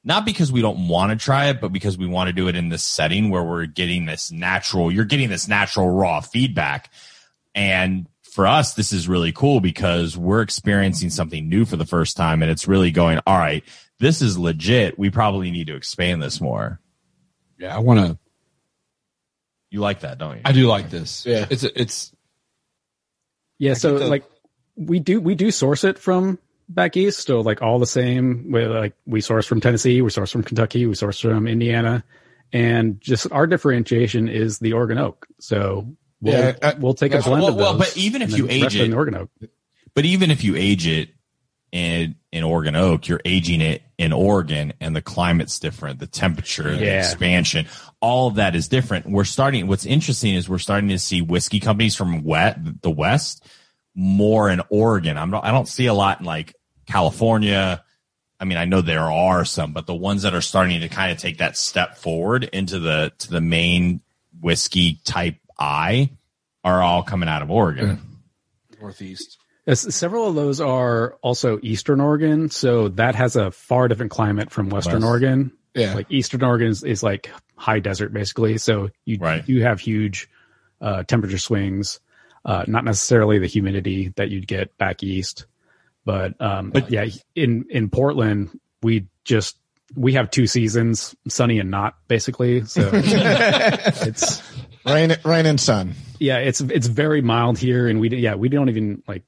not 0.03 0.25
because 0.25 0.51
we 0.51 0.61
don't 0.61 0.87
want 0.87 1.11
to 1.11 1.23
try 1.23 1.49
it, 1.49 1.61
but 1.61 1.71
because 1.71 1.99
we 1.99 2.07
want 2.07 2.29
to 2.29 2.33
do 2.33 2.47
it 2.47 2.55
in 2.55 2.69
this 2.69 2.83
setting 2.83 3.29
where 3.29 3.43
we're 3.43 3.67
getting 3.67 4.07
this 4.07 4.31
natural. 4.31 4.91
You're 4.91 5.05
getting 5.05 5.29
this 5.29 5.47
natural 5.47 5.89
raw 5.91 6.19
feedback, 6.21 6.91
and 7.53 8.07
for 8.33 8.47
us, 8.47 8.73
this 8.73 8.91
is 8.91 9.07
really 9.07 9.31
cool 9.31 9.59
because 9.59 10.17
we're 10.17 10.41
experiencing 10.41 11.09
something 11.11 11.47
new 11.47 11.65
for 11.65 11.75
the 11.77 11.85
first 11.85 12.17
time, 12.17 12.41
and 12.41 12.49
it's 12.49 12.67
really 12.67 12.89
going. 12.91 13.19
All 13.27 13.37
right, 13.37 13.63
this 13.99 14.21
is 14.21 14.37
legit. 14.37 14.97
We 14.97 15.09
probably 15.09 15.51
need 15.51 15.67
to 15.67 15.75
expand 15.75 16.21
this 16.23 16.39
more. 16.41 16.79
Yeah, 17.57 17.75
I 17.75 17.79
want 17.79 17.99
to. 17.99 18.17
You 19.71 19.81
like 19.81 19.99
that, 20.01 20.17
don't 20.17 20.37
you? 20.37 20.41
I 20.45 20.51
do 20.51 20.67
like 20.67 20.89
this. 20.89 21.25
Yeah. 21.25 21.45
it's 21.49 21.63
it's 21.63 22.11
Yeah, 23.57 23.73
so 23.75 23.99
the- 23.99 24.07
like 24.07 24.23
we 24.75 24.99
do 24.99 25.19
we 25.21 25.35
do 25.35 25.51
source 25.51 25.83
it 25.83 25.99
from 25.99 26.39
back 26.69 26.95
east, 26.97 27.27
so 27.27 27.41
like 27.41 27.61
all 27.61 27.79
the 27.79 27.85
same. 27.85 28.51
We 28.51 28.65
like 28.65 28.93
we 29.05 29.21
source 29.21 29.45
from 29.45 29.59
Tennessee, 29.61 30.01
we 30.01 30.09
source 30.09 30.31
from 30.31 30.43
Kentucky, 30.43 30.85
we 30.85 30.95
source 30.95 31.19
from 31.19 31.47
Indiana, 31.47 32.03
and 32.53 32.99
just 33.01 33.31
our 33.31 33.45
differentiation 33.45 34.27
is 34.27 34.59
the 34.59 34.73
Oregon 34.73 34.97
oak. 34.97 35.27
So 35.39 35.95
we'll 36.21 36.33
Yeah, 36.33 36.55
I- 36.63 36.73
we'll 36.79 36.93
take 36.95 37.13
a 37.13 37.21
blend 37.21 37.41
well- 37.43 37.49
of 37.51 37.55
well, 37.57 37.77
but 37.77 37.95
even 37.97 38.21
if 38.21 38.35
you 38.35 38.47
age 38.49 38.75
it- 38.75 38.89
the 38.89 38.95
Oregon 38.95 39.15
oak, 39.15 39.29
But 39.93 40.05
even 40.05 40.31
if 40.31 40.43
you 40.43 40.55
age 40.55 40.87
it 40.87 41.09
in 41.71 42.15
in 42.31 42.43
Oregon 42.43 42.75
oak, 42.75 43.07
you're 43.07 43.21
aging 43.25 43.61
it 43.61 43.81
in 43.97 44.13
Oregon, 44.13 44.73
and 44.79 44.95
the 44.95 45.01
climate's 45.01 45.59
different, 45.59 45.99
the 45.99 46.07
temperature, 46.07 46.75
the 46.75 46.97
expansion, 46.97 47.67
all 48.01 48.27
of 48.27 48.35
that 48.35 48.55
is 48.55 48.67
different. 48.67 49.09
We're 49.09 49.23
starting. 49.23 49.67
What's 49.67 49.85
interesting 49.85 50.35
is 50.35 50.47
we're 50.47 50.57
starting 50.59 50.89
to 50.89 50.99
see 50.99 51.21
whiskey 51.21 51.59
companies 51.59 51.95
from 51.95 52.23
wet 52.23 52.81
the 52.81 52.91
West 52.91 53.45
more 53.95 54.49
in 54.49 54.61
Oregon. 54.69 55.17
I'm 55.17 55.31
not, 55.31 55.43
I 55.43 55.51
don't 55.51 55.67
see 55.67 55.87
a 55.87 55.93
lot 55.93 56.19
in 56.19 56.25
like 56.25 56.55
California. 56.85 57.83
I 58.39 58.45
mean, 58.45 58.57
I 58.57 58.65
know 58.65 58.81
there 58.81 59.11
are 59.11 59.43
some, 59.43 59.73
but 59.73 59.85
the 59.85 59.95
ones 59.95 60.21
that 60.21 60.33
are 60.33 60.41
starting 60.41 60.79
to 60.79 60.87
kind 60.87 61.11
of 61.11 61.17
take 61.17 61.39
that 61.39 61.57
step 61.57 61.97
forward 61.97 62.45
into 62.45 62.79
the 62.79 63.11
to 63.19 63.31
the 63.31 63.41
main 63.41 64.01
whiskey 64.39 64.99
type 65.03 65.35
eye 65.57 66.11
are 66.63 66.81
all 66.81 67.03
coming 67.03 67.27
out 67.27 67.41
of 67.41 67.51
Oregon. 67.51 67.99
northeast. 68.79 69.37
Yes, 69.69 69.95
several 69.95 70.27
of 70.27 70.33
those 70.35 70.59
are 70.59 71.17
also 71.21 71.59
Eastern 71.61 72.01
Oregon, 72.01 72.49
so 72.49 72.87
that 72.89 73.13
has 73.13 73.35
a 73.35 73.51
far 73.51 73.87
different 73.87 74.11
climate 74.11 74.49
from 74.49 74.69
Western 74.69 74.95
West. 74.95 75.05
Oregon. 75.05 75.51
Yeah. 75.75 75.93
Like 75.93 76.07
Eastern 76.09 76.43
Oregon 76.43 76.69
is, 76.69 76.83
is 76.83 77.03
like 77.03 77.29
high 77.55 77.79
desert 77.79 78.11
basically, 78.11 78.57
so 78.57 78.89
you 79.05 79.19
Right. 79.19 79.47
you 79.47 79.61
have 79.63 79.79
huge 79.79 80.27
uh, 80.81 81.03
temperature 81.03 81.37
swings. 81.37 81.99
Uh, 82.43 82.63
not 82.67 82.83
necessarily 82.83 83.37
the 83.37 83.45
humidity 83.45 84.11
that 84.15 84.29
you'd 84.29 84.47
get 84.47 84.75
back 84.79 85.03
east, 85.03 85.45
but 86.03 86.33
um, 86.41 86.71
but 86.71 86.89
yeah, 86.89 87.05
in 87.35 87.65
in 87.69 87.89
Portland 87.89 88.59
we 88.81 89.05
just 89.23 89.57
we 89.95 90.13
have 90.13 90.31
two 90.31 90.47
seasons, 90.47 91.15
sunny 91.27 91.59
and 91.59 91.69
not 91.69 91.95
basically. 92.07 92.65
So 92.65 92.89
it's 92.93 94.41
rain, 94.85 95.15
rain 95.23 95.45
and 95.45 95.59
sun. 95.59 95.93
yeah, 96.19 96.37
it's 96.37 96.61
it's 96.61 96.87
very 96.87 97.21
mild 97.21 97.59
here, 97.59 97.87
and 97.87 97.99
we 97.99 98.09
yeah 98.09 98.33
we 98.35 98.49
don't 98.49 98.69
even 98.69 99.03
like 99.07 99.23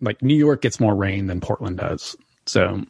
like 0.00 0.22
New 0.22 0.36
York 0.36 0.62
gets 0.62 0.80
more 0.80 0.94
rain 0.94 1.26
than 1.26 1.40
Portland 1.40 1.78
does. 1.78 2.16
So 2.46 2.84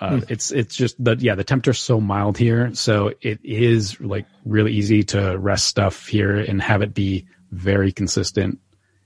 uh, 0.00 0.20
it's 0.28 0.52
it's 0.52 0.76
just 0.76 1.02
the 1.02 1.16
yeah 1.18 1.34
the 1.34 1.44
temperature's 1.44 1.78
so 1.78 2.00
mild 2.00 2.36
here, 2.36 2.74
so 2.74 3.12
it 3.20 3.40
is 3.42 3.98
like 4.00 4.26
really 4.44 4.72
easy 4.72 5.02
to 5.04 5.36
rest 5.38 5.66
stuff 5.66 6.06
here 6.06 6.36
and 6.36 6.60
have 6.60 6.82
it 6.82 6.92
be 6.92 7.26
very 7.50 7.92
consistent, 7.92 8.60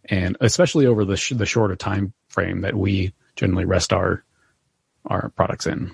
and 0.05 0.37
especially 0.41 0.87
over 0.87 1.05
the 1.05 1.17
sh- 1.17 1.35
the 1.37 1.47
shorter 1.47 1.77
time 1.77 2.13
frame 2.29 2.63
that 2.63 2.75
we 2.75 3.13
generally 3.37 3.65
rest 3.65 3.93
our 3.93 4.25
our 5.07 5.29
products 5.31 5.67
in. 5.67 5.93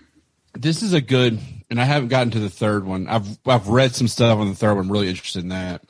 This 0.55 0.83
is 0.83 0.95
a 0.95 1.03
good, 1.03 1.39
and 1.69 1.79
I 1.79 1.85
haven't 1.85 2.09
gotten 2.09 2.31
to 2.31 2.41
the 2.41 2.49
third 2.49 2.87
one. 2.87 3.07
I've 3.07 3.39
I've 3.47 3.69
read 3.69 3.95
some 3.95 4.09
stuff 4.09 4.39
on 4.39 4.49
the 4.49 4.55
third 4.55 4.77
one. 4.77 4.89
Really 4.89 5.11
interested 5.11 5.43
in 5.43 5.51
that. 5.51 5.83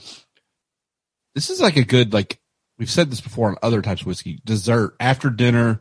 This 1.36 1.50
is 1.50 1.60
like 1.60 1.76
a 1.76 1.84
good 1.84 2.12
like 2.12 2.40
we've 2.78 2.90
said 2.90 3.10
this 3.10 3.20
before 3.20 3.48
on 3.50 3.56
other 3.62 3.82
types 3.82 4.02
of 4.02 4.06
whiskey 4.06 4.40
dessert 4.44 4.94
after 5.00 5.30
dinner. 5.30 5.80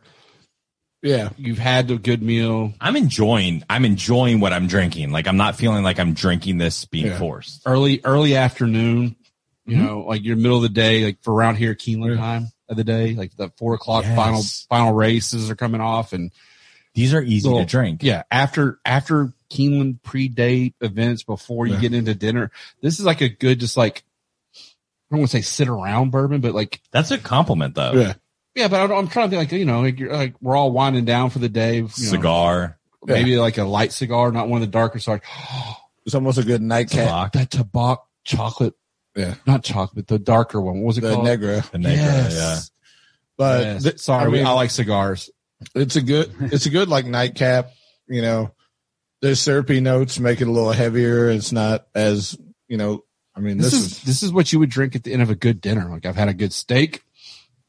Yeah. 1.02 1.28
You've 1.36 1.58
had 1.58 1.90
a 1.90 1.98
good 1.98 2.22
meal. 2.22 2.72
I'm 2.80 2.96
enjoying 2.96 3.62
I'm 3.70 3.84
enjoying 3.84 4.40
what 4.40 4.52
I'm 4.52 4.66
drinking. 4.66 5.10
Like 5.12 5.28
I'm 5.28 5.36
not 5.36 5.56
feeling 5.56 5.84
like 5.84 6.00
I'm 6.00 6.14
drinking 6.14 6.58
this 6.58 6.84
being 6.84 7.06
Yeah. 7.06 7.18
forced. 7.18 7.62
early 7.66 8.00
early 8.04 8.34
afternoon. 8.36 9.16
You 9.66 9.76
Mhm. 9.76 9.84
know, 9.84 10.00
like 10.06 10.24
your 10.24 10.36
middle 10.36 10.56
of 10.56 10.62
the 10.62 10.68
day, 10.68 11.04
like 11.04 11.22
for 11.22 11.34
around 11.34 11.56
here, 11.56 11.74
Keeneland 11.74 12.16
time 12.16 12.48
of 12.68 12.76
the 12.76 12.84
day, 12.84 13.14
like 13.14 13.36
the 13.36 13.50
four 13.58 13.74
o'clock 13.74 14.04
Yes. 14.04 14.16
final 14.16 14.42
final 14.68 14.92
races 14.92 15.50
are 15.50 15.56
coming 15.56 15.80
off, 15.80 16.12
and 16.12 16.30
These 16.94 17.12
are 17.12 17.20
easy 17.22 17.46
Little- 17.46 17.60
to 17.62 17.66
drink. 17.70 18.02
yeah, 18.02 18.22
after 18.30 18.78
after 18.86 19.34
Keeneland 19.50 20.02
pre 20.02 20.28
date 20.28 20.74
events 20.80 21.24
before 21.24 21.66
you 21.66 21.74
Yeah. 21.74 21.80
get 21.80 21.92
into 21.94 22.14
dinner, 22.14 22.50
this 22.80 22.98
is 22.98 23.04
like 23.04 23.20
a 23.20 23.28
good 23.28 23.60
just 23.60 23.76
like 23.76 23.98
I 23.98 24.02
don't 25.10 25.20
want 25.20 25.30
to 25.30 25.36
say 25.36 25.42
sit 25.42 25.68
around 25.68 26.10
bourbon, 26.10 26.40
but 26.40 26.54
like 26.54 26.80
That's 26.92 27.10
a 27.10 27.18
compliment 27.18 27.74
though. 27.74 27.92
Yeah. 27.92 28.14
yeah, 28.54 28.68
but 28.68 28.90
I, 28.90 28.94
I'm 28.96 29.08
trying 29.08 29.30
to 29.30 29.36
think 29.36 29.50
like 29.52 29.58
you 29.58 29.64
know 29.64 29.80
like, 29.82 29.98
you're, 30.00 30.12
like 30.12 30.34
we're 30.40 30.56
all 30.56 30.72
winding 30.72 31.04
down 31.04 31.30
for 31.30 31.38
the 31.38 31.48
day, 31.48 31.76
you 31.76 31.82
know, 31.82 31.88
Cigar. 31.88 32.78
maybe 33.04 33.36
like 33.38 33.58
a 33.58 33.64
light 33.64 33.92
cigar, 33.92 34.32
not 34.32 34.48
one 34.48 34.62
of 34.62 34.68
the 34.68 34.72
darker. 34.72 34.98
So 34.98 35.12
like 35.12 35.24
It's 36.06 36.14
almost 36.14 36.38
a 36.38 36.44
good 36.44 36.62
nightcap. 36.62 37.08
Tabak, 37.08 37.32
that 37.32 37.50
tobacco 37.50 38.02
chocolate, 38.24 38.74
Yeah. 39.16 39.34
not 39.44 39.64
chocolate, 39.64 40.06
the 40.06 40.18
darker 40.20 40.60
one. 40.60 40.76
What 40.80 40.86
was 40.86 40.98
it 40.98 41.00
The 41.00 41.14
called? 41.14 41.24
Negra. 41.24 41.64
the 41.72 41.78
Negra, 41.78 41.96
Yes. 42.04 42.34
yeah. 42.34 42.58
But 43.36 43.60
Yes. 43.64 43.82
th- 43.82 43.98
sorry, 43.98 44.24
I 44.26 44.28
mean- 44.28 44.46
I 44.46 44.52
like 44.52 44.70
cigars. 44.70 45.30
it's 45.74 45.96
a 45.96 46.02
good 46.02 46.30
it's 46.40 46.66
a 46.66 46.70
good 46.70 46.88
like 46.90 47.06
nightcap 47.06 47.70
you 48.06 48.20
know 48.20 48.52
there's 49.22 49.40
syrupy 49.40 49.80
notes 49.80 50.18
make 50.20 50.42
it 50.42 50.46
a 50.48 50.50
little 50.50 50.70
heavier 50.70 51.30
it's 51.30 51.50
not 51.50 51.86
as 51.94 52.36
you 52.68 52.76
know 52.76 53.02
i 53.36 53.40
mean 53.40 53.58
This, 53.58 53.70
this, 53.72 53.80
is, 53.80 53.92
is 53.92 54.02
this 54.02 54.22
is 54.22 54.32
what 54.32 54.52
you 54.52 54.58
would 54.58 54.70
drink 54.70 54.96
at 54.96 55.04
the 55.04 55.12
end 55.12 55.22
of 55.22 55.30
a 55.30 55.34
good 55.34 55.60
dinner. 55.60 55.88
Like 55.90 56.06
I've 56.06 56.16
had 56.16 56.28
a 56.28 56.34
good 56.34 56.52
steak, 56.52 57.02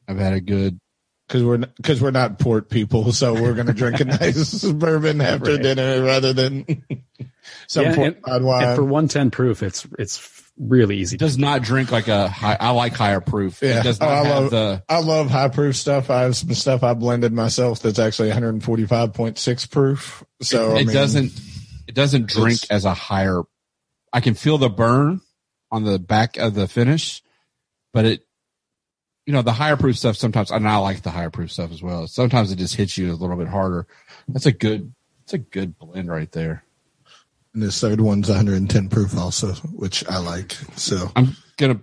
I've 0.08 0.18
had 0.18 0.32
a 0.32 0.40
good 0.40 0.80
because 1.26 1.44
we're 1.44 1.58
because 1.58 2.00
we're 2.00 2.10
not 2.10 2.38
port 2.38 2.70
people 2.70 3.12
so 3.12 3.34
we're 3.34 3.52
gonna 3.54 3.74
drink 3.74 4.00
a 4.00 4.04
nice 4.06 4.64
bourbon 4.64 5.20
after 5.20 5.52
Right. 5.52 5.62
dinner 5.62 6.02
rather 6.02 6.32
than 6.32 6.64
some 7.66 7.84
Yeah, 7.84 7.94
port 7.94 8.18
and- 8.26 8.44
wine 8.46 8.64
And 8.64 8.76
for 8.76 8.82
110 8.84 9.30
proof, 9.30 9.62
it's 9.62 9.86
it's 9.98 10.42
really 10.58 10.96
easy. 10.96 11.14
It 11.16 11.20
does 11.20 11.38
not 11.38 11.62
drink 11.62 11.92
like 11.92 12.08
a 12.08 12.28
high. 12.28 12.56
I 12.58 12.70
like 12.70 12.94
higher 12.94 13.20
proof. 13.20 13.60
Yeah. 13.62 13.80
It 13.80 13.82
does 13.84 13.98
Oh, 14.00 14.08
I 14.08 14.14
have 14.24 14.26
love- 14.26 14.50
the. 14.50 14.82
I 14.88 15.00
love 15.00 15.30
high 15.30 15.48
proof 15.48 15.76
stuff. 15.76 16.10
I 16.10 16.22
have 16.22 16.34
some 16.36 16.52
stuff 16.54 16.82
I 16.82 16.94
blended 16.94 17.32
myself 17.32 17.80
that's 17.80 17.98
actually 18.00 18.30
145.6 18.30 19.70
proof. 19.70 20.24
So 20.42 20.72
I 20.72 20.80
it 20.80 20.86
mean, 20.86 20.94
doesn't. 20.94 21.32
It 21.86 21.94
doesn't 21.94 22.26
drink 22.26 22.58
as 22.70 22.84
a 22.86 22.94
higher. 22.94 23.42
I 24.12 24.20
can 24.20 24.34
feel 24.34 24.58
the 24.58 24.68
burn 24.68 25.20
on 25.70 25.84
the 25.84 25.98
back 25.98 26.36
of 26.36 26.54
the 26.54 26.68
finish, 26.68 27.22
but 27.92 28.04
it. 28.04 28.24
You 29.26 29.34
know 29.34 29.42
the 29.42 29.52
higher 29.52 29.76
proof 29.76 29.98
stuff 29.98 30.16
sometimes, 30.16 30.50
and 30.50 30.66
I 30.66 30.78
like 30.78 31.02
the 31.02 31.10
higher 31.10 31.28
proof 31.28 31.52
stuff 31.52 31.70
as 31.70 31.82
well. 31.82 32.06
Sometimes 32.06 32.50
it 32.50 32.56
just 32.56 32.76
hits 32.76 32.96
you 32.96 33.12
a 33.12 33.14
little 33.14 33.36
bit 33.36 33.48
harder. 33.48 33.86
That's 34.26 34.46
a 34.46 34.52
good. 34.52 34.94
It's 35.24 35.34
a 35.34 35.38
good 35.38 35.78
blend 35.78 36.10
right 36.10 36.32
there. 36.32 36.64
And 37.52 37.62
this 37.62 37.78
third 37.78 38.00
one's 38.00 38.28
110 38.30 38.88
proof 38.88 39.14
also, 39.18 39.52
which 39.74 40.08
I 40.08 40.16
like. 40.16 40.52
So 40.76 41.12
I'm 41.14 41.36
gonna 41.58 41.80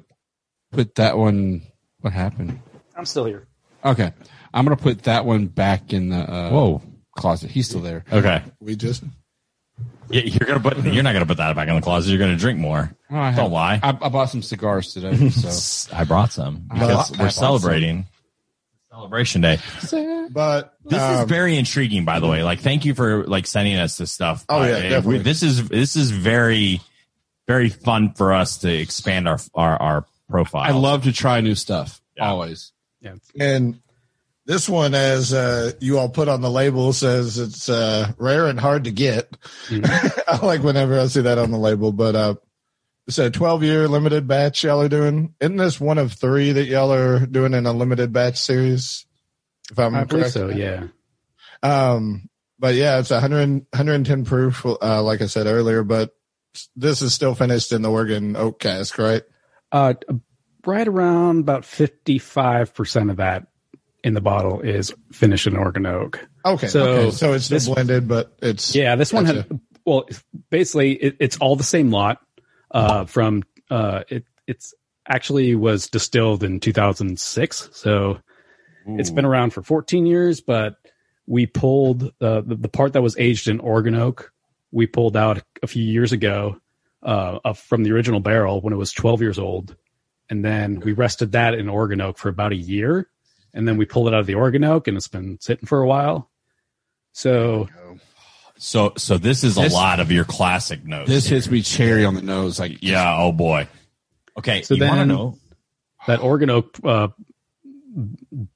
put 0.72 0.96
that 0.96 1.20
one. 1.20 1.62
What 2.02 2.14
happened? 2.14 2.60
I'm 2.96 3.06
still 3.06 3.26
here. 3.26 3.46
Okay, 3.84 4.12
I'm 4.52 4.66
gonna 4.66 4.78
put 4.78 5.04
that 5.04 5.26
one 5.26 5.46
back 5.46 5.94
in 5.94 6.10
the 6.10 6.18
uh, 6.18 6.50
Whoa. 6.50 6.82
closet. 7.16 7.52
He's 7.52 7.68
still 7.68 7.82
there. 7.82 8.06
Okay. 8.12 8.42
we 8.60 8.76
just 8.76 9.04
Yeah, 9.04 9.10
You're 10.10 10.48
gonna 10.48 10.60
put. 10.60 10.84
You're 10.86 11.04
not 11.04 11.14
gonna 11.14 11.26
put 11.26 11.38
that 11.38 11.56
back 11.56 11.68
in 11.68 11.76
the 11.76 11.82
closet. 11.82 12.10
You're 12.12 12.20
gonna 12.20 12.38
drink 12.38 12.60
more. 12.60 12.92
Oh, 13.12 13.18
I 13.18 13.34
Don't 13.36 13.52
lie. 13.52 13.80
I, 13.82 13.90
I 13.90 14.10
bought 14.10 14.30
some 14.30 14.42
cigars 14.42 14.94
today. 14.94 15.30
So 15.30 15.96
I 15.96 16.04
brought 16.04 16.32
some 16.32 16.68
because 16.72 16.88
bought- 16.90 17.12
we're 17.12 17.26
bought 17.26 17.34
celebrating 17.34 18.06
celebration 18.92 19.42
day. 19.42 19.60
but 20.32 20.74
This 20.86 21.02
um, 21.02 21.16
is 21.24 21.30
very 21.30 21.58
intriguing, 21.58 22.06
by 22.06 22.20
the 22.20 22.28
way. 22.28 22.44
Like, 22.44 22.60
thank 22.62 22.86
you 22.86 22.94
for 22.94 23.26
like 23.26 23.46
sending 23.48 23.76
us 23.76 23.98
this 23.98 24.12
stuff. 24.12 24.46
Oh, 24.50 24.64
yeah, 24.64 24.78
it- 24.78 24.90
definitely. 24.90 25.20
This 25.20 25.44
is 25.44 25.68
this 25.70 25.96
is 25.96 26.12
very 26.12 26.82
very 27.48 27.70
fun 27.70 28.14
for 28.14 28.34
us 28.34 28.60
to 28.60 28.74
expand 28.74 29.28
our 29.28 29.40
our, 29.54 29.82
our 29.82 30.06
profile. 30.30 30.62
I 30.64 30.72
love 30.72 31.04
to 31.04 31.12
try 31.12 31.42
new 31.42 31.56
stuff. 31.56 32.02
Yeah. 32.18 32.30
Always. 32.30 32.72
Yeah. 33.02 33.16
and 33.40 33.80
this 34.46 34.70
one, 34.70 34.94
as 34.94 35.34
uh, 35.34 35.72
you 35.80 35.98
all 35.98 36.10
put 36.10 36.28
on 36.28 36.42
the 36.42 36.50
label, 36.52 36.94
says 36.94 37.38
it's 37.38 37.68
uh, 37.68 38.12
rare 38.18 38.48
and 38.48 38.60
hard 38.60 38.84
to 38.84 38.92
get. 38.92 39.32
Mhm. 39.68 40.24
I 40.28 40.46
like 40.46 40.64
whenever 40.64 41.00
I 41.00 41.08
see 41.08 41.22
that 41.22 41.38
on 41.38 41.52
the 41.52 41.58
label, 41.58 41.92
but 41.92 42.16
uh, 42.16 42.36
it's 43.08 43.18
a 43.18 43.30
12 43.32 43.64
year 43.64 43.88
limited 43.88 44.28
batch 44.28 44.64
y'all 44.64 44.82
are 44.82 44.90
doing. 44.90 45.34
Isn't 45.40 45.58
this 45.58 45.80
one 45.80 45.98
of 45.98 46.14
three 46.14 46.52
that 46.52 46.66
y'all 46.66 46.94
are 46.94 47.26
doing 47.26 47.54
in 47.54 47.66
a 47.66 47.74
limited 47.74 48.14
batch 48.14 48.38
series? 48.38 49.06
If 49.72 49.80
I'm 49.80 49.96
I 49.96 50.06
correct. 50.06 50.32
so. 50.32 50.50
Yeah. 50.50 50.88
Um, 51.64 52.30
but 52.60 52.76
yeah, 52.76 53.00
it's 53.00 53.10
100, 53.10 53.50
110 53.72 54.26
proof, 54.26 54.66
uh, 54.66 55.02
like 55.02 55.22
I 55.22 55.26
said 55.26 55.48
earlier, 55.48 55.84
but 55.84 56.16
this 56.76 57.02
is 57.02 57.14
still 57.14 57.36
finished 57.36 57.72
in 57.72 57.82
the 57.82 57.92
Oregon 57.92 58.36
oak 58.36 58.60
cask, 58.60 58.98
right? 58.98 59.24
Uh, 59.72 59.96
right 60.66 60.88
around 60.88 61.40
about 61.40 61.64
55% 61.64 63.10
of 63.12 63.18
that 63.18 63.48
in 64.06 64.14
the 64.14 64.22
bottle 64.22 64.62
is 64.62 64.94
finished 65.12 65.48
in 65.48 65.58
Oregon 65.58 65.88
oak. 65.88 66.24
Okay. 66.46 66.68
So 66.68 66.86
okay. 66.86 67.12
So 67.12 67.34
it's 67.34 67.50
this- 67.50 67.68
blended, 67.68 68.08
but 68.08 68.38
it's, 68.40 68.76
Yeah, 68.76 68.96
this 68.96 69.12
one 69.12 69.26
had 69.26 69.60
well, 69.84 70.08
basically 70.52 70.94
it, 70.94 71.18
it's 71.20 71.38
all 71.38 71.56
the 71.56 71.64
same 71.64 71.92
lot. 71.92 72.20
Uh, 72.70 73.06
from 73.06 73.42
uh, 73.70 74.04
it 74.10 74.26
it's 74.48 74.74
actually 75.08 75.56
was 75.56 75.88
distilled 75.88 76.44
in 76.44 76.60
2006, 76.60 77.70
so 77.72 78.20
it's 78.86 79.10
been 79.10 79.26
around 79.26 79.52
for 79.52 79.64
14 79.64 80.06
years. 80.06 80.42
But 80.42 80.76
we 81.26 81.46
pulled 81.46 82.04
uh, 82.22 82.42
the 82.42 82.56
the 82.56 82.68
part 82.70 82.94
that 82.94 83.02
was 83.02 83.18
aged 83.18 83.48
in 83.48 83.60
Oregon 83.60 83.96
oak. 83.96 84.32
We 84.72 84.88
pulled 84.88 85.16
out 85.16 85.42
a 85.64 85.68
few 85.68 85.84
years 85.84 86.12
ago 86.12 86.60
uh, 87.02 87.54
from 87.54 87.84
the 87.84 87.92
original 87.92 88.20
barrel 88.20 88.62
when 88.62 88.74
it 88.74 88.78
was 88.78 88.92
12 88.92 89.22
years 89.22 89.40
old, 89.40 89.76
and 90.30 90.44
then 90.44 90.80
we 90.82 90.92
rested 90.92 91.32
that 91.32 91.54
in 91.54 91.70
Oregon 91.70 92.02
oak 92.02 92.18
for 92.18 92.30
about 92.30 92.52
a 92.52 92.58
year, 92.58 93.10
and 93.56 93.68
then 93.68 93.78
we 93.78 93.86
pulled 93.86 94.08
it 94.08 94.14
out 94.14 94.20
of 94.20 94.28
the 94.28 94.36
Oregon 94.36 94.64
oak, 94.64 94.88
and 94.88 94.96
it's 94.96 95.08
been 95.08 95.40
sitting 95.42 95.66
for 95.66 95.82
a 95.82 95.88
while. 95.88 96.30
So 97.14 97.70
So 98.58 98.94
so 98.98 99.18
this 99.18 99.44
is 99.44 99.58
a 99.58 99.70
lot 99.70 100.00
of 100.00 100.12
your 100.12 100.26
classic 100.26 100.86
notes. 100.86 101.10
This 101.10 101.26
hits 101.26 101.50
me 101.50 101.62
cherry 101.62 102.06
on 102.06 102.14
the 102.14 102.22
nose. 102.22 102.60
Like 102.60 102.84
yeah. 102.84 103.18
Oh 103.18 103.32
boy. 103.32 103.68
Okay. 104.38 104.62
So 104.62 104.76
you 104.76 104.84
want 104.84 104.94
to 104.94 104.98
then- 105.00 105.08
know? 105.08 105.38
that 106.08 106.20
Oregon 106.22 106.52
oak 106.52 106.78
uh, 106.84 107.08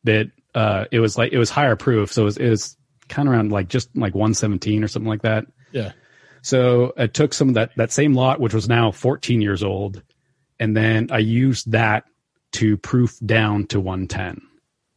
bit, 0.04 0.32
uh, 0.54 0.86
it 0.92 1.00
was 1.00 1.18
like 1.18 1.32
it 1.32 1.40
was 1.40 1.50
higher 1.50 1.76
proof, 1.76 2.14
so 2.14 2.24
it 2.24 2.26
was, 2.26 2.38
it 2.38 2.50
was 2.50 2.78
kind 3.08 3.28
of 3.28 3.34
around 3.34 3.52
like 3.52 3.70
just 3.70 3.90
like 3.96 4.14
117 4.14 4.84
or 4.84 4.88
something 4.88 5.10
like 5.10 5.24
that. 5.24 5.46
Yeah. 5.72 5.94
So 6.44 6.94
I 6.98 7.08
took 7.08 7.34
some 7.34 7.50
of 7.50 7.56
that 7.56 7.72
that 7.78 7.92
same 7.92 8.14
lot, 8.14 8.40
which 8.40 8.54
was 8.54 8.70
now 8.70 8.92
14 8.92 9.42
years 9.42 9.64
old, 9.64 10.04
and 10.60 10.76
then 10.78 11.10
I 11.12 11.18
used 11.20 11.72
that 11.72 12.06
to 12.54 12.78
proof 12.78 13.18
down 13.26 13.66
to 13.68 13.80
110. 13.80 14.42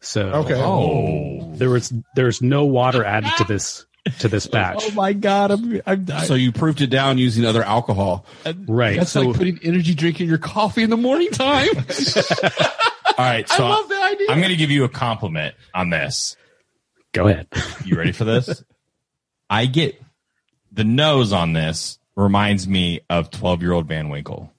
So 0.04 0.22
Okay. 0.28 0.54
Oh. 0.56 1.52
there 1.54 1.70
was 1.70 1.92
there's 2.16 2.42
no 2.42 2.64
water 2.64 3.04
added 3.04 3.30
to 3.38 3.44
this 3.44 3.86
to 4.18 4.28
this 4.28 4.46
oh 4.48 4.50
batch, 4.50 4.84
Oh 4.88 4.90
my 4.94 5.12
god. 5.12 5.52
I'm, 5.52 5.80
I'm 5.86 6.06
so 6.24 6.34
you 6.34 6.50
proofed 6.52 6.80
it 6.80 6.88
down 6.88 7.18
using 7.18 7.44
other 7.44 7.62
alcohol. 7.62 8.26
right? 8.66 8.98
That's 8.98 9.12
so 9.12 9.22
like 9.22 9.36
putting 9.36 9.60
energy 9.62 9.94
drink 9.94 10.20
in 10.20 10.28
your 10.28 10.38
coffee 10.38 10.82
in 10.82 10.90
the 10.90 10.96
morning 10.96 11.30
time. 11.30 11.68
all 13.16 13.24
right. 13.24 13.48
So 13.56 13.64
I 13.64 13.68
love 13.68 13.88
the 13.88 14.02
idea. 14.02 14.26
I'm 14.30 14.38
going 14.38 14.50
to 14.50 14.56
give 14.56 14.70
you 14.72 14.82
a 14.84 14.88
compliment 14.88 15.54
on 15.74 15.90
this. 15.90 16.36
go 17.12 17.28
ahead. 17.28 17.46
You 17.84 17.96
ready 17.96 18.10
for 18.12 18.24
this? 18.24 18.64
I 19.48 19.66
get 19.66 20.02
the 20.72 20.82
nose 20.84 21.32
on 21.32 21.52
this 21.52 21.98
reminds 22.16 22.66
me 22.66 23.00
of 23.08 23.30
12 23.30 23.62
year 23.62 23.72
old 23.72 23.86
Van 23.86 24.08
Winkle. 24.08 24.52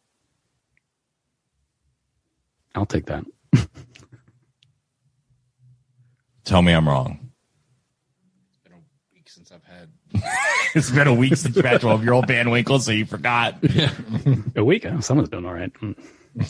I'll 2.76 2.86
take 2.86 3.08
that. 3.08 3.26
Tell 6.46 6.62
me 6.62 6.74
I'm 6.74 6.88
wrong. 6.88 7.32
It's 8.52 8.60
been 8.64 8.74
a 8.74 8.82
week 9.14 9.30
since 9.30 9.52
I've 9.52 9.64
had 9.64 9.90
It's 10.76 10.92
been 10.92 11.08
a 11.08 11.14
week 11.14 11.36
since 11.38 11.56
you 11.56 11.62
had 11.64 11.82
12 11.82 12.04
year 12.04 12.14
old 12.14 12.28
Van 12.28 12.50
Winkle, 12.50 12.80
so 12.80 12.92
you 12.92 13.06
forgot 13.06 13.58
A 14.56 14.64
week. 14.64 14.86
oh, 14.86 15.00
Someone's 15.00 15.30
doing 15.30 15.46
all 15.46 15.54
right. 15.54 15.72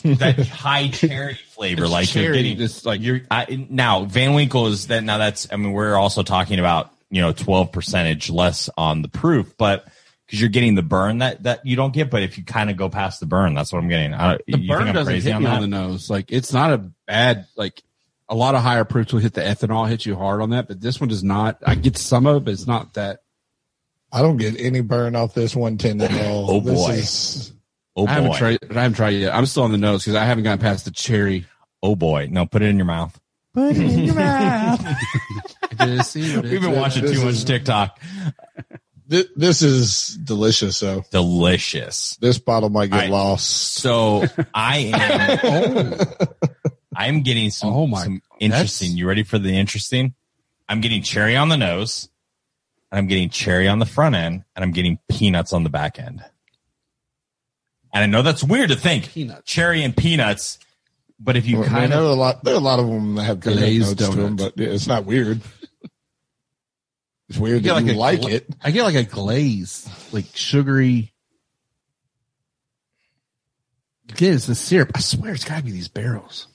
That 0.02 0.38
high 0.46 0.88
cherry 0.88 1.34
flavor. 1.34 1.86
like 1.86 2.14
you're 2.14 2.32
getting, 2.32 2.56
just 2.56 2.86
like 2.86 3.02
you're 3.02 3.20
I, 3.30 3.66
now 3.68 4.06
Van 4.06 4.32
Winkle 4.32 4.68
is 4.68 4.86
that 4.86 5.04
now 5.04 5.18
that's 5.18 5.46
I 5.52 5.56
mean 5.56 5.72
we're 5.72 5.94
also 5.94 6.22
talking 6.22 6.58
about 6.58 6.90
you 7.10 7.20
know 7.20 7.32
12 7.32 7.70
percentage 7.70 8.30
less 8.30 8.70
on 8.78 9.02
the 9.02 9.08
proof, 9.08 9.54
but 9.58 9.86
because 10.24 10.40
you're 10.40 10.48
getting 10.48 10.74
the 10.74 10.82
burn 10.82 11.18
that 11.18 11.42
that 11.42 11.66
you 11.66 11.76
don't 11.76 11.92
get, 11.92 12.08
but 12.10 12.22
if 12.22 12.38
you 12.38 12.44
kind 12.44 12.70
of 12.70 12.78
go 12.78 12.88
past 12.88 13.20
the 13.20 13.26
burn, 13.26 13.52
that's 13.52 13.74
what 13.74 13.78
I'm 13.80 13.88
getting. 13.90 14.14
I, 14.14 14.38
the 14.48 14.58
you 14.58 14.68
burn 14.68 14.78
think 14.78 14.88
I'm 14.88 14.94
doesn't 14.94 15.12
crazy 15.12 15.28
hit 15.28 15.36
on 15.36 15.42
me 15.42 15.50
on 15.50 15.60
the 15.60 15.66
nose. 15.66 16.08
Like 16.08 16.32
it's 16.32 16.52
not 16.52 16.72
a 16.72 16.90
bad 17.06 17.46
like. 17.54 17.82
A 18.28 18.34
lot 18.34 18.54
of 18.54 18.62
higher 18.62 18.84
proofs 18.84 19.12
will 19.12 19.20
hit 19.20 19.34
the 19.34 19.42
ethanol, 19.42 19.88
hit 19.88 20.06
you 20.06 20.16
hard 20.16 20.40
on 20.40 20.50
that, 20.50 20.66
but 20.68 20.80
this 20.80 20.98
one 21.00 21.08
does 21.08 21.22
not. 21.22 21.58
I 21.66 21.74
get 21.74 21.96
some 21.98 22.26
of 22.26 22.36
it, 22.36 22.44
but 22.46 22.52
it's 22.54 22.66
not 22.66 22.94
that. 22.94 23.20
I 24.12 24.22
don't 24.22 24.36
get 24.38 24.58
any 24.58 24.80
burn 24.80 25.14
off 25.16 25.34
this 25.34 25.54
110 25.54 26.00
at 26.00 26.26
all. 26.26 26.50
Oh, 26.50 26.60
This 26.60 26.74
boy. 26.78 26.90
is- 26.92 27.52
oh 27.96 28.06
I 28.06 28.12
haven't 28.12 28.30
boy, 28.30 28.38
tried. 28.38 28.58
I 28.70 28.74
haven't 28.82 28.94
tried 28.96 29.10
yet. 29.10 29.34
I'm 29.34 29.44
still 29.46 29.64
on 29.64 29.72
the 29.72 29.78
nose 29.78 30.02
because 30.04 30.14
I 30.16 30.24
haven't 30.24 30.44
gotten 30.44 30.58
past 30.60 30.84
the 30.86 30.90
cherry. 30.90 31.46
oh 31.82 31.96
boy, 31.96 32.28
no, 32.30 32.46
put 32.46 32.62
it 32.62 32.66
in 32.66 32.76
your 32.76 32.86
mouth. 32.86 33.18
Put 33.52 33.76
it 33.76 33.82
in 33.82 33.98
your 34.04 34.14
mouth. 34.14 34.80
We've 35.80 36.60
been 36.62 36.72
watching 36.76 37.02
This 37.04 37.18
too 37.18 37.24
much 37.26 37.44
TikTok. 37.44 38.00
Thi- 39.10 39.28
this 39.36 39.60
is 39.62 40.16
delicious. 40.24 40.76
So 40.78 41.04
Delicious. 41.10 42.16
this 42.20 42.38
bottle 42.38 42.70
might 42.70 42.90
get 42.90 43.04
I- 43.04 43.08
lost. 43.08 43.48
So 43.74 44.24
I 44.54 44.78
am. 44.94 45.98
I'm 47.04 47.22
getting 47.22 47.50
some, 47.50 47.72
Oh 47.72 47.86
my- 47.86 48.04
some 48.04 48.22
interesting. 48.40 48.92
You 48.92 49.06
ready 49.08 49.22
for 49.22 49.38
the 49.38 49.56
interesting? 49.56 50.14
I'm 50.68 50.80
getting 50.80 51.02
cherry 51.02 51.36
on 51.36 51.48
the 51.50 51.56
nose, 51.56 52.08
and 52.90 52.98
I'm 52.98 53.06
getting 53.06 53.28
cherry 53.30 53.68
on 53.68 53.78
the 53.78 53.86
front 53.86 54.14
end, 54.14 54.44
and 54.56 54.64
I'm 54.64 54.72
getting 54.72 54.98
peanuts 55.10 55.52
on 55.52 55.62
the 55.62 55.70
back 55.70 55.98
end. 55.98 56.24
And 57.92 58.02
I 58.02 58.06
know 58.06 58.22
that's 58.22 58.42
weird 58.42 58.70
to 58.70 58.76
think 58.76 59.12
Peanuts. 59.12 59.42
cherry 59.44 59.82
and 59.84 59.96
peanuts, 59.96 60.58
but 61.20 61.36
if 61.36 61.46
you 61.46 61.58
I 61.58 61.60
mean, 61.60 61.68
kind 61.68 61.92
there 61.92 61.98
of 62.00 62.06
are 62.06 62.10
a 62.10 62.14
lot. 62.14 62.42
There 62.42 62.54
are 62.54 62.56
a 62.56 62.60
lot 62.60 62.80
of 62.80 62.86
them 62.88 63.14
that 63.16 63.22
have 63.24 63.40
peanut 63.40 63.58
Glazed 63.58 64.00
notes 64.00 64.14
to 64.14 64.20
them, 64.20 64.36
but 64.36 64.54
yeah, 64.56 64.68
it's 64.68 64.86
not 64.88 65.04
weird. 65.04 65.40
It's 67.28 67.38
weird 67.38 67.62
get 67.62 67.68
that 67.68 67.74
like 67.76 67.84
you 67.86 67.92
a 67.92 67.96
like 67.96 68.24
it. 68.28 68.46
I 68.62 68.70
get 68.70 68.82
like 68.82 68.96
a 68.96 69.04
glaze, 69.04 69.88
like 70.12 70.26
sugary. 70.34 71.12
Again, 74.10 74.34
it's 74.34 74.46
the 74.46 74.54
syrup. 74.54 74.90
I 74.94 75.00
swear 75.00 75.32
it's 75.32 75.44
got 75.44 75.58
to 75.58 75.64
be 75.64 75.72
these 75.72 75.88
barrels. 75.88 76.46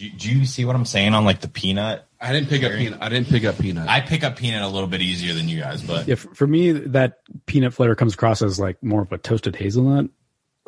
Do, 0.00 0.08
do 0.10 0.30
you 0.30 0.46
see 0.46 0.64
what 0.64 0.74
I'm 0.74 0.86
saying 0.86 1.12
on 1.12 1.24
like 1.26 1.40
the 1.42 1.48
peanut? 1.48 2.06
I 2.20 2.32
didn't 2.32 2.48
pick 2.48 2.62
up 2.64 2.72
peanut. 2.72 3.02
I 3.02 3.08
didn't 3.10 3.28
pick 3.28 3.44
up 3.44 3.58
peanut. 3.58 3.88
I 3.88 4.00
pick 4.00 4.24
up 4.24 4.36
peanut 4.36 4.62
a 4.62 4.68
little 4.68 4.88
bit 4.88 5.02
easier 5.02 5.34
than 5.34 5.48
you 5.48 5.60
guys, 5.60 5.82
but 5.82 6.08
Yeah, 6.08 6.14
for, 6.14 6.34
for 6.34 6.46
me, 6.46 6.72
that 6.72 7.18
peanut 7.46 7.74
flavor 7.74 7.94
comes 7.94 8.14
across 8.14 8.40
as 8.42 8.58
like 8.58 8.82
more 8.82 9.02
of 9.02 9.12
a 9.12 9.18
toasted 9.18 9.56
hazelnut. 9.56 10.06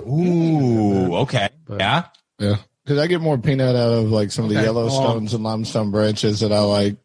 ooh, 0.01 1.15
okay, 1.17 1.49
But- 1.67 1.81
yeah. 1.81 2.05
Yeah, 2.39 2.57
because 2.85 2.99
I 2.99 3.07
get 3.07 3.21
more 3.21 3.39
peanut 3.39 3.77
out 3.77 3.93
of 3.93 4.11
like 4.11 4.33
some 4.33 4.45
of 4.45 4.51
the 4.51 4.59
Okay. 4.59 4.67
Yellowstones 4.67 5.33
and 5.35 5.45
limestone 5.45 5.91
branches 5.93 6.41
that 6.41 6.51
I 6.53 6.61
like. 6.61 6.97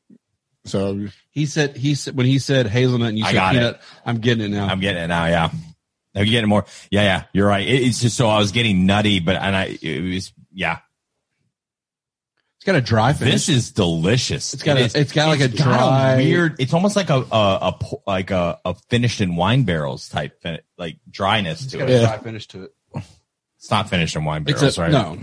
So 0.65 1.07
he 1.29 1.45
said 1.45 1.77
he 1.77 1.93
said 1.95 2.17
when 2.17 2.25
he 2.25 2.39
said 2.39 2.65
hazelnut 2.67 3.09
and 3.09 3.17
you 3.19 3.23
said 3.25 3.33
got 3.33 3.53
peanut, 3.53 3.81
I'm 4.05 4.17
getting 4.17 4.45
it 4.45 4.49
now. 4.49 4.65
I'm 4.67 4.79
getting 4.79 5.03
it 5.03 5.07
now, 5.07 5.25
yeah. 5.27 5.49
Are 6.15 6.23
you 6.23 6.31
getting 6.31 6.49
more? 6.49 6.65
Yeah, 6.89 7.03
yeah, 7.03 7.23
you're 7.33 7.47
right. 7.47 7.67
It, 7.67 7.83
it's 7.83 8.01
just 8.01 8.17
so 8.17 8.27
I 8.27 8.39
was 8.39 8.51
getting 8.51 8.87
nutty, 8.87 9.19
but 9.19 9.35
and 9.35 9.55
I 9.55 9.77
it 9.81 10.01
was 10.01 10.33
yeah. 10.51 10.79
It's 12.67 12.73
got 12.73 12.75
a 12.75 12.81
dry 12.81 13.13
finish. 13.13 13.33
This 13.33 13.47
is 13.49 13.71
delicious. 13.71 14.53
It's 14.53 14.61
got 14.63 14.75
a- 14.75 14.81
It 14.81 14.85
is- 14.87 14.95
it's 14.95 15.13
got 15.13 15.27
like 15.29 15.39
a 15.39 15.47
got 15.47 15.57
dry- 15.63 16.15
weird. 16.17 16.55
It's 16.59 16.73
almost 16.73 16.97
like 16.97 17.09
a 17.09 17.23
a, 17.31 17.31
a 17.31 17.79
like 18.05 18.29
a, 18.31 18.59
a 18.65 18.75
finished 18.89 19.21
in 19.21 19.37
wine 19.37 19.63
barrels 19.63 20.09
type 20.09 20.41
fin- 20.41 20.59
like 20.77 20.97
dryness 21.09 21.61
It's 21.63 21.71
to 21.71 21.77
got 21.77 21.89
it. 21.89 22.03
a 22.03 22.05
dry 22.05 22.17
finish 22.17 22.45
to 22.49 22.63
it. 22.63 22.73
It's 23.57 23.71
not 23.71 23.89
finished 23.89 24.15
in 24.17 24.25
wine 24.25 24.43
barrels, 24.43 24.77
a, 24.77 24.81
right? 24.81 24.91
no. 24.91 25.17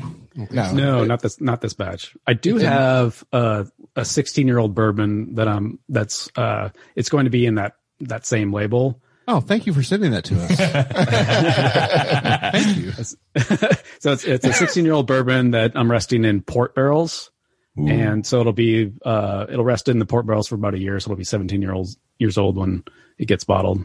No, 0.50 0.72
No, 0.72 1.04
not 1.04 1.20
this 1.22 1.40
not 1.40 1.60
this 1.60 1.74
batch. 1.74 2.16
I 2.26 2.32
do 2.32 2.56
It's 2.56 2.64
have 2.64 3.22
uh, 3.32 3.64
a 3.94 4.04
16 4.04 4.48
year 4.48 4.58
old 4.58 4.74
bourbon 4.74 5.34
that 5.36 5.46
I'm 5.46 5.78
that's 5.88 6.28
uh 6.36 6.70
it's 6.96 7.08
going 7.10 7.24
to 7.24 7.30
be 7.30 7.46
in 7.46 7.54
that 7.56 7.74
that 8.00 8.26
same 8.26 8.52
label. 8.52 9.00
Oh, 9.28 9.40
thank 9.40 9.66
you 9.66 9.72
for 9.72 9.82
sending 9.82 10.10
that 10.10 10.24
to 10.24 10.34
us. 10.42 10.50
thank 12.52 12.76
you. 12.78 12.92
so 14.00 14.12
it's 14.12 14.24
it's 14.24 14.44
a 14.46 14.52
16 14.52 14.84
year 14.84 14.94
old 14.94 15.06
bourbon 15.06 15.52
that 15.52 15.72
I'm 15.74 15.90
resting 15.90 16.24
in 16.24 16.42
port 16.42 16.74
barrels. 16.74 17.30
Ooh. 17.78 17.88
And 17.88 18.24
so 18.26 18.40
it'll 18.40 18.52
be 18.52 18.92
uh 19.04 19.46
it'll 19.48 19.64
rest 19.64 19.88
in 19.88 19.98
the 19.98 20.06
port 20.06 20.26
barrels 20.26 20.48
for 20.48 20.54
about 20.54 20.74
a 20.74 20.78
year, 20.78 20.98
so 21.00 21.08
it'll 21.08 21.18
be 21.18 21.24
17 21.24 21.60
year 21.60 21.72
old 21.72 21.88
years 22.18 22.38
old 22.38 22.56
when 22.56 22.84
it 23.18 23.26
gets 23.26 23.44
bottled. 23.44 23.84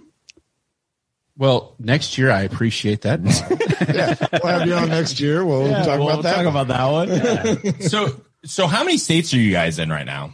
Well, 1.37 1.75
next 1.79 2.17
year 2.17 2.31
I 2.31 2.41
appreciate 2.41 3.01
that. 3.03 3.21
yeah, 3.95 4.39
we'll 4.43 4.51
have 4.59 4.67
you 4.67 4.73
on 4.73 4.89
next 4.89 5.19
year. 5.21 5.45
We'll 5.45 5.69
Yeah, 5.69 5.83
talk 5.85 5.99
we'll 5.99 6.09
about 6.09 6.23
that. 6.23 6.43
Talk 6.43 6.45
about 6.47 6.67
that 6.67 7.63
one. 7.65 7.81
so, 7.81 8.21
so 8.43 8.67
how 8.67 8.83
many 8.83 8.97
states 8.97 9.33
are 9.33 9.37
you 9.37 9.51
guys 9.51 9.79
in 9.79 9.89
right 9.89 10.05
now? 10.05 10.33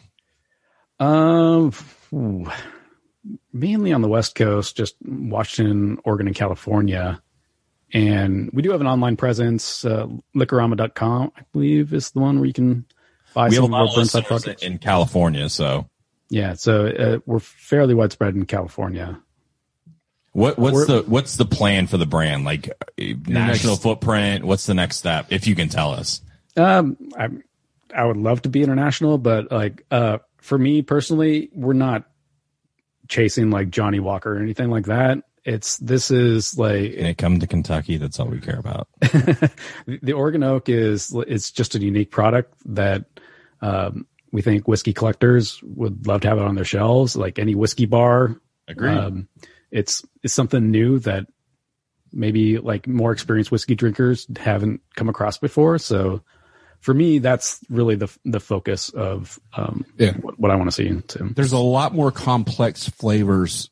Um, 1.00 1.72
ooh, 2.12 2.50
mainly 3.54 3.94
on 3.94 4.02
the 4.02 4.08
West 4.08 4.34
Coast, 4.34 4.76
just 4.78 4.96
Washington, 5.06 6.00
Oregon, 6.06 6.26
and 6.26 6.36
California. 6.36 7.22
And 7.94 8.50
we 8.52 8.64
do 8.64 8.72
have 8.72 8.82
an 8.82 8.88
online 8.88 9.16
presence. 9.16 9.86
Uh, 9.86 10.08
liquorama.com, 10.36 11.32
I 11.38 11.42
believe, 11.54 11.94
is 11.94 12.10
the 12.12 12.20
one 12.20 12.38
where 12.40 12.48
you 12.48 12.54
can 12.54 12.86
buy 13.36 13.50
We 13.50 13.56
have 13.56 13.64
a 13.66 13.68
lot 13.68 13.88
of 13.90 13.96
listeners 13.96 14.46
in 14.64 14.80
California. 14.80 15.48
So, 15.50 15.88
Yeah, 16.30 16.54
so 16.54 16.88
uh, 16.88 17.20
we're 17.28 17.40
fairly 17.40 17.94
widespread 17.94 18.34
in 18.36 18.46
California. 18.48 19.20
what 20.32 20.58
what's 20.58 20.74
We're- 20.76 20.88
the 20.88 21.02
what's 21.10 21.36
the 21.38 21.46
plan 21.46 21.86
for 21.88 21.98
the 21.98 22.08
brand? 22.08 22.44
Like 22.46 22.70
uh, 22.70 23.04
national 23.28 23.74
next- 23.74 23.84
footprint? 23.84 24.44
What's 24.46 24.66
the 24.66 24.74
next 24.74 24.98
step? 24.98 25.28
If 25.30 25.46
you 25.46 25.54
can 25.56 25.70
tell 25.70 25.92
us. 25.92 26.22
Um, 26.58 26.98
I 27.18 27.30
I 27.96 28.06
would 28.06 28.18
love 28.18 28.42
to 28.44 28.50
be 28.50 28.64
international, 28.64 29.18
but 29.18 29.52
like 29.52 29.86
uh, 29.92 30.18
for 30.38 30.58
me 30.58 30.82
personally, 30.82 31.50
we're 31.54 31.74
not 31.74 32.06
chasing 33.08 33.52
like 33.52 33.70
Johnnie 33.70 34.00
Walker 34.00 34.36
or 34.38 34.42
anything 34.42 34.70
like 34.70 34.86
that. 34.86 35.20
It's 35.44 35.78
this 35.78 36.10
is 36.10 36.58
like 36.58 36.96
Can 36.96 37.06
it 37.06 37.18
come 37.20 37.40
to 37.40 37.46
Kentucky? 37.48 37.98
That's 37.98 38.20
all 38.20 38.28
we 38.28 38.40
care 38.40 38.58
about. 38.58 38.88
the 39.02 40.14
Oregon 40.14 40.42
Oak 40.44 40.70
is 40.70 41.14
it's 41.28 41.52
just 41.52 41.76
a 41.76 41.80
unique 41.80 42.10
product 42.10 42.54
that 42.66 43.06
um, 43.62 44.06
we 44.32 44.42
think 44.42 44.68
whiskey 44.68 44.94
collectors 44.94 45.62
would 45.64 46.08
love 46.08 46.22
to 46.22 46.28
have 46.28 46.38
it 46.38 46.44
on 46.44 46.56
their 46.56 46.66
shelves. 46.66 47.16
Like 47.16 47.40
any 47.40 47.56
whiskey 47.56 47.86
bar, 47.86 48.36
Agreed. 48.68 48.98
um, 48.98 49.28
it's 49.72 50.06
it's 50.24 50.34
something 50.34 50.72
new 50.72 51.00
that 51.00 51.28
maybe 52.12 52.58
like 52.58 52.88
more 52.88 53.12
experienced 53.12 53.52
whiskey 53.52 53.76
drinkers 53.76 54.28
haven't 54.38 54.82
come 54.96 55.10
across 55.10 55.38
before. 55.38 55.78
So 55.78 56.22
for 56.80 56.94
me, 56.94 57.20
that's 57.20 57.60
really 57.70 57.96
the 57.96 58.16
the 58.26 58.40
focus 58.40 58.90
of 58.90 59.40
um, 59.56 59.86
Yeah. 59.98 60.14
what, 60.14 60.40
what 60.40 60.52
I 60.52 60.56
want 60.56 60.68
to 60.68 60.72
see. 60.72 61.02
Too. 61.08 61.32
There's 61.36 61.52
a 61.54 61.58
lot 61.58 61.94
more 61.94 62.12
complex 62.12 62.88
flavors 62.90 63.70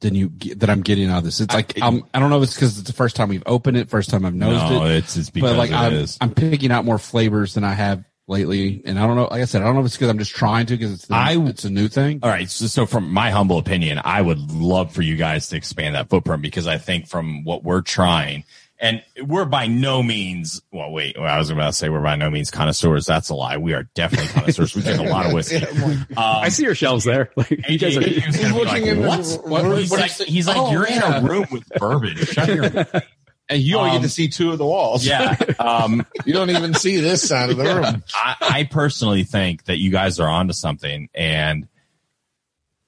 than 0.00 0.14
you 0.14 0.30
get, 0.30 0.60
that 0.60 0.70
I'm 0.70 0.82
getting 0.82 1.08
out 1.08 1.18
of 1.18 1.24
this. 1.24 1.40
It's 1.40 1.54
like 1.54 1.80
I'm, 1.80 2.04
I 2.12 2.18
don't 2.18 2.30
know 2.30 2.38
if 2.38 2.44
it's 2.44 2.54
because 2.54 2.78
it's 2.78 2.88
the 2.88 2.92
first 2.92 3.14
time 3.16 3.28
we've 3.28 3.42
opened 3.46 3.76
it, 3.76 3.88
first 3.88 4.10
time 4.10 4.24
I've 4.24 4.34
nosed 4.34 4.72
no, 4.72 4.86
it, 4.86 4.96
it's 4.96 5.16
it's 5.16 5.30
because 5.30 5.50
but 5.50 5.56
like 5.58 5.70
it 5.70 5.76
I'm, 5.76 5.92
is. 5.92 6.18
I'm 6.20 6.34
picking 6.34 6.72
out 6.72 6.84
more 6.84 6.98
flavors 6.98 7.54
than 7.54 7.64
I 7.64 7.72
have 7.74 8.04
lately. 8.32 8.82
And 8.84 8.98
I 8.98 9.06
don't 9.06 9.14
know, 9.16 9.28
like 9.30 9.42
I 9.42 9.44
said, 9.44 9.62
I 9.62 9.66
don't 9.66 9.74
know 9.74 9.80
if 9.82 9.86
it's 9.86 9.96
because 9.96 10.08
I'm 10.08 10.18
just 10.18 10.34
trying 10.34 10.66
to 10.66 10.76
because 10.76 10.92
it's 10.92 11.06
the, 11.06 11.14
I- 11.14 11.36
it's 11.46 11.64
a 11.64 11.70
new 11.70 11.86
thing. 11.88 12.18
All 12.22 12.30
right. 12.30 12.50
So, 12.50 12.66
so 12.66 12.86
from 12.86 13.10
my 13.12 13.30
humble 13.30 13.58
opinion, 13.58 14.00
I 14.04 14.20
would 14.20 14.50
love 14.50 14.92
for 14.92 15.02
you 15.02 15.14
guys 15.16 15.48
to 15.50 15.56
expand 15.56 15.94
that 15.94 16.08
footprint 16.08 16.42
because 16.42 16.66
I 16.66 16.78
think 16.78 17.06
from 17.06 17.44
what 17.44 17.62
we're 17.62 17.82
trying, 17.82 18.44
and 18.80 19.00
we're 19.24 19.44
by 19.44 19.68
no 19.68 20.02
means, 20.02 20.60
well, 20.72 20.90
wait, 20.90 21.16
well, 21.16 21.32
I 21.32 21.38
was 21.38 21.50
about 21.50 21.66
to 21.68 21.72
say 21.72 21.88
we're 21.88 22.02
by 22.02 22.16
no 22.16 22.30
means 22.30 22.50
connoisseurs. 22.50 23.06
That's 23.06 23.28
a 23.28 23.34
lie. 23.36 23.56
We 23.58 23.74
are 23.74 23.84
definitely 23.94 24.26
connoisseurs. 24.32 24.74
We 24.74 24.82
drink 24.82 24.98
a 24.98 25.04
lot 25.04 25.24
of 25.26 25.32
whiskey. 25.32 25.64
Um, 25.64 26.04
I 26.16 26.48
see 26.48 26.64
your 26.64 26.74
shelves 26.74 27.04
there. 27.04 27.30
Like 27.36 27.68
you 27.68 27.78
guys 27.78 27.96
are, 27.96 28.00
He's 28.00 28.50
looking 28.52 28.64
like, 28.66 28.82
in 28.82 29.02
the- 29.02 29.06
what? 29.08 29.62
what- 29.64 29.78
he's 29.78 29.90
what 29.90 30.00
like, 30.00 30.10
he's 30.12 30.48
like, 30.48 30.56
Oh, 30.56 30.72
you're 30.72 30.88
yeah. 30.88 31.18
in 31.18 31.24
a 31.24 31.28
room 31.28 31.46
with 31.52 31.68
bourbon. 31.76 32.16
Shut 32.16 32.48
your 32.48 32.70
And 33.52 33.62
you 33.62 33.76
only 33.78 33.90
Um, 33.90 33.96
get 33.96 34.02
to 34.02 34.08
see 34.08 34.28
two 34.28 34.50
of 34.52 34.58
the 34.58 34.66
walls. 34.66 35.06
yeah. 35.06 35.36
Um, 35.58 36.04
You 36.24 36.32
don't 36.32 36.50
even 36.50 36.74
see 36.74 36.98
this 37.00 37.26
side 37.26 37.50
of 37.50 37.56
the 37.56 37.64
room. 37.64 38.02
I, 38.14 38.36
I 38.40 38.64
personally 38.64 39.24
think 39.24 39.64
that 39.64 39.78
you 39.78 39.90
guys 39.90 40.18
are 40.20 40.28
onto 40.28 40.52
something 40.52 41.08
and 41.14 41.68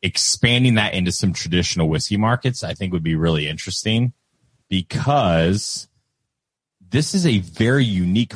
expanding 0.02 0.74
that 0.74 0.94
into 0.94 1.12
some 1.12 1.32
traditional 1.32 1.88
whiskey 1.88 2.16
markets, 2.16 2.62
I 2.62 2.74
think 2.74 2.92
would 2.92 3.02
be 3.02 3.14
really 3.16 3.48
interesting 3.48 4.12
because 4.68 5.88
this 6.90 7.14
is 7.14 7.26
a 7.26 7.38
very 7.38 7.84
unique 7.84 8.34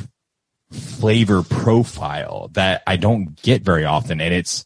flavor 0.71 1.43
profile 1.43 2.49
that 2.53 2.83
I 2.87 2.97
don't 2.97 3.39
get 3.41 3.61
very 3.63 3.85
often. 3.85 4.19
And 4.21 4.33
it's, 4.33 4.65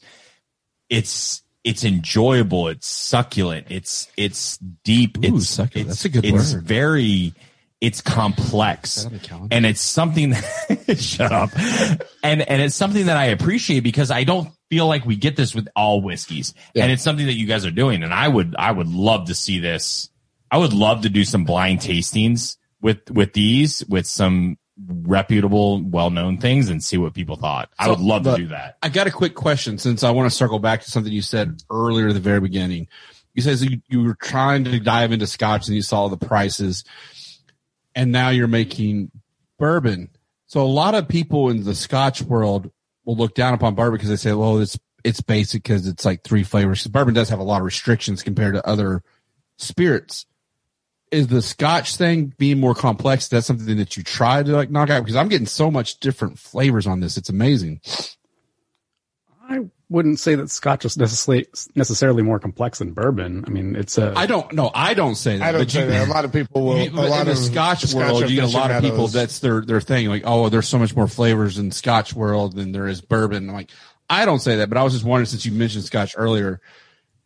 it's, 0.90 1.44
it's 1.64 1.84
enjoyable. 1.84 2.68
It's 2.68 2.88
succulent. 2.88 3.68
It's, 3.70 4.08
it's 4.18 4.58
deep. 4.84 5.18
Ooh, 5.20 5.38
it's, 5.38 5.48
succulent. 5.50 5.90
it's, 5.92 6.04
That's 6.04 6.06
a 6.06 6.10
good 6.22 6.26
it's 6.26 6.54
word. 6.54 6.64
very, 6.64 7.34
it's 7.84 8.00
complex. 8.00 8.96
Is 8.96 9.04
that 9.04 9.08
on 9.08 9.14
the 9.14 9.20
calendar? 9.20 9.56
and 9.56 9.66
it's 9.66 9.82
something 9.82 10.30
that, 10.30 10.98
shut 10.98 11.34
up. 11.34 11.52
And 12.24 12.42
and 12.42 12.62
it's 12.62 12.76
something 12.76 13.08
that 13.08 13.18
i 13.18 13.26
appreciate 13.26 13.82
because 13.82 14.10
i 14.10 14.24
don't 14.24 14.50
feel 14.70 14.88
like 14.88 15.06
we 15.06 15.18
get 15.18 15.36
this 15.36 15.54
with 15.54 15.68
all 15.76 16.02
whiskeys. 16.02 16.54
Yeah. 16.74 16.84
and 16.84 16.92
it's 16.94 17.04
something 17.04 17.26
that 17.26 17.34
you 17.34 17.46
guys 17.46 17.66
are 17.66 17.72
doing. 17.72 18.02
And 18.02 18.14
i 18.14 18.26
would 18.26 18.56
i 18.58 18.72
would 18.72 18.88
love 18.88 19.28
to 19.28 19.36
see 19.36 19.60
this. 19.60 20.10
I 20.50 20.58
would 20.60 20.72
love 20.72 21.02
to 21.02 21.10
do 21.10 21.26
some 21.26 21.44
blind 21.44 21.80
tastings 21.80 22.56
with 22.82 23.12
with 23.12 23.34
these 23.34 23.86
with 23.90 24.08
some 24.08 24.58
reputable 25.04 25.84
well-known 25.84 26.38
things 26.38 26.70
and 26.70 26.82
see 26.82 26.98
what 26.98 27.14
people 27.14 27.36
thought. 27.36 27.70
I 27.78 27.90
would 27.90 28.00
love 28.00 28.24
to 28.24 28.36
do 28.38 28.48
that. 28.48 28.78
I 28.82 28.90
got 28.90 29.08
a 29.08 29.12
quick 29.12 29.36
question 29.36 29.78
since 29.78 30.04
I 30.04 30.12
want 30.12 30.32
to 30.32 30.36
circle 30.36 30.58
back 30.60 30.82
to 30.84 30.90
something 30.90 31.12
you 31.12 31.22
said 31.22 31.62
earlier 31.70 32.08
at 32.08 32.14
the 32.14 32.20
very 32.20 32.40
beginning. 32.40 32.88
You 33.34 33.42
said 33.42 33.60
you, 33.60 33.82
you 33.88 34.04
were 34.04 34.16
trying 34.16 34.64
to 34.66 34.80
dive 34.80 35.12
into 35.12 35.28
scotch 35.28 35.68
and 35.68 35.76
you 35.76 35.82
saw 35.82 36.08
the 36.08 36.18
prices 36.18 36.84
and 37.96 38.12
now 38.12 38.30
you're 38.30 38.48
making 38.48 39.12
bourbon. 39.60 40.10
So 40.48 40.62
a 40.62 40.68
lot 40.68 40.96
of 40.96 41.08
people 41.08 41.50
in 41.50 41.64
the 41.64 41.76
scotch 41.76 42.22
world 42.22 42.72
will 43.06 43.16
look 43.16 43.36
down 43.36 43.54
upon 43.54 43.76
bourbon 43.76 43.96
because 43.96 44.10
they 44.10 44.16
say, 44.16 44.34
well, 44.34 44.60
it's, 44.60 44.78
it's 45.04 45.22
basic 45.22 45.64
because 45.64 45.88
it's 45.88 46.06
like 46.06 46.24
three 46.24 46.44
flavors. 46.44 46.86
Bourbon 46.88 47.14
does 47.14 47.30
have 47.30 47.40
a 47.40 47.44
lot 47.44 47.58
of 47.58 47.66
restrictions 47.66 48.24
compared 48.24 48.56
to 48.56 48.68
other 48.68 49.04
spirits. 49.58 50.26
Is 51.12 51.28
the 51.28 51.42
scotch 51.42 51.96
thing 51.96 52.34
being 52.38 52.60
more 52.60 52.74
complex? 52.74 53.28
That's 53.28 53.46
something 53.46 53.78
that 53.78 53.98
you 53.98 54.04
try 54.04 54.42
to 54.42 54.52
like 54.52 54.72
knock 54.72 54.90
out 54.90 55.02
because 55.02 55.16
I'm 55.16 55.28
getting 55.28 55.46
so 55.46 55.70
much 55.70 56.00
different 56.00 56.40
flavors 56.40 56.88
on 56.88 57.02
this. 57.02 57.18
It's 57.18 57.30
amazing. 57.30 57.82
I 59.54 59.60
wouldn't 59.90 60.20
say 60.20 60.36
that 60.36 60.50
Scotch 60.50 60.86
is 60.86 60.98
necessarily 60.98 61.48
necessarily 61.76 62.24
more 62.24 62.40
complex 62.40 62.80
than 62.80 62.94
bourbon. 62.94 63.44
I 63.46 63.50
mean, 63.50 63.76
it's 63.76 63.98
a 63.98 64.14
I 64.16 64.26
don't 64.26 64.52
know. 64.54 64.72
I 64.74 64.94
don't 64.94 65.16
say 65.16 65.38
that. 65.38 65.44
I 65.44 65.52
don't 65.52 65.62
but 65.62 65.72
say 65.72 65.82
you, 65.82 65.88
that. 65.92 66.08
A 66.08 66.12
lot 66.12 66.26
of 66.26 66.34
people 66.34 66.66
will. 66.66 66.80
you- 66.80 66.90
a 66.90 67.02
lot 67.08 67.22
in 67.22 67.26
the 67.28 67.32
of 67.34 67.38
Scotch 67.38 67.94
world, 67.94 68.30
you 68.30 68.42
get 68.42 68.46
a 68.46 68.58
lot 68.58 68.72
of 68.72 68.82
people. 68.82 69.08
That's 69.08 69.40
their 69.40 69.62
their 69.62 69.82
thing. 69.82 70.08
Like, 70.08 70.24
oh, 70.26 70.50
there's 70.50 70.68
so 70.68 70.80
much 70.80 70.96
more 70.96 71.08
flavors 71.08 71.58
in 71.58 71.72
Scotch 71.72 72.14
world 72.14 72.56
than 72.56 72.72
there 72.72 72.88
is 72.88 73.02
bourbon. 73.02 73.50
I'm 73.50 73.56
like, 73.56 73.70
I 74.10 74.26
don't 74.26 74.40
say 74.40 74.58
that, 74.58 74.70
but 74.70 74.78
I 74.78 74.84
was 74.84 74.94
just 74.94 75.06
wondering 75.06 75.28
since 75.28 75.46
you 75.46 75.52
mentioned 75.52 75.84
Scotch 75.84 76.16
earlier, 76.18 76.60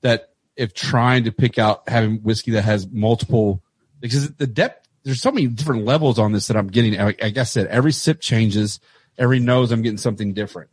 that 0.01 0.33
if 0.55 0.73
trying 0.73 1.23
to 1.25 1.31
pick 1.31 1.57
out 1.57 1.87
having 1.87 2.17
whiskey 2.17 2.51
that 2.51 2.63
has 2.63 2.87
multiple, 2.87 3.61
because 3.99 4.33
the 4.35 4.47
depth, 4.47 4.87
there's 5.03 5.21
so 5.21 5.31
many 5.31 5.47
different 5.47 5.85
levels 5.85 6.19
on 6.19 6.33
this 6.33 6.47
that 6.47 6.57
I'm 6.57 6.67
getting. 6.67 6.95
Like, 6.95 7.21
like 7.21 7.37
I 7.37 7.43
said, 7.43 7.67
every 7.67 7.93
sip 7.93 8.19
changes. 8.19 8.79
Every 9.19 9.39
nose, 9.39 9.71
I'm 9.71 9.81
getting 9.81 9.97
something 9.97 10.33
different. 10.33 10.69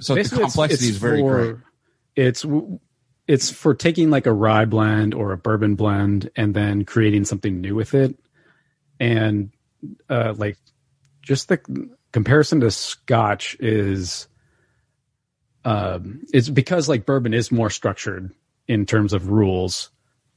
So 0.00 0.14
the 0.14 0.20
Basically, 0.20 0.38
it's- 0.44 0.52
complexity 0.54 0.84
it's 0.86 0.94
is 0.94 0.98
very 0.98 1.20
for- 1.20 1.44
great. 1.44 1.56
It's 2.16 2.46
it's 3.26 3.50
for 3.50 3.74
taking 3.74 4.10
like 4.10 4.26
a 4.26 4.32
rye 4.32 4.64
blend 4.66 5.14
or 5.14 5.32
a 5.32 5.36
bourbon 5.38 5.74
blend 5.76 6.30
and 6.36 6.54
then 6.54 6.84
creating 6.84 7.24
something 7.24 7.60
new 7.60 7.74
with 7.74 7.94
it, 7.94 8.16
and 9.00 9.50
uh, 10.08 10.34
like 10.36 10.58
just 11.22 11.48
the 11.48 11.58
comparison 12.12 12.60
to 12.60 12.70
Scotch 12.70 13.56
is 13.60 14.28
um, 15.64 16.22
it's 16.32 16.48
because 16.48 16.88
like 16.88 17.06
bourbon 17.06 17.32
is 17.34 17.50
more 17.50 17.70
structured 17.70 18.30
in 18.68 18.86
terms 18.86 19.12
of 19.12 19.28
rules 19.28 19.90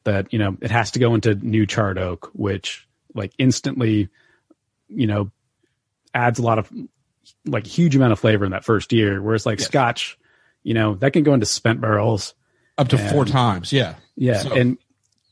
that 0.03 0.31
you 0.31 0.39
know 0.39 0.57
it 0.61 0.71
has 0.71 0.91
to 0.91 0.99
go 0.99 1.13
into 1.15 1.35
new 1.35 1.65
charred 1.65 1.97
oak, 1.97 2.31
which 2.33 2.87
like 3.13 3.33
instantly, 3.37 4.09
you 4.87 5.07
know, 5.07 5.31
adds 6.13 6.39
a 6.39 6.43
lot 6.43 6.59
of 6.59 6.71
like 7.47 7.65
huge 7.65 7.95
amount 7.95 8.13
of 8.13 8.19
flavor 8.19 8.45
in 8.45 8.51
that 8.51 8.63
first 8.65 8.91
year. 8.93 9.21
Whereas 9.21 9.45
like 9.45 9.59
Yes. 9.59 9.67
Scotch, 9.67 10.17
you 10.63 10.73
know, 10.73 10.95
that 10.95 11.13
can 11.13 11.23
go 11.23 11.33
into 11.33 11.45
spent 11.45 11.81
barrels. 11.81 12.33
Up 12.77 12.89
to 12.89 12.97
four 12.97 13.25
times. 13.25 13.73
Yeah. 13.73 13.95
Yeah, 14.15 14.37
So- 14.39 14.53
and 14.53 14.77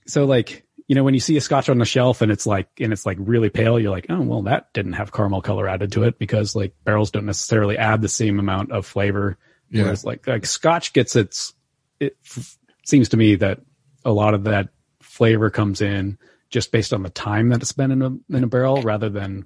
so 0.08 0.26
like 0.26 0.64
you 0.88 0.94
know, 0.94 1.04
when 1.04 1.16
you 1.16 1.20
see 1.20 1.36
a 1.36 1.42
Scotch 1.42 1.68
on 1.68 1.80
the 1.80 1.86
shelf 1.86 2.22
and 2.22 2.32
it's 2.32 2.46
like 2.46 2.68
and 2.80 2.94
it's 2.94 3.06
like 3.08 3.18
really 3.20 3.50
pale, 3.50 3.80
you're 3.80 3.90
like, 3.92 4.06
oh 4.10 4.22
well, 4.22 4.44
that 4.44 4.72
didn't 4.74 4.94
have 4.94 5.12
caramel 5.12 5.42
color 5.42 5.68
added 5.68 5.92
to 5.94 6.04
it 6.04 6.20
because 6.20 6.56
like 6.56 6.74
barrels 6.84 7.10
don't 7.12 7.26
necessarily 7.26 7.76
add 7.78 8.02
the 8.02 8.08
same 8.10 8.38
amount 8.40 8.72
of 8.72 8.86
flavor. 8.86 9.38
Yeah. 9.72 9.84
Whereas 9.84 10.06
like 10.06 10.28
like 10.28 10.46
Scotch 10.46 10.94
gets 10.94 11.16
its. 11.16 11.54
It 12.00 12.16
f- 12.24 12.58
seems 12.86 13.10
to 13.10 13.18
me 13.18 13.36
that 13.36 13.62
a 14.04 14.12
lot 14.12 14.36
of 14.36 14.44
that 14.44 14.70
flavor 15.02 15.50
comes 15.50 15.82
in 15.82 16.20
just 16.52 16.72
based 16.72 16.94
on 16.94 17.02
the 17.02 17.10
time 17.10 17.50
that 17.50 17.62
it's 17.62 17.72
been 17.72 17.90
in 17.92 18.02
a 18.04 18.36
in 18.38 18.44
a 18.44 18.48
barrel 18.48 18.82
rather 18.84 19.10
than 19.10 19.46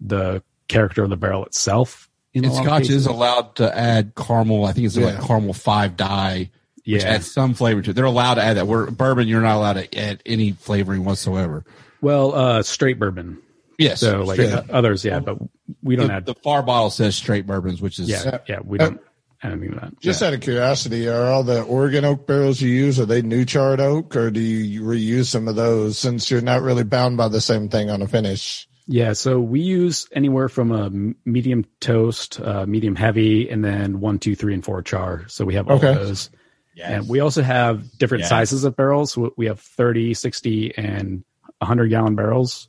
the 0.00 0.42
character 0.68 1.04
of 1.04 1.10
the 1.10 1.16
barrel 1.16 1.44
itself. 1.44 2.08
In 2.34 2.44
And 2.44 2.54
Scotch 2.54 2.90
is 2.90 3.06
allowed 3.06 3.56
to 3.56 3.76
add 3.78 4.14
caramel. 4.14 4.66
I 4.66 4.72
think 4.72 4.86
it's 4.86 4.96
Yeah. 4.96 5.06
like 5.06 5.26
caramel 5.26 5.54
five 5.54 5.96
dye, 5.96 6.50
which 6.84 7.02
yeah. 7.02 7.08
adds 7.14 7.30
some 7.32 7.54
flavor 7.54 7.80
to 7.82 7.90
it. 7.90 7.92
They're 7.94 8.04
allowed 8.04 8.34
to 8.34 8.42
add 8.42 8.58
that. 8.58 8.66
Where 8.66 8.86
bourbon, 8.90 9.26
you're 9.26 9.40
not 9.40 9.56
allowed 9.56 9.74
to 9.74 9.98
add 9.98 10.22
any 10.26 10.52
flavoring 10.52 11.04
whatsoever. 11.04 11.64
Well, 12.02 12.34
uh, 12.34 12.62
straight 12.62 12.98
bourbon. 12.98 13.38
Yes. 13.78 14.00
So 14.00 14.22
like 14.22 14.36
straight- 14.36 14.52
uh, 14.52 14.64
others, 14.70 15.04
yeah, 15.04 15.20
but 15.20 15.38
we 15.82 15.96
don't 15.96 16.08
the, 16.08 16.12
add. 16.14 16.26
the 16.26 16.34
far 16.34 16.62
bottle 16.62 16.90
says 16.90 17.16
straight 17.16 17.46
bourbons, 17.46 17.80
which 17.80 17.98
is 17.98 18.08
yeah, 18.08 18.38
yeah, 18.48 18.58
we 18.64 18.78
don't 18.78 19.00
add 19.42 19.52
anything 19.52 19.72
to 19.72 19.80
that. 19.80 20.00
Just 20.00 20.22
out 20.22 20.32
of 20.34 20.40
curiosity, 20.40 21.08
are 21.08 21.26
all 21.26 21.42
the 21.42 21.62
Oregon 21.62 22.04
oak 22.04 22.26
barrels 22.26 22.60
you 22.60 22.68
use 22.70 22.98
are 23.00 23.06
they 23.06 23.22
new 23.22 23.44
charred 23.44 23.80
oak, 23.80 24.14
or 24.16 24.30
do 24.30 24.40
you 24.40 24.82
reuse 24.82 25.26
some 25.26 25.48
of 25.48 25.56
those 25.56 25.98
since 25.98 26.30
you're 26.30 26.40
not 26.42 26.62
really 26.62 26.84
bound 26.84 27.16
by 27.16 27.28
the 27.28 27.40
same 27.40 27.68
thing 27.68 27.88
on 27.90 28.02
a 28.02 28.06
finish? 28.08 28.68
Yeah, 28.88 29.14
so 29.14 29.40
we 29.40 29.60
use 29.60 30.06
anywhere 30.12 30.48
from 30.48 30.70
a 30.70 30.90
medium 31.28 31.64
toast, 31.80 32.40
uh, 32.40 32.66
medium 32.66 32.94
heavy, 32.94 33.48
and 33.50 33.64
then 33.64 33.98
one, 34.00 34.18
two, 34.20 34.36
three, 34.36 34.54
and 34.54 34.64
four 34.64 34.80
char. 34.82 35.24
So 35.28 35.44
we 35.44 35.54
have 35.54 35.68
all 35.68 35.76
Okay. 35.78 35.92
those. 35.94 36.30
Yes. 36.74 36.90
And 36.92 37.08
we 37.08 37.20
also 37.20 37.42
have 37.42 37.90
different 37.98 38.20
Yes. 38.22 38.28
sizes 38.28 38.64
of 38.64 38.76
barrels. 38.76 39.16
We 39.36 39.46
have 39.46 39.58
30, 39.60 40.14
60, 40.14 40.76
and 40.76 41.24
100 41.58 41.88
gallon 41.88 42.14
barrels. 42.14 42.68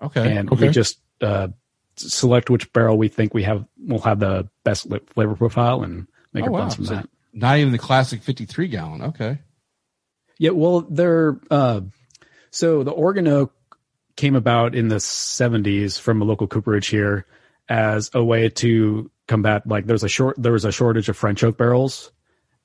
okay. 0.00 0.36
And 0.36 0.50
Okay. 0.52 0.68
we 0.68 0.72
just 0.72 1.00
uh, 1.20 1.48
select 1.96 2.48
which 2.48 2.72
barrel 2.72 2.96
we 2.96 3.08
think 3.08 3.34
we 3.34 3.42
have 3.42 3.64
will 3.84 3.98
have 4.02 4.20
the 4.20 4.48
best 4.62 4.88
li- 4.88 5.00
flavor 5.08 5.34
profile 5.34 5.82
and 5.82 6.06
make 6.32 6.44
Oh, 6.44 6.46
our 6.46 6.52
wow. 6.52 6.58
blends 6.60 6.74
from 6.76 6.84
So- 6.86 6.94
that. 6.94 7.08
Not 7.34 7.58
even 7.58 7.72
the 7.72 7.78
classic 7.78 8.22
53 8.22 8.68
gallon. 8.68 9.02
Okay. 9.02 9.38
Yeah, 10.38 10.50
well, 10.50 10.82
they're 10.82 11.38
uh, 11.50 11.80
so 12.52 12.84
the 12.84 12.92
Oregon 12.92 13.26
oak 13.26 13.52
came 14.18 14.34
about 14.34 14.74
in 14.74 14.88
the 14.88 14.96
70s 14.96 15.98
from 15.98 16.20
a 16.20 16.24
local 16.24 16.48
cooperage 16.48 16.88
here 16.88 17.24
as 17.68 18.10
a 18.14 18.24
way 18.24 18.48
to 18.48 19.08
combat 19.28 19.64
like 19.64 19.86
there's 19.86 20.02
a 20.02 20.08
short 20.08 20.34
there 20.36 20.50
was 20.50 20.64
a 20.64 20.72
shortage 20.72 21.08
of 21.08 21.16
French 21.16 21.44
oak 21.44 21.56
barrels, 21.56 22.10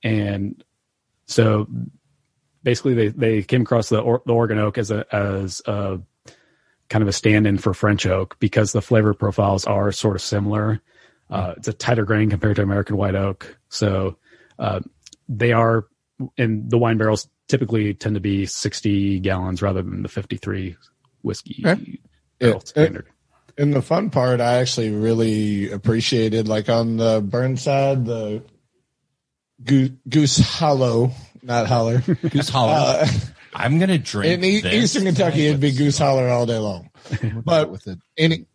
and 0.02 0.64
so 1.28 1.68
basically 2.64 2.96
they 2.96 3.08
they 3.10 3.44
came 3.44 3.62
across 3.62 3.90
the, 3.90 4.00
or, 4.00 4.24
the 4.26 4.34
Oregon 4.34 4.58
oak 4.58 4.80
as 4.80 4.90
a 4.90 5.06
as 5.14 5.62
a 5.68 6.00
kind 6.90 7.04
of 7.04 7.08
a 7.08 7.14
stand-in 7.14 7.60
for 7.60 7.76
French 7.76 8.08
oak 8.08 8.36
because 8.40 8.72
the 8.72 8.82
flavor 8.82 9.14
profiles 9.14 9.66
are 9.66 9.92
sort 9.92 10.16
of 10.16 10.24
similar. 10.24 10.82
Uh, 11.30 11.54
it's 11.58 11.68
a 11.68 11.74
tighter 11.74 12.04
grain 12.04 12.32
compared 12.32 12.56
to 12.56 12.64
American 12.64 12.98
white 12.98 13.16
oak, 13.16 13.60
so 13.70 14.18
uh, 14.58 14.80
they 15.30 15.52
are 15.52 15.86
and 16.36 16.72
the 16.72 16.80
wine 16.80 16.98
barrels 16.98 17.30
typically 17.48 17.94
tend 17.94 18.16
to 18.16 18.22
be 18.22 18.48
60 18.48 19.20
gallons 19.20 19.62
rather 19.62 19.84
than 19.84 20.02
the 20.02 20.10
53 20.10 20.76
whiskey 21.24 21.64
Okay. 21.66 22.00
barrel 22.40 22.58
It- 22.60 22.68
standard. 22.68 23.08
And 23.58 23.72
the 23.74 23.82
fun 23.84 24.10
part, 24.10 24.42
I 24.42 24.56
actually 24.56 24.90
really 24.90 25.70
appreciated, 25.72 26.48
like 26.48 26.70
on 26.70 26.98
the 26.98 27.22
Burnside, 27.22 28.04
the 28.06 28.42
Goose, 29.64 29.92
Goose 30.10 30.38
Hollow, 30.40 31.12
not 31.44 31.68
Holler. 31.68 32.00
Goose 32.32 32.50
Hollow. 32.50 32.74
Uh, 32.74 33.08
I'm 33.54 33.78
gonna 33.78 34.00
drink 34.00 34.34
in 34.34 34.44
e- 34.44 34.62
this 34.62 34.74
Eastern 34.74 35.04
Kentucky, 35.06 35.46
it'd 35.48 35.60
be 35.62 35.72
Goose 35.72 35.98
some- 35.98 36.08
Holler 36.08 36.30
all 36.30 36.46
day 36.48 36.58
long. 36.58 36.90
But 37.46 37.70
with 37.70 37.86
it. 37.88 38.00
any, 38.18 38.48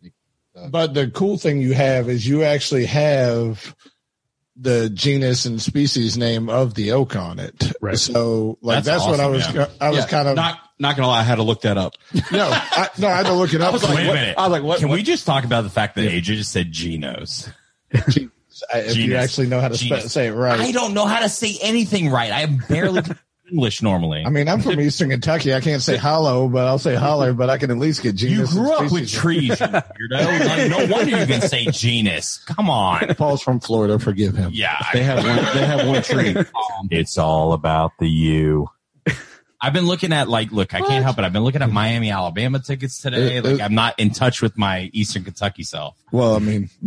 but 0.69 0.93
the 0.93 1.09
cool 1.09 1.37
thing 1.37 1.61
you 1.61 1.73
have 1.73 2.09
is 2.09 2.27
you 2.27 2.43
actually 2.43 2.85
have 2.87 3.73
the 4.61 4.89
genus 4.89 5.45
and 5.45 5.61
species 5.61 6.17
name 6.17 6.49
of 6.49 6.73
the 6.73 6.91
oak 6.91 7.15
on 7.15 7.39
it. 7.39 7.71
Right. 7.81 7.97
So, 7.97 8.57
like, 8.61 8.83
That's 8.83 9.03
that's, 9.03 9.05
what 9.09 9.19
I 9.19 9.23
awesome, 9.23 9.55
was. 9.57 9.69
I 9.79 9.89
was 9.89 9.99
Yeah, 9.99 10.07
kind 10.07 10.27
of 10.27 10.35
not 10.35 10.59
not 10.79 10.95
gonna 10.95 11.07
lie. 11.07 11.19
I 11.19 11.23
had 11.23 11.35
to 11.35 11.43
look 11.43 11.61
that 11.61 11.77
up. 11.77 11.93
no, 12.31 12.49
I, 12.51 12.89
no. 12.97 13.07
I 13.07 13.15
had 13.17 13.25
to 13.27 13.33
look 13.33 13.53
it 13.53 13.61
up. 13.61 13.73
Wait 13.73 13.83
a 13.85 13.95
minute. 13.95 14.35
I 14.37 14.41
was 14.43 14.51
like, 14.51 14.63
what- 14.63 14.79
Can 14.79 14.89
what- 14.89 14.95
we 14.95 15.03
just 15.03 15.25
talk 15.25 15.43
about 15.45 15.63
the 15.63 15.69
fact 15.69 15.95
that 15.95 16.09
AJ 16.09 16.21
just 16.23 16.51
said 16.51 16.71
Genos? 16.71 17.51
if 17.91 18.97
you 18.97 19.15
actually 19.15 19.47
know 19.47 19.61
how 19.61 19.69
to 19.69 19.77
spe- 19.77 20.07
say 20.09 20.27
it 20.27 20.31
right. 20.33 20.59
I 20.59 20.71
don't 20.71 20.93
know 20.93 21.05
how 21.05 21.21
to 21.21 21.29
say 21.29 21.57
anything 21.61 22.09
right. 22.09 22.31
I 22.31 22.41
am 22.41 22.57
barely 22.67 23.01
English 23.51 23.81
normally. 23.81 24.23
I 24.25 24.29
mean, 24.29 24.47
I'm 24.47 24.61
from 24.61 24.79
Eastern 24.81 25.09
Kentucky. 25.09 25.53
I 25.53 25.59
can't 25.61 25.81
say 25.81 25.97
hollow, 25.97 26.47
but 26.47 26.67
I'll 26.67 26.79
say 26.79 26.95
holler. 26.95 27.33
But 27.33 27.49
I 27.49 27.57
can 27.57 27.71
at 27.71 27.77
least 27.77 28.01
get 28.03 28.21
you 28.21 28.29
genus. 28.29 28.51
and 28.55 28.59
grew 28.61 28.71
up 28.73 28.91
with 28.91 29.09
trees, 29.09 29.49
you 29.59 29.65
weirdo. 29.67 30.45
Like, 30.47 30.69
no 30.69 30.85
wonder 30.95 31.17
you 31.19 31.25
can 31.25 31.41
say 31.41 31.65
genus. 31.65 32.37
Come 32.45 32.69
on. 32.69 33.15
Paul's 33.15 33.41
from 33.41 33.59
Florida. 33.59 33.99
Forgive 33.99 34.35
him. 34.35 34.51
Yeah, 34.53 34.77
They 34.93 35.03
have 35.03 35.17
one. 35.23 35.35
They 35.55 35.65
have 35.65 35.87
one 35.87 36.01
tree. 36.03 36.35
It's 36.91 37.17
all 37.17 37.53
about 37.53 37.91
the 37.99 38.07
you. 38.09 38.67
I've 39.61 39.73
been 39.73 39.87
looking 39.87 40.13
at 40.13 40.29
like, 40.29 40.51
look, 40.53 40.73
I 40.73 40.79
can't 40.79 41.03
help 41.03 41.19
it. 41.19 41.25
I've 41.25 41.33
been 41.33 41.43
looking 41.43 41.61
at 41.61 41.69
Miami, 41.69 42.11
Alabama 42.11 42.59
tickets 42.59 43.01
today. 43.01 43.37
It- 43.37 43.43
Like, 43.45 43.59
I'm 43.61 43.75
not 43.75 43.99
in 43.99 44.11
touch 44.11 44.41
with 44.41 44.57
my 44.57 44.89
Eastern 44.93 45.25
Kentucky 45.25 45.63
self. 45.63 45.97
Well, 46.13 46.35
I 46.35 46.39
mean, 46.39 46.69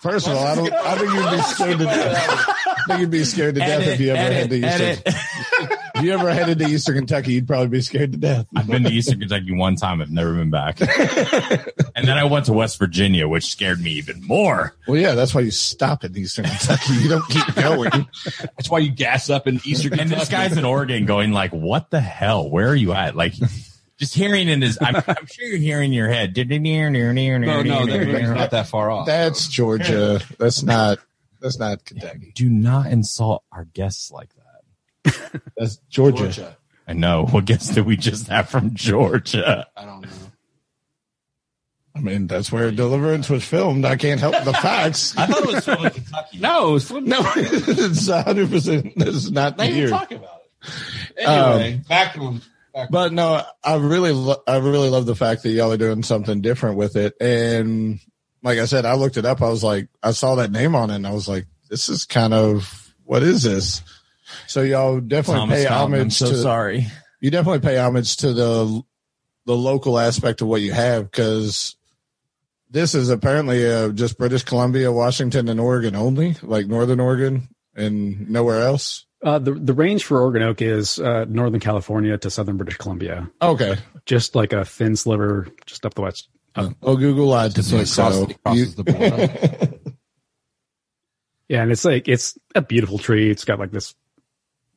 first 0.00 0.26
of 0.26 0.36
all, 0.36 0.46
I 0.46 0.54
don't. 0.54 0.72
I 0.72 0.96
think 0.96 1.12
you'd 1.12 1.30
be 1.30 1.42
scared 1.42 1.78
to 1.78 1.84
death. 1.84 2.48
I 2.66 2.84
think 2.86 3.00
you'd 3.00 3.10
be 3.10 3.24
scared 3.24 3.54
to 3.54 3.60
death 3.60 3.86
if 3.86 4.00
you 4.00 4.12
ever 4.12 4.34
had 4.34 4.50
to 4.50 4.56
Eastern. 4.56 5.14
If 5.94 6.02
you 6.02 6.12
ever 6.12 6.34
headed 6.34 6.58
to 6.58 6.66
Eastern 6.66 6.96
Kentucky, 6.96 7.34
you'd 7.34 7.46
probably 7.46 7.68
be 7.68 7.80
scared 7.80 8.10
to 8.12 8.18
death. 8.18 8.46
I've 8.56 8.66
been 8.66 8.82
to 8.82 8.90
Eastern 8.90 9.20
Kentucky 9.20 9.52
one 9.52 9.76
time. 9.76 10.02
I've 10.02 10.10
never 10.10 10.34
been 10.34 10.50
back. 10.50 10.80
and 10.80 12.08
then 12.08 12.18
I 12.18 12.24
went 12.24 12.46
to 12.46 12.52
West 12.52 12.80
Virginia, 12.80 13.28
which 13.28 13.44
scared 13.44 13.80
me 13.80 13.92
even 13.92 14.20
more. 14.26 14.74
Well, 14.88 14.98
yeah, 14.98 15.14
that's 15.14 15.32
why 15.36 15.42
you 15.42 15.52
stop 15.52 16.02
in 16.02 16.16
Eastern 16.18 16.46
Kentucky. 16.46 16.94
You 16.94 17.08
don't 17.08 17.28
keep 17.28 17.54
going. 17.54 17.90
That's 18.40 18.68
why 18.68 18.80
you 18.80 18.90
gas 18.90 19.30
up 19.30 19.46
in 19.46 19.60
Eastern 19.64 19.90
Kentucky. 19.90 20.12
And 20.12 20.20
this 20.20 20.28
guy's 20.28 20.56
in 20.56 20.64
Oregon 20.64 21.06
going 21.06 21.32
like, 21.32 21.52
what 21.52 21.90
the 21.90 22.00
hell? 22.00 22.50
Where 22.50 22.68
are 22.68 22.74
you 22.74 22.92
at? 22.92 23.14
Like, 23.14 23.34
just 24.04 24.14
hearing 24.14 24.48
in 24.48 24.60
his, 24.60 24.76
I'm, 24.80 24.96
I'm 24.96 25.26
sure 25.26 25.46
you're 25.46 25.56
hearing 25.58 25.90
in 25.90 25.92
your 25.94 26.08
head. 26.08 26.36
no, 26.36 26.44
no, 27.62 27.86
that's 27.86 28.28
not 28.28 28.50
that 28.50 28.66
far 28.68 28.90
off. 28.90 29.06
That's 29.06 29.48
Georgia. 29.48 30.20
That's 30.38 30.62
not. 30.62 30.98
That's 31.40 31.58
not 31.58 31.84
Kentucky. 31.84 32.32
Do 32.34 32.48
not 32.48 32.86
insult 32.86 33.44
our 33.52 33.64
guests 33.64 34.10
like 34.10 34.30
that. 34.34 35.40
That's 35.58 35.76
Georgia. 35.90 36.56
I 36.88 36.94
know. 36.94 37.26
What 37.26 37.44
guest 37.44 37.74
did 37.74 37.84
we 37.84 37.98
just 37.98 38.28
have 38.28 38.48
from 38.48 38.74
Georgia? 38.74 39.66
I 39.76 39.84
don't 39.84 40.02
know. 40.02 40.08
I 41.96 42.00
mean, 42.00 42.26
that's 42.26 42.50
where 42.50 42.70
Deliverance 42.72 43.28
was 43.30 43.44
filmed. 43.44 43.84
I 43.84 43.96
can't 43.96 44.20
help 44.20 44.42
the 44.44 44.52
facts. 44.54 45.14
I 45.18 45.26
thought 45.26 45.42
it 45.42 45.54
was 45.54 45.64
from 45.64 45.90
Kentucky. 45.90 46.38
No, 46.40 46.70
it 46.70 46.72
was 46.72 46.88
from. 46.88 47.04
No, 47.04 47.20
it's 47.36 48.08
hundred 48.08 48.50
percent. 48.50 48.94
This 48.96 49.14
is 49.14 49.30
not 49.30 49.56
They 49.58 49.70
here. 49.70 49.86
didn't 49.88 49.98
talk 49.98 50.10
about 50.12 50.40
it. 51.18 51.24
Um, 51.26 51.60
anyway, 51.60 51.80
back 51.88 52.14
to 52.14 52.20
him. 52.20 52.38
Back 52.38 52.44
But 52.90 53.12
no, 53.12 53.42
I 53.62 53.76
really, 53.76 54.12
lo- 54.12 54.42
I 54.46 54.56
really 54.56 54.90
love 54.90 55.06
the 55.06 55.14
fact 55.14 55.42
that 55.44 55.50
y'all 55.50 55.72
are 55.72 55.76
doing 55.76 56.02
something 56.02 56.40
different 56.40 56.76
with 56.76 56.96
it. 56.96 57.14
And 57.20 58.00
like 58.42 58.58
I 58.58 58.64
said, 58.64 58.84
I 58.84 58.94
looked 58.94 59.16
it 59.16 59.24
up. 59.24 59.42
I 59.42 59.48
was 59.48 59.62
like, 59.62 59.88
I 60.02 60.10
saw 60.10 60.34
that 60.36 60.50
name 60.50 60.74
on 60.74 60.90
it, 60.90 60.96
and 60.96 61.06
I 61.06 61.12
was 61.12 61.28
like, 61.28 61.46
this 61.70 61.88
is 61.88 62.04
kind 62.04 62.34
of 62.34 62.92
what 63.04 63.22
is 63.22 63.42
this? 63.42 63.82
So 64.46 64.62
y'all 64.62 65.00
definitely 65.00 65.40
Thomas 65.40 65.58
pay 65.58 65.64
Fountain, 65.68 65.94
I'm 65.94 66.00
homage 66.00 66.12
so 66.14 66.28
to. 66.30 66.36
sorry. 66.36 66.86
You 67.20 67.30
definitely 67.30 67.60
pay 67.60 67.78
homage 67.78 68.16
to 68.18 68.32
the 68.32 68.82
the 69.46 69.56
local 69.56 69.98
aspect 69.98 70.40
of 70.40 70.48
what 70.48 70.62
you 70.62 70.72
have 70.72 71.10
because 71.10 71.76
this 72.70 72.94
is 72.94 73.10
apparently 73.10 73.70
uh, 73.70 73.90
just 73.90 74.18
British 74.18 74.42
Columbia, 74.42 74.90
Washington, 74.90 75.48
and 75.48 75.60
Oregon 75.60 75.94
only, 75.94 76.36
like 76.42 76.66
Northern 76.66 77.00
Oregon 77.00 77.48
and 77.76 78.28
nowhere 78.30 78.62
else. 78.62 79.06
Uh, 79.24 79.38
the 79.38 79.52
the 79.54 79.72
range 79.72 80.04
for 80.04 80.20
Oregon 80.20 80.42
oak 80.42 80.60
is 80.60 80.98
uh, 81.00 81.24
northern 81.28 81.58
California 81.60 82.16
to 82.18 82.30
southern 82.30 82.58
British 82.58 82.76
Columbia, 82.76 83.30
Okay. 83.40 83.76
just 84.04 84.34
like 84.34 84.52
a 84.52 84.64
thin 84.66 84.94
sliver 84.96 85.48
just 85.66 85.86
up 85.86 85.94
the 85.94 86.02
west. 86.02 86.28
Oh, 86.56 86.96
Google 86.96 87.26
lied 87.26 87.54
to 87.56 87.62
So 87.62 87.78
me. 87.78 87.84
So 87.86 88.26
crosses 88.44 88.74
the 88.74 88.84
border. 88.84 89.70
Yeah, 91.48 91.62
and 91.62 91.70
it's 91.70 91.84
like 91.84 92.08
it's 92.08 92.38
a 92.54 92.62
beautiful 92.62 92.98
tree. 92.98 93.30
It's 93.30 93.44
got 93.44 93.58
like 93.58 93.70
this 93.70 93.94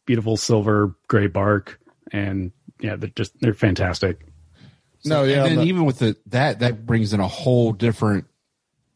beautiful 0.05 0.35
silver 0.35 0.95
gray 1.07 1.27
bark, 1.27 1.79
and 2.11 2.51
yeah, 2.81 2.97
they're 2.97 3.09
just 3.15 3.39
they're 3.39 3.53
fantastic. 3.53 4.19
no, 5.05 5.23
yeah, 5.23 5.43
and 5.43 5.51
then 5.51 5.55
the- 5.59 5.63
even 5.63 5.85
with 5.85 5.99
the 5.99 6.17
that 6.27 6.59
that 6.59 6.85
brings 6.85 7.13
in 7.13 7.19
a 7.21 7.27
whole 7.27 7.71
different 7.71 8.25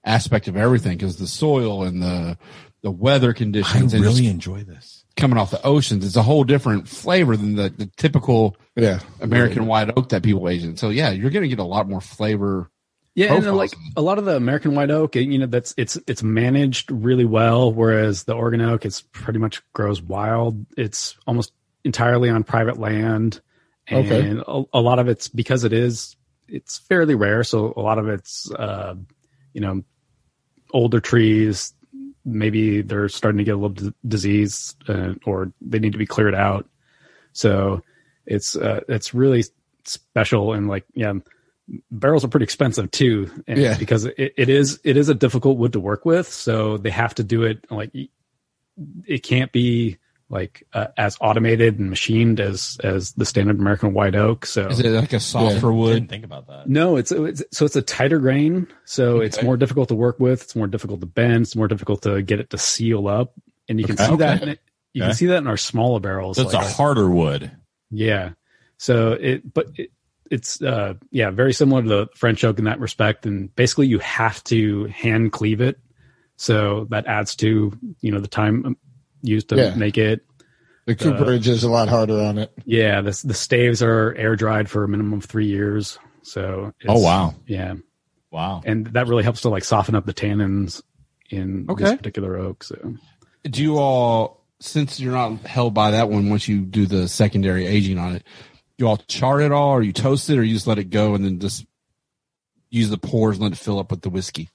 aspect 0.04 0.48
of 0.50 0.58
everything 0.58 0.98
because 0.98 1.16
the 1.18 1.28
soil 1.28 1.84
and 1.84 2.02
the 2.02 2.38
the 2.82 2.92
weather 2.92 3.30
I 3.30 3.34
conditions 3.34 3.94
and 3.94 4.04
really 4.04 4.22
just 4.24 4.30
enjoy 4.34 4.64
this. 4.64 5.01
Coming 5.18 5.38
off 5.38 5.52
the 5.52 5.64
oceans, 5.66 6.06
it's 6.06 6.16
a 6.16 6.24
whole 6.24 6.44
different 6.44 6.88
flavor 6.88 7.36
than 7.38 7.56
the, 7.56 7.70
the 7.70 7.86
typical 7.98 8.56
yeah, 8.76 9.00
American 9.20 9.66
white 9.68 9.92
oak 9.98 10.10
that 10.10 10.24
people 10.24 10.48
age 10.50 10.64
in. 10.64 10.78
So 10.78 10.90
yeah, 10.90 11.12
you're 11.12 11.30
going 11.32 11.44
to 11.44 11.50
get 11.50 11.60
a 11.60 11.64
lot 11.64 11.88
more 11.90 12.02
flavor 12.02 12.70
Yeah, 13.16 13.34
and 13.34 13.44
profiles 13.44 13.58
like 13.58 13.78
a 13.96 14.02
lot 14.02 14.18
of 14.20 14.26
the 14.26 14.36
American 14.36 14.74
white 14.74 14.90
oak, 14.90 15.16
you 15.16 15.38
know, 15.38 15.46
that's 15.46 15.74
it's 15.78 15.98
it's 16.08 16.24
managed 16.24 16.92
really 16.92 17.26
well, 17.26 17.72
whereas 17.74 18.24
the 18.24 18.34
Oregon 18.34 18.62
oak, 18.62 18.86
it's 18.86 19.02
pretty 19.02 19.40
much 19.40 19.62
grows 19.74 20.02
wild. 20.02 20.66
It's 20.78 21.18
almost 21.28 21.52
entirely 21.84 22.30
on 22.30 22.44
private 22.44 22.78
land, 22.78 23.42
and 23.88 24.40
Okay. 24.40 24.44
a, 24.48 24.64
a 24.74 24.82
lot 24.82 25.00
of 25.00 25.10
it's 25.10 25.28
because 25.28 25.64
it 25.66 25.74
is 25.74 26.16
it's 26.48 26.78
fairly 26.78 27.16
rare. 27.16 27.44
So 27.44 27.74
a 27.76 27.82
lot 27.82 28.00
of 28.00 28.08
it's 28.08 28.50
uh, 28.52 28.96
you 29.54 29.62
know 29.62 29.84
older 30.74 31.00
trees. 31.00 31.74
Maybe 32.26 32.82
they're 32.82 33.10
starting 33.10 33.38
to 33.40 33.44
get 33.44 33.52
a 33.56 33.58
little 33.58 33.70
d- 33.70 33.94
disease, 34.08 34.76
uh, 34.88 35.14
or 35.26 35.52
they 35.62 35.80
need 35.80 35.94
to 35.94 35.98
be 35.98 36.06
cleared 36.06 36.36
out. 36.36 36.68
So 37.34 37.82
it's 38.26 38.56
uh, 38.56 38.82
it's 38.88 39.14
really 39.14 39.44
special 39.84 40.54
and 40.54 40.68
like 40.68 40.86
yeah 40.94 41.14
barrels 41.90 42.24
are 42.24 42.28
pretty 42.28 42.44
expensive 42.44 42.92
too 42.92 43.32
and 43.48 43.60
Yeah. 43.60 43.78
because 43.78 44.06
it, 44.06 44.34
it 44.38 44.50
is 44.50 44.80
it 44.84 44.96
is 44.98 45.10
a 45.10 45.16
difficult 45.16 45.58
wood 45.58 45.74
to 45.74 45.80
work 45.80 46.06
with 46.06 46.28
so 46.28 46.78
they 46.78 46.92
have 46.92 47.16
to 47.16 47.24
do 47.24 47.44
it 47.44 47.66
like 47.72 47.92
it 49.08 49.24
can't 49.24 49.52
be 49.52 49.98
like 50.32 50.64
uh, 50.74 50.88
as 50.98 51.18
automated 51.22 51.78
and 51.78 51.90
machined 51.90 52.40
as 52.40 52.78
as 52.84 53.12
the 53.14 53.26
standard 53.26 53.60
american 53.60 53.94
white 53.94 54.16
oak 54.16 54.46
so 54.46 54.68
Is 54.70 54.80
it 54.80 54.90
like 54.92 55.14
a 55.14 55.20
softer 55.20 55.54
Didn't 55.68 55.76
wood? 55.78 56.10
think 56.10 56.26
about 56.26 56.48
that. 56.48 56.68
no 56.68 56.96
it's, 56.98 57.12
it's 57.12 57.44
so 57.52 57.66
it's 57.66 57.76
a 57.76 57.82
tighter 57.84 58.18
grain 58.18 58.66
so 58.86 59.20
it's 59.20 59.44
more 59.44 59.58
difficult 59.58 59.90
to 59.90 59.96
work 59.96 60.20
with 60.20 60.42
it's 60.44 60.56
more 60.56 60.68
difficult 60.68 61.02
to 61.02 61.06
bend 61.06 61.44
it's 61.44 61.56
more 61.56 61.68
difficult 61.68 62.02
to 62.04 62.22
get 62.24 62.40
it 62.40 62.50
to 62.50 62.58
seal 62.58 63.08
up 63.08 63.34
and 63.70 63.80
you 63.80 63.86
can 63.86 63.96
Okay. 63.96 64.08
see 64.10 64.16
that 64.18 64.42
in 64.42 64.50
it, 64.50 64.60
you 64.94 65.02
Okay. 65.04 65.10
can 65.10 65.16
see 65.16 65.26
that 65.28 65.38
in 65.38 65.48
our 65.48 65.58
smaller 65.58 66.00
barrels 66.00 66.38
So 66.38 66.44
it's 66.44 66.54
like 66.54 66.64
a 66.66 66.70
harder 66.70 67.10
wood. 67.10 67.52
yeah. 67.92 68.32
So 68.78 69.12
it, 69.14 69.54
but 69.54 69.68
it, 69.76 69.92
it's, 70.32 70.62
uh, 70.62 70.96
yeah, 71.12 71.30
very 71.30 71.54
similar 71.54 71.82
to 71.84 71.88
the 71.88 72.08
French 72.16 72.44
oak 72.44 72.58
in 72.58 72.66
that 72.66 72.80
respect. 72.80 73.26
And 73.26 73.54
basically 73.56 73.86
you 73.88 74.00
have 74.00 74.44
to 74.46 74.86
hand 74.86 75.32
cleave 75.32 75.62
it. 75.62 75.78
So 76.38 76.88
that 76.90 77.06
adds 77.06 77.36
to, 77.38 77.72
you 78.02 78.12
know, 78.12 78.20
the 78.20 78.28
time 78.28 78.76
used 79.22 79.50
to 79.50 79.56
Yeah. 79.56 79.76
make 79.76 79.98
it. 79.98 80.26
The 80.86 80.96
cooperage 80.96 81.48
is 81.48 81.64
a 81.64 81.70
lot 81.70 81.90
harder 81.90 82.20
on 82.20 82.38
it. 82.38 82.52
Yeah. 82.66 83.02
The, 83.02 83.22
the 83.26 83.34
staves 83.34 83.82
are 83.84 84.14
air 84.18 84.36
dried 84.36 84.70
for 84.70 84.84
a 84.84 84.88
minimum 84.88 85.14
of 85.20 85.26
three 85.26 85.46
years. 85.48 86.00
So, 86.24 86.74
it's, 86.80 86.90
Oh 86.90 87.00
wow, 87.00 87.36
Yeah. 87.48 87.76
wow. 88.32 88.62
And 88.66 88.88
that 88.88 89.08
really 89.08 89.24
helps 89.24 89.42
to 89.42 89.50
like 89.50 89.64
soften 89.64 89.96
up 89.96 90.06
the 90.06 90.14
tannins 90.14 90.82
in 91.30 91.66
this 91.78 91.96
particular 91.96 92.38
oak. 92.38 92.64
So, 92.64 92.96
Do 93.44 93.62
you 93.62 93.78
all, 93.78 94.44
since 94.60 95.00
you're 95.00 95.14
not 95.14 95.40
held 95.42 95.74
by 95.74 95.92
that 95.92 96.10
one, 96.10 96.30
once 96.30 96.48
you 96.48 96.62
do 96.62 96.86
the 96.86 97.08
secondary 97.08 97.66
aging 97.66 97.98
on 97.98 98.16
it, 98.16 98.24
you 98.78 98.88
all 98.88 98.98
char 98.98 99.40
it 99.42 99.52
all, 99.52 99.70
or 99.70 99.82
you 99.84 99.94
toast 99.94 100.30
it, 100.30 100.38
or 100.38 100.44
you 100.44 100.54
just 100.56 100.68
let 100.68 100.80
it 100.80 100.90
go 100.90 101.14
and 101.16 101.24
then 101.24 101.40
just 101.40 101.66
use 102.70 102.90
the 102.90 102.98
pores 102.98 103.38
and 103.38 103.44
let 103.44 103.52
it 103.54 103.58
fill 103.58 103.80
up 103.80 103.92
with 103.92 104.02
the 104.02 104.10
whiskey? 104.10 104.50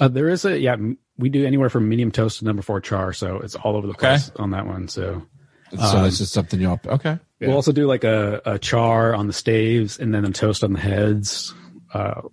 Uh, 0.00 0.08
there 0.08 0.28
is 0.28 0.44
a, 0.44 0.58
yeah, 0.58 0.76
we 1.18 1.28
do 1.28 1.46
anywhere 1.46 1.68
from 1.70 1.88
medium 1.88 2.10
toast 2.10 2.38
to 2.40 2.44
number 2.44 2.62
four 2.62 2.80
char. 2.80 3.12
So 3.12 3.38
it's 3.38 3.54
all 3.54 3.76
over 3.76 3.86
the 3.86 3.92
Okay. 3.94 4.08
place 4.08 4.30
on 4.36 4.50
that 4.50 4.66
one. 4.66 4.88
So, 4.88 5.22
so 5.76 5.78
Um, 5.78 6.02
that's 6.04 6.18
just 6.18 6.32
something 6.32 6.60
y'all. 6.60 6.80
Okay. 6.86 7.18
We'll 7.40 7.52
also 7.54 7.72
do 7.72 7.86
like 7.86 8.04
a, 8.04 8.40
a 8.44 8.58
char 8.58 9.14
on 9.14 9.26
the 9.26 9.32
staves 9.32 9.98
and 9.98 10.14
then 10.14 10.24
a 10.24 10.30
toast 10.30 10.62
on 10.62 10.72
the 10.74 10.78
heads. 10.80 11.52
Uh, 11.92 12.22
a 12.24 12.30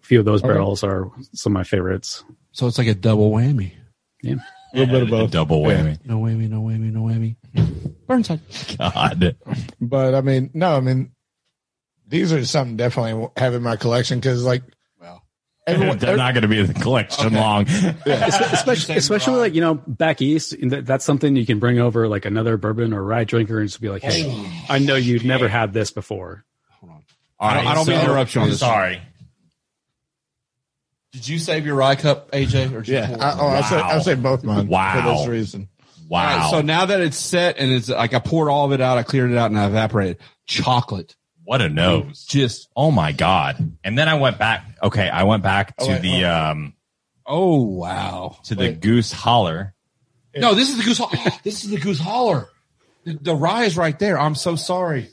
few 0.00 0.18
of 0.18 0.24
those 0.24 0.42
Okay. 0.42 0.52
barrels 0.52 0.82
are 0.82 1.10
some 1.32 1.52
of 1.52 1.54
my 1.54 1.64
favorites. 1.64 2.24
So 2.52 2.66
it's 2.66 2.76
like 2.78 2.88
a 2.88 2.94
double 2.94 3.30
whammy. 3.30 3.72
Yeah. 4.22 4.34
A 4.74 4.78
little 4.80 4.94
bit 4.94 5.02
of 5.04 5.10
both. 5.10 5.30
Double 5.30 5.60
Yeah. 5.70 5.82
whammy. 5.82 5.98
No 6.04 6.18
whammy, 6.20 6.48
no 6.48 6.60
whammy, 6.62 6.92
no 6.92 7.02
whammy. 7.02 7.36
Burnside. 8.06 8.40
God. 8.78 9.36
But 9.80 10.14
I 10.14 10.20
mean, 10.22 10.50
no, 10.54 10.76
I 10.76 10.80
mean, 10.80 11.12
these 12.06 12.32
are 12.32 12.44
something 12.44 12.76
definitely 12.76 13.14
will 13.14 13.32
have 13.36 13.54
in 13.54 13.62
my 13.62 13.76
collection 13.76 14.18
because 14.18 14.42
like 14.44 14.62
Well, 14.62 14.70
everyone, 15.68 15.98
They're 15.98 16.16
not 16.16 16.34
going 16.34 16.42
to 16.42 16.48
be 16.48 16.58
in 16.58 16.66
the 16.66 16.74
collection 16.74 17.32
long. 17.34 17.66
especially, 18.06 18.96
especially 18.96 19.36
like, 19.36 19.54
you 19.54 19.60
know, 19.60 19.74
back 19.74 20.20
east, 20.22 20.54
that's 20.60 21.04
something 21.04 21.36
you 21.36 21.46
can 21.46 21.58
bring 21.58 21.78
over 21.78 22.08
like 22.08 22.24
another 22.24 22.56
bourbon 22.56 22.92
or 22.92 23.02
rye 23.02 23.24
drinker 23.24 23.60
and 23.60 23.68
just 23.68 23.80
be 23.80 23.88
like, 23.88 24.02
Hey, 24.02 24.50
I 24.68 24.78
know 24.78 24.94
you've 24.96 25.24
never 25.24 25.48
had 25.48 25.72
this 25.72 25.90
before. 25.90 26.44
hold 26.80 26.92
on. 26.92 27.02
All 27.40 27.50
I 27.50 27.54
don't- 27.54 27.66
I 27.66 27.74
don't 27.74 27.88
mean 27.88 27.98
to 27.98 28.04
interrupt 28.04 28.34
you 28.34 28.40
on 28.40 28.48
this. 28.50 28.60
Sorry. 28.60 29.00
Did 31.12 31.26
you 31.26 31.38
save 31.38 31.64
your 31.64 31.74
rye 31.74 31.96
cup, 31.96 32.30
AJ? 32.32 32.72
Or 32.72 32.82
yeah, 32.84 33.16
I, 33.18 33.38
oh, 33.40 33.48
I 33.48 33.60
say 33.62 33.76
Wow. 33.76 33.88
I 33.88 33.98
say 34.00 34.14
both 34.14 34.44
mine 34.44 34.68
Wow. 34.68 35.02
for 35.02 35.18
this 35.18 35.26
reason. 35.28 35.68
Wow. 36.08 36.20
All 36.20 36.36
right, 36.38 36.50
so 36.50 36.60
now 36.62 36.86
that 36.86 37.00
it's 37.00 37.16
set 37.16 37.58
and 37.58 37.72
it's 37.72 37.88
like 37.88 38.14
I 38.14 38.18
poured 38.18 38.48
all 38.48 38.66
of 38.66 38.72
it 38.72 38.80
out, 38.80 38.98
I 38.98 39.02
cleared 39.02 39.30
it 39.30 39.36
out 39.36 39.50
and 39.50 39.58
I 39.58 39.66
evaporated. 39.66 40.18
Chocolate. 40.46 41.16
What 41.48 41.62
a 41.62 41.68
nose. 41.70 42.26
Just 42.26 42.68
Oh 42.76 42.90
my 42.90 43.12
God. 43.12 43.72
And 43.82 43.96
then 43.98 44.06
I 44.06 44.16
went 44.16 44.38
back. 44.38 44.76
Okay. 44.82 45.08
I 45.08 45.22
went 45.22 45.42
back 45.42 45.74
to 45.78 45.84
Oh, 45.84 45.88
wait, 45.88 46.02
the, 46.02 46.10
hold 46.10 46.24
um, 46.24 46.74
oh 47.24 47.62
wow. 47.62 48.36
to 48.44 48.54
the 48.54 48.64
Wait. 48.64 48.80
goose 48.80 49.12
holler. 49.12 49.74
No, 50.36 50.54
this 50.54 50.68
is 50.68 50.76
the 50.76 50.84
goose. 50.84 50.98
Ho- 50.98 51.30
this 51.44 51.64
is 51.64 51.70
the 51.70 51.78
goose 51.78 51.98
holler. 51.98 52.48
The, 53.04 53.14
the 53.14 53.34
rye 53.34 53.64
is 53.64 53.78
right 53.78 53.98
there. 53.98 54.18
I'm 54.20 54.34
so 54.34 54.56
sorry. 54.56 55.08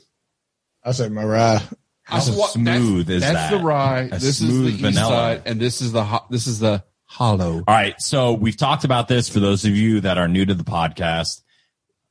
I 0.84 0.92
said 0.92 1.10
my 1.10 1.24
rye. 1.24 1.62
How 2.02 2.18
I 2.18 2.20
swa- 2.20 2.48
smooth 2.48 3.06
that's, 3.06 3.16
is 3.16 3.22
that's 3.22 3.50
that? 3.50 3.56
the 3.58 3.64
rye. 3.64 4.00
A 4.02 4.08
this 4.10 4.24
is 4.24 4.36
smooth 4.40 4.64
the 4.66 4.72
east 4.72 4.80
vanilla. 4.82 5.08
side, 5.08 5.42
and 5.46 5.58
this 5.58 5.80
is 5.80 5.92
the 5.92 6.04
ho- 6.04 6.26
this 6.28 6.46
is 6.46 6.58
the 6.58 6.84
hollow. 7.06 7.54
All 7.54 7.64
right. 7.66 7.98
So 7.98 8.34
we've 8.34 8.58
talked 8.58 8.84
about 8.84 9.08
this 9.08 9.30
for 9.30 9.40
those 9.40 9.64
of 9.64 9.70
you 9.74 10.00
that 10.02 10.18
are 10.18 10.28
new 10.28 10.44
to 10.44 10.54
the 10.54 10.64
podcast. 10.64 11.40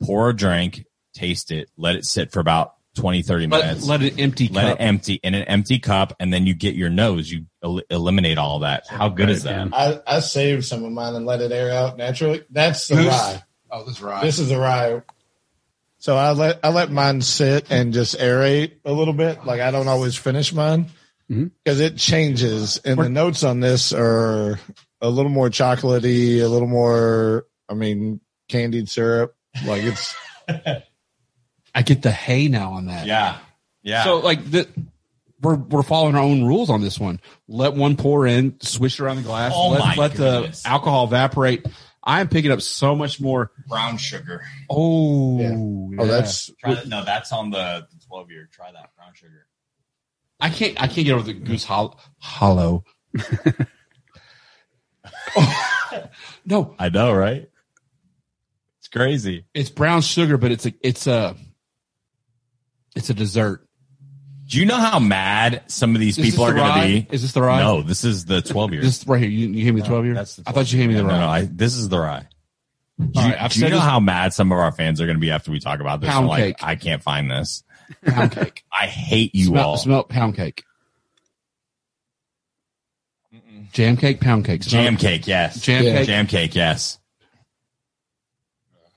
Pour 0.02 0.30
a 0.30 0.36
drink, 0.36 0.84
taste 1.14 1.52
it, 1.52 1.70
let 1.78 1.96
it 1.96 2.06
sit 2.06 2.32
for 2.32 2.40
about 2.40 2.75
20, 2.96 3.22
30 3.22 3.48
Let, 3.48 3.66
minutes. 3.66 3.88
let 3.88 4.02
it 4.02 4.20
empty 4.20 4.48
let 4.48 4.70
cup. 4.70 4.80
it 4.80 4.84
empty 4.84 5.14
in 5.16 5.36
an 5.36 5.44
empty 5.44 5.80
cup 5.80 6.16
and 6.20 6.34
then 6.34 6.48
you 6.48 6.54
get 6.54 6.76
your 6.76 6.90
nose 6.90 7.32
you 7.32 7.46
el- 7.64 7.82
eliminate 7.90 8.38
all 8.38 8.60
that 8.60 8.88
how 8.88 9.10
good 9.10 9.30
is 9.30 9.44
that. 9.44 9.74
I, 9.74 10.00
I 10.08 10.20
saved 10.22 10.66
some 10.66 10.84
of 10.84 10.92
mine 10.92 11.16
and 11.16 11.26
let 11.26 11.42
it 11.42 11.52
air 11.52 11.72
out 11.72 11.98
naturally. 11.98 12.44
That's 12.50 12.88
the 12.88 12.96
Goose? 12.96 13.08
rye. 13.08 13.44
oh, 13.72 13.84
this 13.84 14.02
rye. 14.02 14.22
This 14.22 14.40
is 14.40 14.50
the 14.50 14.58
rye. 14.58 15.02
So 16.06 16.16
I 16.16 16.34
let 16.34 16.60
I 16.64 16.70
let 16.70 16.92
mine 16.92 17.22
sit 17.22 17.72
and 17.72 17.92
just 17.92 18.20
aerate 18.20 18.74
a 18.86 18.92
little 18.92 19.14
bit. 19.14 19.44
Like 19.44 19.60
I 19.60 19.72
don't 19.72 19.88
always 19.88 20.16
finish 20.16 20.54
mine 20.54 20.86
mm-hmm. 21.32 21.48
because 21.64 21.80
it 21.80 21.98
changes, 21.98 22.78
and 22.86 23.00
the 23.00 23.10
notes 23.10 23.44
on 23.44 23.60
this 23.60 23.92
are 23.92 24.60
a 25.02 25.10
little 25.10 25.32
more 25.32 25.50
chocolatey, 25.50 26.44
a 26.44 26.48
little 26.48 26.68
more. 26.68 27.48
I 27.68 27.74
mean, 27.74 28.20
candied 28.50 28.88
syrup. 28.88 29.36
Like 29.66 29.82
it's 29.82 30.14
I 31.76 31.82
get 31.84 32.02
the 32.02 32.10
hay 32.12 32.48
now 32.48 32.72
on 32.74 32.86
that. 32.88 33.06
yeah 33.06 33.38
yeah 33.84 34.04
So 34.06 34.18
like 34.20 34.50
the. 34.50 34.68
We're, 35.42 35.58
we're 35.58 35.84
following 35.84 36.16
our 36.16 36.22
own 36.24 36.44
rules 36.46 36.72
on 36.72 36.82
this 36.82 36.98
one. 37.00 37.20
Let 37.48 37.76
one 37.76 37.98
pour 37.98 38.26
in, 38.26 38.60
swish 38.62 39.00
around 39.00 39.18
the 39.18 39.22
glass, 39.22 39.52
Oh 39.54 39.70
let, 39.72 39.96
let 39.98 40.14
the 40.16 40.60
alcohol 40.66 41.06
evaporate. 41.06 41.68
I 42.04 42.22
am 42.22 42.30
picking 42.30 42.52
up 42.52 42.62
so 42.62 42.96
much 42.96 43.20
more. 43.22 43.52
brown 43.68 43.98
sugar 43.98 44.42
Oh, 44.72 45.40
Yeah. 45.40 45.50
yeah. 45.50 45.56
oh, 46.02 46.08
that's 46.08 46.50
try 46.60 46.76
that. 46.76 46.88
no 46.88 47.04
that's 47.04 47.32
on 47.32 47.52
the, 47.52 47.86
the 47.92 48.06
12 48.08 48.32
year 48.32 48.50
try 48.52 48.72
that 48.72 48.96
brown 48.96 49.12
sugar 49.14 49.46
I 50.40 50.50
can't. 50.50 50.82
I 50.82 50.88
can't 50.88 51.06
get 51.06 51.12
over 51.14 51.24
the 51.24 51.34
goose 51.34 51.64
hollow. 51.66 51.98
hollow. 52.18 52.84
no, 56.46 56.76
i 56.80 56.90
know 56.90 57.14
right 57.14 57.50
it's 58.80 58.88
crazy 58.88 59.46
it's 59.54 59.70
brown 59.70 60.02
sugar, 60.02 60.38
but 60.38 60.52
it's 60.52 60.66
a 60.66 60.74
it's 60.82 61.08
a 61.08 61.36
it's 62.96 63.10
a 63.10 63.14
dessert. 63.14 63.68
do 64.48 64.58
you 64.60 64.66
know 64.66 64.78
how 64.78 65.00
mad 65.00 65.64
some 65.68 65.94
of 65.96 66.00
these 66.02 66.18
people 66.18 66.44
are 66.46 66.54
the 66.54 66.60
going 66.60 66.74
to 66.82 66.88
be 66.88 67.08
Is 67.16 67.22
this 67.22 67.34
the 67.34 67.42
rye? 67.42 67.60
no 67.60 67.82
this 67.82 68.04
is 68.04 68.26
the 68.26 68.42
12 68.42 68.74
year 68.74 68.82
this 68.82 69.06
right 69.08 69.20
here. 69.22 69.30
You, 69.30 69.48
you 69.50 69.64
gave 69.66 69.76
me 69.76 69.82
the 69.82 69.88
twelve 69.88 70.06
year. 70.06 70.14
that's 70.14 70.36
the 70.38 70.44
I 70.48 70.52
thought 70.52 70.72
you 70.72 70.80
gave 70.80 70.90
me 70.90 70.96
the 70.96 71.04
no, 71.04 71.10
rye. 71.10 71.20
no, 71.20 71.28
I, 71.28 71.42
this 71.52 71.76
is 71.76 71.90
the 71.90 72.00
rye 72.00 72.28
do 72.98 73.20
you, 73.22 73.28
right, 73.28 73.52
do 73.52 73.60
you 73.60 73.66
know 73.70 73.76
this- 73.76 73.84
how 73.84 74.00
mad 74.00 74.34
some 74.34 74.52
of 74.52 74.58
our 74.58 74.72
fans 74.72 75.02
are 75.02 75.06
going 75.06 75.18
to 75.18 75.22
be 75.22 75.32
after 75.32 75.52
we 75.52 75.60
talk 75.60 75.80
about 75.82 76.00
this 76.02 76.10
Pound 76.10 76.28
like 76.28 76.44
cake. 76.58 76.64
i 76.64 76.76
can't 76.76 77.04
find 77.04 77.30
this 77.30 77.64
Pound 78.06 78.32
cake. 78.32 78.64
i 78.72 78.86
hate 78.88 79.36
you 79.36 79.46
smell, 79.48 79.70
all 79.72 79.78
smell 79.78 80.04
pound 80.04 80.36
cake. 80.36 80.64
Jam 83.74 83.98
cake, 83.98 84.22
pound 84.22 84.46
cake. 84.46 84.64
Smell 84.64 84.84
jam 84.84 84.96
cake 84.98 85.28
yes 85.28 85.60
Jam 85.60 85.84
Yeah. 85.84 85.98
cake. 85.98 86.08
jam 86.08 86.28
cake 86.28 86.56
yes 86.56 87.00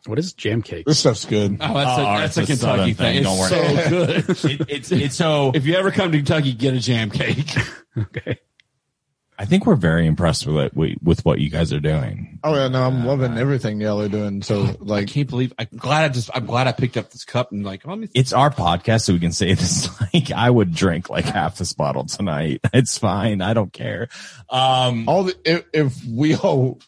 What 0.07 0.19
is 0.19 0.33
jam 0.33 0.63
cake? 0.63 0.87
this 0.87 1.01
stuff's 1.01 1.25
good. 1.25 1.59
Oh, 1.61 1.75
that's 1.75 1.99
a, 1.99 2.01
Oh, 2.01 2.19
that's 2.19 2.37
a 2.39 2.41
it's 2.43 2.51
a 2.51 2.57
Kentucky 2.57 2.57
Southern 2.57 2.95
thing. 2.95 3.15
thing, 3.15 3.23
don't 3.25 3.39
It's 3.41 3.51
worry. 3.51 4.27
so 4.29 4.45
good. 4.47 4.61
it, 4.61 4.67
it's 4.71 4.93
it's 4.93 5.17
so 5.17 5.53
if 5.55 5.67
you 5.67 5.75
ever 5.75 5.91
come 5.91 6.13
to 6.13 6.19
Kentucky, 6.19 6.53
get 6.53 6.75
a 6.75 6.81
jam 6.81 7.11
cake. 7.11 7.55
Okay. 7.99 8.39
I 9.41 9.45
think 9.45 9.67
we're 9.67 9.77
very 9.77 10.07
impressed 10.07 10.47
with 10.47 10.57
it, 10.57 10.77
with, 10.77 10.99
with 11.03 11.25
what 11.25 11.39
you 11.41 11.49
guys 11.51 11.73
are 11.73 11.79
doing. 11.81 12.39
Oh 12.43 12.55
yeah, 12.55 12.67
no, 12.69 12.83
I'm 12.85 13.05
loving 13.07 13.39
everything 13.39 13.81
y'all 13.81 14.01
are 14.01 14.09
doing. 14.09 14.43
So 14.43 14.65
I 14.65 14.77
like, 14.81 15.09
can't 15.09 15.29
believe. 15.29 15.53
I'm 15.59 15.69
glad 15.77 16.05
I 16.05 16.09
just. 16.13 16.29
I'm 16.35 16.45
glad 16.47 16.67
I 16.69 16.73
picked 16.73 16.97
up 16.97 17.11
this 17.11 17.25
cup 17.25 17.51
and 17.53 17.65
like. 17.65 17.85
Let 17.87 17.99
me. 17.99 18.09
It's 18.15 18.33
our 18.33 18.51
podcast, 18.51 19.03
so 19.03 19.13
we 19.13 19.21
can 19.21 19.33
say 19.33 19.55
this. 19.55 19.89
Like, 20.15 20.31
I 20.33 20.49
would 20.49 20.75
drink 20.75 21.09
like 21.11 21.25
half 21.25 21.59
this 21.59 21.73
bottle 21.73 22.05
tonight. 22.07 22.61
It's 22.73 22.99
fine. 22.99 23.43
I 23.43 23.53
don't 23.55 23.73
care. 23.73 24.09
Um, 24.49 25.09
all 25.09 25.25
the 25.25 25.37
if, 25.45 25.65
if 25.73 26.05
we 26.05 26.35
all 26.37 26.79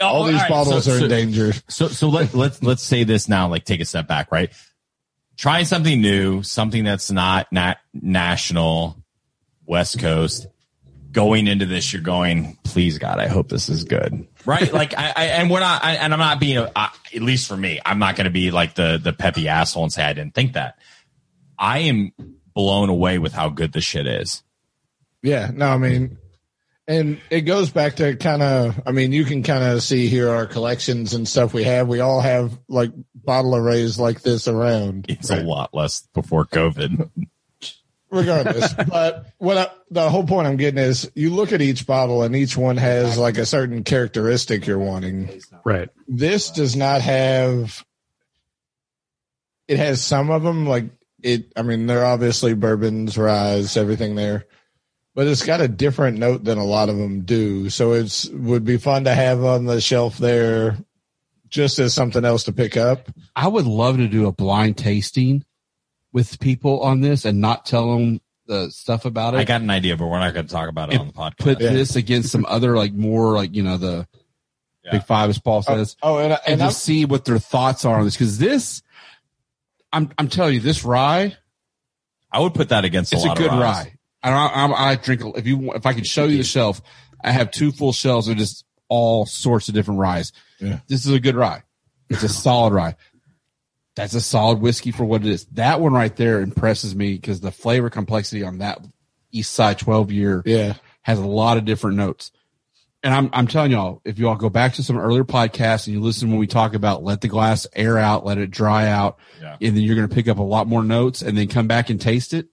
all 0.00 0.24
oh, 0.24 0.26
these 0.26 0.40
right, 0.40 0.48
bottles 0.48 0.84
so- 0.84 0.94
are 0.94 0.98
so- 0.98 1.04
in 1.04 1.10
danger. 1.10 1.52
So, 1.68 1.88
so 1.88 2.08
let 2.08 2.34
let's 2.34 2.62
let's 2.62 2.82
say 2.82 3.04
this 3.04 3.28
now. 3.28 3.48
Like, 3.48 3.64
take 3.64 3.80
a 3.80 3.84
step 3.84 4.06
back, 4.06 4.30
right? 4.32 4.50
Trying 5.36 5.64
something 5.64 6.00
new, 6.00 6.42
something 6.42 6.84
that's 6.84 7.10
not 7.10 7.50
nat- 7.52 7.78
national, 7.94 9.02
West 9.64 9.98
Coast. 9.98 10.46
going 11.10 11.46
into 11.46 11.66
this, 11.66 11.92
you're 11.92 12.02
going, 12.02 12.56
please 12.64 12.98
God, 12.98 13.18
I 13.18 13.28
hope 13.28 13.48
this 13.48 13.68
is 13.68 13.84
good. 13.84 14.26
Right. 14.46 14.72
like, 14.72 14.96
I, 14.96 15.12
I, 15.14 15.24
and 15.24 15.50
we're 15.50 15.60
not, 15.60 15.84
I, 15.84 15.96
and 15.96 16.12
I'm 16.12 16.18
not 16.18 16.40
being, 16.40 16.58
uh, 16.58 16.68
at 16.76 17.22
least 17.22 17.48
for 17.48 17.56
me, 17.56 17.80
I'm 17.84 17.98
not 17.98 18.16
going 18.16 18.24
to 18.24 18.30
be 18.30 18.50
like 18.50 18.74
the, 18.74 18.98
the 19.02 19.12
peppy 19.12 19.46
asshole 19.48 19.84
and 19.84 19.92
say 19.92 20.02
I 20.04 20.12
didn't 20.14 20.34
think 20.34 20.54
that. 20.54 20.78
I 21.58 21.80
am 21.80 22.12
blown 22.54 22.88
away 22.88 23.18
with 23.18 23.32
how 23.32 23.50
good 23.50 23.72
the 23.72 23.80
shit 23.80 24.06
is. 24.06 24.42
Yeah, 25.22 25.50
no, 25.52 25.68
I 25.68 25.76
mean, 25.78 26.18
and 26.88 27.20
it 27.30 27.42
goes 27.42 27.70
back 27.70 27.96
to 27.96 28.16
kind 28.16 28.42
of, 28.42 28.80
I 28.86 28.92
mean, 28.92 29.12
you 29.12 29.24
can 29.24 29.42
kind 29.42 29.62
of 29.62 29.82
see 29.82 30.08
here 30.08 30.28
our 30.28 30.46
collections 30.46 31.14
and 31.14 31.28
stuff 31.28 31.54
we 31.54 31.64
have. 31.64 31.88
We 31.88 32.00
all 32.00 32.20
have 32.20 32.58
like 32.68 32.90
bottle 33.14 33.54
arrays 33.54 33.98
like 33.98 34.22
this 34.22 34.48
around. 34.48 35.06
It's 35.08 35.30
a 35.30 35.42
lot 35.42 35.72
less 35.72 36.02
before 36.12 36.44
COVID. 36.44 37.10
regardless. 38.12 38.72
but 38.74 39.26
what 39.38 39.56
I, 39.56 39.66
the 39.90 40.08
whole 40.08 40.24
point 40.24 40.46
I'm 40.46 40.56
getting 40.56 40.82
is 40.82 41.10
you 41.14 41.30
look 41.30 41.52
at 41.52 41.62
each 41.62 41.86
bottle 41.86 42.22
and 42.22 42.36
each 42.36 42.56
one 42.56 42.76
has 42.76 43.18
like 43.18 43.38
a 43.38 43.46
certain 43.46 43.82
characteristic 43.82 44.66
you're 44.66 44.78
wanting. 44.78 45.40
Right. 45.64 45.88
This 46.06 46.50
does 46.50 46.76
not 46.76 47.00
have. 47.00 47.84
It 49.66 49.78
has 49.78 50.04
some 50.04 50.30
of 50.30 50.42
them 50.42 50.66
like 50.66 50.86
it. 51.22 51.52
I 51.56 51.62
mean, 51.62 51.86
they're 51.86 52.04
obviously 52.04 52.54
bourbons, 52.54 53.16
rye, 53.16 53.64
everything 53.76 54.14
there, 54.14 54.46
but 55.14 55.26
it's 55.26 55.44
got 55.44 55.60
a 55.60 55.68
different 55.68 56.18
note 56.18 56.44
than 56.44 56.58
a 56.58 56.64
lot 56.64 56.88
of 56.88 56.96
them 56.96 57.22
do. 57.22 57.68
So 57.70 57.92
it's 57.92 58.28
would 58.30 58.64
be 58.64 58.76
fun 58.78 59.04
to 59.04 59.14
have 59.14 59.42
on 59.44 59.66
the 59.66 59.80
shelf 59.80 60.18
there, 60.18 60.78
just 61.48 61.78
as 61.78 61.92
something 61.94 62.24
else 62.24 62.44
to 62.44 62.52
pick 62.52 62.76
up. 62.76 63.08
I 63.36 63.48
would 63.48 63.66
love 63.66 63.96
to 63.98 64.08
do 64.08 64.26
a 64.26 64.32
blind 64.32 64.78
tasting 64.78 65.44
with 66.12 66.38
people 66.40 66.80
on 66.80 67.00
this 67.00 67.24
and 67.24 67.40
not 67.40 67.64
tell 67.66 67.94
them 67.96 68.20
the 68.46 68.70
stuff 68.70 69.04
about 69.04 69.34
it. 69.34 69.38
I 69.38 69.44
got 69.44 69.60
an 69.62 69.70
idea, 69.70 69.96
but 69.96 70.06
we're 70.08 70.18
not 70.18 70.34
going 70.34 70.46
to 70.46 70.52
talk 70.52 70.68
about 70.68 70.92
it 70.92 70.98
on 71.00 71.06
the 71.06 71.12
podcast. 71.12 71.38
Put 71.38 71.60
Yeah. 71.60 71.72
this 71.72 71.96
against 71.96 72.30
some 72.30 72.44
other 72.48 72.76
like 72.76 72.92
more 72.92 73.34
like 73.34 73.54
you 73.54 73.62
know 73.62 73.76
the 73.78 74.06
Yeah. 74.84 74.92
big 74.92 75.04
five 75.04 75.30
as 75.30 75.38
Paul 75.38 75.62
says, 75.62 75.96
Oh, 76.02 76.16
oh 76.16 76.18
and, 76.18 76.32
I- 76.32 76.36
and, 76.46 76.54
and 76.54 76.62
I'm, 76.62 76.68
just 76.70 76.82
see 76.82 77.04
what 77.04 77.24
their 77.24 77.38
thoughts 77.38 77.84
are 77.84 77.98
on 77.98 78.04
this 78.04 78.14
because 78.14 78.38
this. 78.38 78.82
I'm 79.92 80.10
I'm 80.18 80.28
telling 80.28 80.54
you, 80.54 80.60
this 80.60 80.84
rye, 80.84 81.36
I 82.32 82.40
would 82.40 82.54
put 82.54 82.70
that 82.70 82.84
against 82.86 83.12
it's 83.12 83.24
a 83.24 83.28
lot 83.28 83.36
good 83.36 83.50
of 83.50 83.58
rye. 84.30 84.46
I. 84.46 84.66
I, 84.66 84.90
I 84.90 84.94
drink. 84.96 85.22
If 85.36 85.46
you 85.46 85.72
if 85.72 85.86
I 85.86 85.92
could 85.92 86.06
show 86.06 86.24
you 86.24 86.38
the 86.38 86.44
shelf, 86.44 86.80
I 87.22 87.30
have 87.32 87.50
two 87.50 87.72
full 87.72 87.92
shelves 87.92 88.28
of 88.28 88.36
just 88.36 88.64
all 88.88 89.26
sorts 89.26 89.68
of 89.68 89.74
different 89.74 90.00
ryes. 90.00 90.32
Yeah. 90.60 90.80
This 90.88 91.06
is 91.06 91.12
a 91.12 91.20
good 91.20 91.34
rye. 91.36 91.62
It's 92.10 92.22
a 92.22 92.28
solid 92.28 92.72
rye. 92.72 92.96
That's 93.94 94.14
a 94.14 94.20
solid 94.20 94.60
whiskey 94.60 94.90
for 94.90 95.04
what 95.04 95.20
it 95.22 95.28
is. 95.30 95.44
That 95.52 95.80
one 95.80 95.92
right 95.92 96.14
there 96.16 96.40
impresses 96.40 96.94
me 96.94 97.14
because 97.14 97.40
the 97.40 97.50
flavor 97.52 97.90
complexity 97.90 98.42
on 98.42 98.58
that 98.58 98.78
Eastside 99.34 99.78
12 99.78 100.10
year 100.12 100.42
yeah, 100.46 100.74
has 101.02 101.18
a 101.18 101.26
lot 101.26 101.58
of 101.58 101.64
different 101.64 101.96
notes. 101.98 102.30
And 103.02 103.12
I'm, 103.12 103.30
I'm 103.32 103.46
telling 103.48 103.72
y'all, 103.72 104.00
if 104.04 104.18
y'all 104.18 104.36
go 104.36 104.48
back 104.48 104.74
to 104.74 104.82
some 104.82 104.96
earlier 104.96 105.24
podcasts 105.24 105.86
and 105.86 105.94
you 105.94 106.00
listen 106.00 106.30
when 106.30 106.38
we 106.38 106.46
talk 106.46 106.72
about 106.74 107.02
let 107.02 107.20
the 107.20 107.28
glass 107.28 107.66
air 107.74 107.98
out, 107.98 108.24
let 108.24 108.38
it 108.38 108.50
dry 108.50 108.86
out, 108.88 109.18
Yeah. 109.42 109.56
and 109.60 109.76
then 109.76 109.82
you're 109.82 109.96
going 109.96 110.08
to 110.08 110.14
pick 110.14 110.28
up 110.28 110.38
a 110.38 110.42
lot 110.42 110.68
more 110.68 110.84
notes 110.84 111.20
and 111.20 111.36
then 111.36 111.48
come 111.48 111.66
back 111.66 111.90
and 111.90 112.00
taste 112.00 112.32
it. 112.32 112.46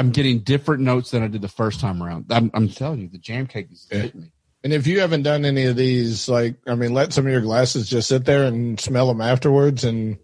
I'm 0.00 0.10
getting 0.10 0.38
different 0.40 0.82
notes 0.82 1.10
than 1.10 1.22
I 1.22 1.28
did 1.28 1.42
the 1.42 1.48
first 1.48 1.78
time 1.80 2.02
around. 2.02 2.26
I'm, 2.30 2.50
I'm 2.54 2.68
telling 2.68 3.00
you, 3.00 3.08
the 3.08 3.18
jam 3.18 3.46
cake 3.46 3.68
is 3.70 3.86
Yeah. 3.92 3.98
hitting 4.02 4.20
me. 4.22 4.32
and 4.64 4.72
if 4.72 4.86
you 4.86 5.00
haven't 5.00 5.22
done 5.22 5.44
any 5.44 5.66
of 5.66 5.76
these, 5.76 6.28
like 6.28 6.56
I 6.66 6.74
mean, 6.74 6.94
let 6.94 7.12
some 7.12 7.26
of 7.26 7.32
your 7.32 7.42
glasses 7.42 7.88
just 7.88 8.08
sit 8.08 8.24
there 8.24 8.44
and 8.44 8.80
smell 8.80 9.06
them 9.08 9.20
afterwards, 9.20 9.84
and 9.84 10.16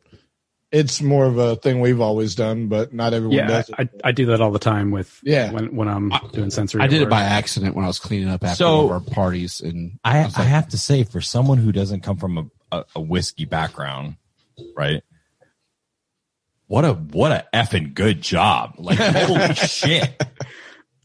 it's 0.72 1.01
more 1.01 1.27
of 1.27 1.39
a 1.39 1.57
thing 1.57 1.81
we've 1.81 2.01
always 2.01 2.35
done, 2.35 2.68
but 2.68 2.93
not 2.93 3.14
everyone 3.14 3.37
Yeah, 3.37 3.47
does 3.47 3.68
it. 3.68 3.74
I, 3.79 3.89
I 4.09 4.12
do 4.12 4.27
that 4.27 4.41
all 4.41 4.51
the 4.51 4.59
time 4.59 4.91
with 4.91 5.20
Yeah. 5.22 5.53
when 5.53 5.77
when 5.77 5.89
I'm 5.89 6.11
doing 6.33 6.51
sensory. 6.51 6.81
I 6.83 6.87
did 6.87 7.03
it 7.03 7.09
by 7.11 7.22
accident 7.22 7.77
when 7.77 7.85
I 7.85 7.89
was 7.89 7.99
cleaning 7.99 8.29
up 8.29 8.43
after 8.45 8.57
So- 8.57 8.87
one 8.87 8.97
of 8.97 9.03
our 9.09 9.14
parties, 9.14 9.61
and 9.61 9.99
I, 10.05 10.20
I 10.20 10.22
like, 10.24 10.33
have 10.35 10.68
to 10.70 10.79
say, 10.79 11.05
for 11.05 11.20
someone 11.20 11.59
who 11.59 11.70
doesn't 11.70 12.01
come 12.03 12.16
from 12.16 12.39
a, 12.39 12.45
a, 12.79 12.85
a 12.97 13.01
whiskey 13.01 13.45
background, 13.45 14.16
right? 14.77 15.03
What 16.68 16.84
a 16.84 16.92
what 16.94 17.32
a 17.32 17.46
effing 17.54 17.94
good 17.94 18.20
job! 18.22 18.74
Like 18.78 18.98
holy 19.00 19.54
shit! 19.54 20.20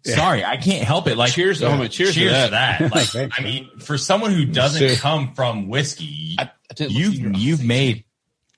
Sorry, 0.03 0.43
I 0.43 0.57
can't 0.57 0.83
help 0.83 1.07
it. 1.07 1.15
Like 1.17 1.31
Cheers, 1.33 1.61
oh, 1.61 1.85
cheers 1.87 2.15
to 2.15 2.29
that. 2.29 2.45
to 2.79 2.89
that. 2.89 2.91
Like 3.15 3.31
I 3.39 3.43
mean, 3.43 3.69
for 3.79 3.97
someone 3.97 4.31
who 4.31 4.45
doesn't 4.45 4.79
Cheers. 4.79 4.99
come 4.99 5.33
from 5.35 5.67
whiskey, 5.69 6.35
I, 6.39 6.43
I 6.45 6.83
you've 6.85 7.37
you've 7.37 7.63
made. 7.63 8.05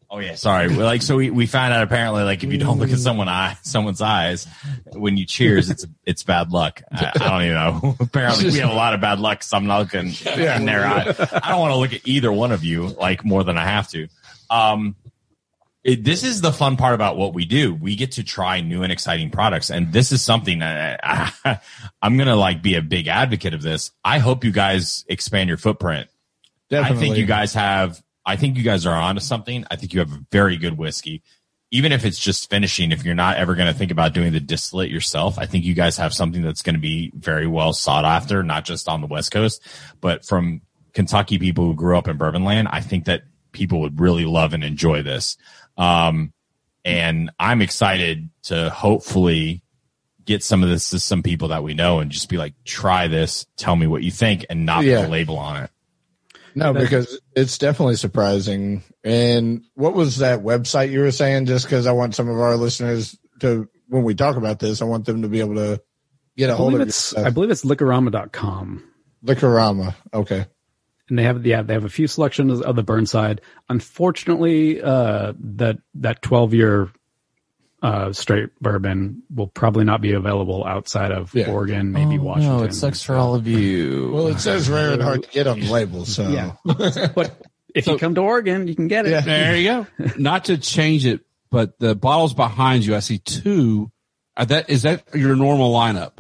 Oh 0.10 0.20
yeah, 0.20 0.36
sorry. 0.36 0.70
Like 0.70 1.02
so, 1.02 1.16
we, 1.18 1.32
we 1.32 1.48
found 1.48 1.74
out 1.74 1.82
apparently, 1.84 2.24
like 2.24 2.44
if 2.44 2.52
you 2.54 2.60
don't 2.60 2.78
look 2.80 2.92
at 2.92 3.00
someone 3.00 3.28
eye 3.28 3.58
someone's 3.64 4.00
eyes 4.00 4.48
when 4.94 5.18
you 5.18 5.26
cheers, 5.26 5.70
it's 5.72 5.86
it's 6.06 6.24
bad 6.24 6.52
luck. 6.52 6.82
I, 6.92 7.12
I 7.20 7.30
don't 7.30 7.42
even 7.42 7.54
know. 7.56 7.96
apparently, 8.00 8.46
we 8.52 8.60
have 8.60 8.70
a 8.70 8.76
lot 8.76 8.94
of 8.94 9.02
bad 9.02 9.20
luck. 9.20 9.40
'cause 9.40 9.52
I'm 9.52 9.66
not 9.66 9.80
looking 9.80 10.14
in 10.38 10.66
their 10.66 10.86
eye. 10.86 11.14
I 11.44 11.50
don't 11.50 11.60
want 11.60 11.72
to 11.72 11.78
look 11.78 11.94
at 11.94 12.08
either 12.08 12.32
one 12.32 12.52
of 12.54 12.64
you 12.64 12.88
like 12.90 13.26
more 13.26 13.44
than 13.44 13.58
I 13.58 13.66
have 13.66 13.90
to. 13.90 14.08
Um, 14.52 14.96
it, 15.84 16.04
this 16.04 16.24
is 16.24 16.42
the 16.42 16.54
fun 16.54 16.78
part 16.78 16.96
about 16.96 17.18
what 17.18 17.34
we 17.34 17.46
do. 17.46 17.74
We 17.74 17.96
get 17.96 18.14
to 18.14 18.24
try 18.24 18.62
new 18.62 18.84
and 18.84 18.92
exciting 18.92 19.30
products, 19.30 19.70
and 19.70 19.92
this 19.92 20.12
is 20.12 20.22
something 20.22 20.60
that 20.60 21.00
I, 21.04 21.60
I'm 22.02 22.18
gonna 22.18 22.38
like 22.38 22.62
be 22.62 22.76
a 22.76 22.82
big 22.82 23.08
advocate 23.08 23.54
of 23.54 23.62
this. 23.62 23.92
I 24.04 24.20
hope 24.20 24.44
you 24.44 24.52
guys 24.52 25.04
expand 25.10 25.50
your 25.50 25.58
footprint. 25.58 26.08
Definitely. 26.70 26.98
I 26.98 27.00
think 27.00 27.18
you 27.18 27.26
guys 27.26 27.54
have. 27.54 28.02
I 28.26 28.38
think 28.38 28.56
you 28.56 28.64
guys 28.64 28.86
are 28.86 28.96
onto 28.96 29.20
something. 29.20 29.66
I 29.70 29.76
think 29.76 29.94
you 29.94 30.00
have 30.00 30.14
a 30.14 30.26
very 30.32 30.56
good 30.56 30.78
whiskey, 30.78 31.22
even 31.72 31.92
if 31.92 32.06
it's 32.06 32.18
just 32.18 32.50
finishing. 32.50 32.94
If 32.94 33.04
you're 33.04 33.16
not 33.16 33.36
ever 33.36 33.54
going 33.54 33.68
to 33.68 33.78
think 33.78 33.92
about 33.92 34.14
doing 34.14 34.32
the 34.32 34.40
distillate 34.40 34.90
yourself, 34.90 35.38
I 35.38 35.46
think 35.46 35.66
you 35.66 35.74
guys 35.74 35.98
have 35.98 36.14
something 36.14 36.42
that's 36.42 36.62
going 36.62 36.76
to 36.76 36.82
be 36.82 37.12
very 37.14 37.48
well 37.48 37.74
sought 37.74 38.06
after, 38.06 38.42
not 38.42 38.64
just 38.64 38.88
on 38.88 39.02
the 39.02 39.08
West 39.08 39.32
Coast, 39.34 39.62
but 40.00 40.24
from 40.24 40.62
Kentucky 40.94 41.38
people 41.38 41.66
who 41.66 41.76
grew 41.76 41.98
up 41.98 42.08
in 42.08 42.16
bourbon 42.16 42.46
land. 42.46 42.70
I 42.72 42.80
think 42.80 43.06
that 43.06 43.24
people 43.52 43.82
would 43.82 44.00
really 44.00 44.26
love 44.26 44.54
and 44.54 44.64
enjoy 44.64 45.04
this. 45.04 45.38
Um, 45.78 46.34
and 46.86 47.32
I'm 47.40 47.62
excited 47.62 48.30
to 48.44 48.70
hopefully 48.70 49.62
get 50.26 50.44
some 50.44 50.64
of 50.64 50.70
this 50.70 50.90
to 50.92 51.00
some 51.00 51.24
people 51.24 51.50
that 51.50 51.64
we 51.64 51.74
know 51.74 52.00
and 52.00 52.12
just 52.12 52.30
be 52.30 52.38
like, 52.38 52.54
try 52.66 53.08
this, 53.08 53.46
tell 53.58 53.76
me 53.76 53.88
what 53.88 54.04
you 54.04 54.12
think, 54.12 54.46
and 54.50 54.66
not 54.66 54.84
Yeah. 54.84 55.02
put 55.02 55.08
a 55.10 55.12
label 55.12 55.38
on 55.38 55.64
it. 55.64 55.70
No, 56.56 56.72
because 56.74 57.20
it's 57.36 57.58
definitely 57.58 57.96
surprising. 57.96 58.84
And 59.04 59.64
what 59.74 59.96
was 59.96 60.18
that 60.18 60.40
website 60.42 60.92
you 60.92 61.00
were 61.00 61.12
saying? 61.12 61.48
Just 61.48 61.66
because 61.66 61.88
I 61.88 61.92
want 61.94 62.16
some 62.16 62.30
of 62.30 62.40
our 62.40 62.56
listeners 62.56 63.18
to, 63.40 63.68
when 63.88 64.04
we 64.04 64.14
talk 64.14 64.36
about 64.38 64.60
this, 64.60 64.82
I 64.82 64.86
want 64.86 65.06
them 65.06 65.24
to 65.24 65.28
be 65.28 65.40
able 65.40 65.56
to 65.56 65.82
get 66.38 66.50
a 66.50 66.54
I 66.54 66.56
hold 66.56 66.72
believe 66.74 66.82
of 66.84 66.88
it's 66.90 67.14
your 67.14 67.26
I 67.26 67.30
believe 67.32 67.50
it's 67.50 67.66
liquorama.com. 67.66 68.84
Liquorama. 69.26 69.96
Okay. 70.14 70.46
And 71.10 71.20
they 71.20 71.24
have 71.24 71.46
yeah 71.46 71.62
they 71.62 71.74
have 71.74 71.86
a 71.86 71.90
few 71.90 72.08
selections 72.08 72.62
of 72.62 72.76
the 72.76 72.84
Burnside. 72.84 73.42
Unfortunately, 73.70 74.82
uh, 74.82 75.34
that 75.40 75.78
that 75.96 76.22
twelve 76.22 76.54
year 76.54 76.90
uh, 77.82 78.14
straight 78.14 78.50
bourbon 78.62 79.22
will 79.36 79.48
probably 79.48 79.84
not 79.84 80.00
be 80.00 80.14
available 80.14 80.64
outside 80.66 81.12
of 81.12 81.36
Yeah. 81.36 81.50
Oregon, 81.52 81.92
maybe 81.92 82.18
Washington. 82.18 82.52
Oh, 82.54 82.58
No, 82.60 82.64
it 82.64 82.74
sucks 82.74 83.04
for 83.04 83.16
all 83.16 83.36
of 83.36 83.46
you. 83.46 84.10
Well, 84.14 84.28
it 84.28 84.40
says 84.40 84.70
rare 84.70 84.94
and 84.94 85.02
hard 85.02 85.24
to 85.24 85.30
get 85.30 85.48
on 85.48 85.60
the 85.60 85.70
label. 85.70 86.06
So 86.06 86.30
Yeah, 86.30 86.54
but 86.64 87.42
if 87.76 87.86
you 87.88 87.98
come 87.98 88.16
to 88.16 88.22
Oregon, 88.22 88.68
you 88.70 88.76
can 88.76 88.88
get 88.88 89.06
it. 89.06 89.12
Yeah. 89.12 89.22
There 89.22 89.56
you 89.58 89.68
go. 89.68 89.88
Not 90.18 90.46
to 90.46 90.58
change 90.58 91.06
it, 91.06 91.22
but 91.50 91.78
the 91.80 91.94
bottles 91.94 92.34
behind 92.34 92.86
you, 92.86 92.96
I 92.96 93.00
see 93.00 93.18
two. 93.18 93.92
Are 94.38 94.46
that 94.46 94.70
is 94.70 94.84
that 94.84 95.04
your 95.14 95.36
normal 95.36 95.74
lineup? 95.74 96.14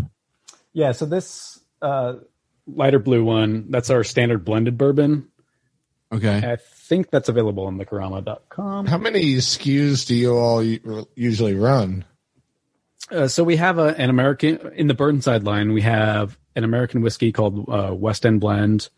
Yeah, 0.73 0.91
so 0.91 1.05
this 1.05 1.59
uh, 1.81 2.15
lighter 2.67 2.99
blue 2.99 3.23
one, 3.23 3.67
that's 3.69 3.89
our 3.89 4.03
standard 4.03 4.45
blended 4.45 4.77
bourbon. 4.77 5.27
Okay. 6.11 6.37
I 6.51 6.57
think 6.57 7.09
that's 7.09 7.27
available 7.29 7.65
on 7.65 7.77
liquorama.com. 7.79 8.85
how 8.85 8.97
many 8.99 9.35
SKUs 9.35 10.05
do 10.05 10.15
you 10.15 10.35
all 10.37 10.63
usually 11.15 11.55
run? 11.55 12.05
Uh, 13.11 13.27
so 13.27 13.43
we 13.43 13.55
have 13.57 13.79
a, 13.79 13.95
an 13.99 14.09
American 14.09 14.71
in 14.75 14.87
the 14.87 14.93
Burnside 14.93 15.43
line. 15.43 15.73
We 15.73 15.81
have 15.81 16.37
an 16.55 16.63
American 16.63 17.01
whiskey 17.01 17.31
called 17.31 17.67
uh, 17.67 17.93
West 17.93 18.25
End 18.25 18.39
Blend. 18.41 18.89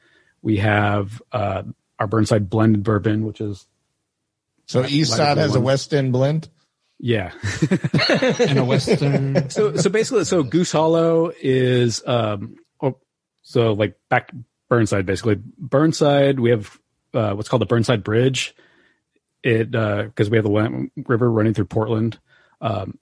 We 0.42 0.58
have 0.58 1.22
uh, 1.32 1.64
our 2.00 2.08
Burnside 2.08 2.50
blended 2.50 2.84
bourbon, 2.84 3.26
which 3.26 3.40
is 3.42 3.66
So 4.68 4.84
Eastside 4.84 5.36
blue 5.36 5.42
has 5.42 5.56
a. 5.56 5.60
West 5.62 5.94
End 5.94 6.12
blend. 6.12 6.50
yeah. 7.00 7.32
And 8.40 8.60
a 8.60 8.66
Western. 8.66 9.50
so 9.50 9.76
so 9.78 9.90
basically, 9.90 10.26
so 10.26 10.44
Goose 10.44 10.72
Hollow 10.72 11.32
is 11.42 12.04
um 12.06 12.58
so 13.46 13.72
like 13.74 13.96
back 14.10 14.32
Burnside 14.68 15.06
basically 15.06 15.38
Burnside. 15.58 16.40
We 16.40 16.50
have 16.50 16.78
uh, 17.14 17.34
what's 17.34 17.48
called 17.48 17.62
the 17.62 17.68
Burnside 17.68 18.04
Bridge. 18.04 18.54
It 19.44 19.72
because 19.72 20.30
we 20.30 20.38
have 20.38 20.44
the 20.44 20.50
Willamette 20.50 20.92
River 21.06 21.32
running 21.32 21.54
through 21.54 21.66
Portland. 21.66 22.20
Um, 22.60 22.98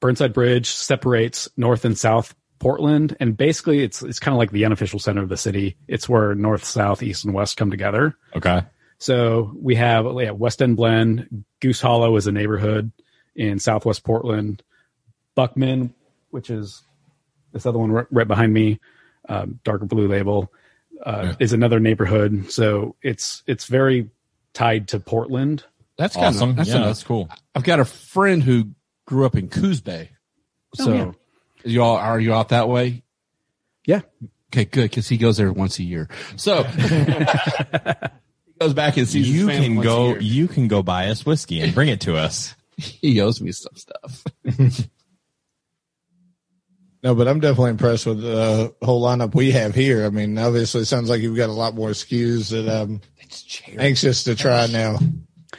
Burnside 0.00 0.34
Bridge 0.34 0.68
separates 0.68 1.48
North 1.56 1.86
and 1.86 1.98
South 1.98 2.34
Portland, 2.58 3.16
and 3.18 3.36
basically 3.36 3.82
it's 3.82 4.02
it's 4.02 4.20
kind 4.20 4.34
of 4.34 4.38
like 4.38 4.50
the 4.50 4.66
unofficial 4.66 4.98
center 4.98 5.22
of 5.22 5.30
the 5.30 5.38
city. 5.38 5.78
It's 5.88 6.08
where 6.08 6.34
North, 6.34 6.64
South, 6.64 7.02
East, 7.02 7.24
and 7.24 7.32
West 7.32 7.56
come 7.56 7.70
together. 7.70 8.14
okay. 8.36 8.62
So 8.98 9.52
we 9.60 9.74
have 9.74 10.06
yeah, 10.18 10.30
West 10.30 10.62
End 10.62 10.76
Blend. 10.76 11.44
Goose 11.60 11.80
Hollow 11.80 12.16
is 12.16 12.26
a 12.26 12.32
neighborhood 12.32 12.92
in 13.34 13.58
Southwest 13.58 14.04
Portland. 14.04 14.62
Buckman, 15.34 15.94
which 16.30 16.50
is 16.50 16.82
this 17.52 17.66
other 17.66 17.78
one 17.78 17.90
right, 17.90 18.06
right 18.10 18.28
behind 18.28 18.52
me, 18.52 18.80
um, 19.28 19.60
darker 19.64 19.86
blue 19.86 20.08
label, 20.08 20.52
uh, 21.04 21.34
is 21.38 21.52
another 21.52 21.80
neighborhood. 21.80 22.50
So 22.50 22.96
it's 23.02 23.42
it's 23.46 23.66
very 23.66 24.10
tied 24.52 24.88
to 24.88 25.00
Portland. 25.00 25.64
That's 25.96 26.14
kind 26.14 26.26
Awesome. 26.34 26.50
of 26.50 26.56
that's, 26.56 26.68
yeah, 26.70 26.82
a- 26.82 26.86
that's 26.86 27.02
cool. 27.04 27.28
I've 27.54 27.64
got 27.64 27.80
a 27.80 27.84
friend 27.84 28.42
who 28.42 28.70
grew 29.06 29.26
up 29.26 29.36
in 29.36 29.48
Coos 29.48 29.80
Bay. 29.80 30.10
So 30.74 30.90
Oh, 30.92 30.94
yeah. 30.94 31.12
you 31.64 31.82
all 31.82 31.96
are 31.96 32.18
you 32.20 32.34
out 32.34 32.48
that 32.50 32.68
way? 32.68 33.02
Yeah. 33.86 34.00
Okay, 34.52 34.64
good 34.64 34.90
because 34.90 35.08
he 35.08 35.16
goes 35.16 35.36
there 35.36 35.52
once 35.52 35.78
a 35.78 35.82
year. 35.82 36.08
So 36.36 36.62
he 36.62 36.88
goes 38.60 38.74
back 38.74 38.96
and 38.96 39.06
sees. 39.08 39.28
You 39.28 39.48
family 39.48 39.66
can 39.68 39.80
go. 39.82 40.14
You 40.16 40.48
can 40.48 40.68
go 40.68 40.82
buy 40.82 41.08
us 41.08 41.26
whiskey 41.26 41.60
and 41.60 41.74
bring 41.74 41.88
it 41.88 42.00
to 42.02 42.16
us. 42.16 42.54
He 42.76 43.20
owes 43.20 43.40
me 43.40 43.52
some 43.52 43.76
stuff. 43.76 44.24
No, 47.04 47.14
but 47.14 47.28
I'm 47.28 47.38
definitely 47.38 47.72
impressed 47.72 48.06
with 48.06 48.22
the 48.22 48.74
whole 48.80 49.02
lineup 49.02 49.34
we 49.34 49.50
have 49.50 49.74
here. 49.74 50.06
I 50.06 50.08
mean, 50.08 50.38
obviously, 50.38 50.80
it 50.80 50.86
sounds 50.86 51.10
like 51.10 51.20
you've 51.20 51.36
got 51.36 51.50
a 51.50 51.52
lot 51.52 51.74
more 51.74 51.90
SKUs 51.90 52.48
that 52.48 52.66
I'm 52.66 53.02
anxious 53.78 54.24
to 54.24 54.34
try 54.34 54.66
now. 54.68 54.98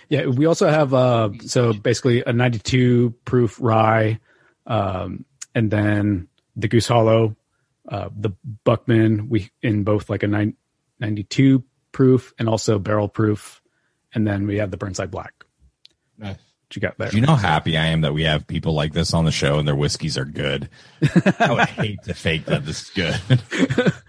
Yeah, 0.09 0.25
we 0.25 0.47
also 0.47 0.67
have 0.67 0.93
uh 0.93 1.29
so 1.45 1.71
basically 1.71 2.23
a 2.25 2.33
92 2.33 3.13
proof 3.25 3.57
rye, 3.61 4.19
um, 4.65 5.23
and 5.53 5.69
then 5.69 6.29
the 6.55 6.67
Goose 6.67 6.87
Hollow, 6.87 7.35
uh, 7.87 8.09
the 8.15 8.31
Buckman 8.63 9.29
we 9.29 9.51
in 9.61 9.83
both 9.83 10.09
like 10.09 10.23
a 10.23 10.27
nine, 10.27 10.55
92 10.99 11.63
proof 11.91 12.33
and 12.39 12.49
also 12.49 12.79
barrel 12.79 13.07
proof, 13.07 13.61
and 14.15 14.27
then 14.27 14.47
we 14.47 14.57
have 14.57 14.71
the 14.71 14.77
Burnside 14.77 15.11
Black. 15.11 15.45
Nice. 16.17 16.37
What 16.68 16.76
you 16.76 16.82
got 16.82 16.97
there? 16.97 17.09
Do 17.09 17.18
you 17.18 17.22
know 17.22 17.36
how 17.36 17.47
happy 17.47 17.78
I 17.78 17.86
am 17.88 18.01
that 18.01 18.13
we 18.13 18.24
have 18.24 18.47
people 18.47 18.74
like 18.74 18.93
this 18.93 19.13
on 19.13 19.26
the 19.26 19.32
show 19.32 19.59
and 19.59 19.68
their 19.68 19.76
whiskeys 19.76 20.18
are 20.18 20.26
good? 20.26 20.70
I 21.39 21.51
would 21.51 21.70
hate 21.70 22.01
to 22.03 22.13
fake 22.13 22.45
that 22.45 22.66
this 22.66 22.84
is 22.84 22.89
good. 22.89 23.93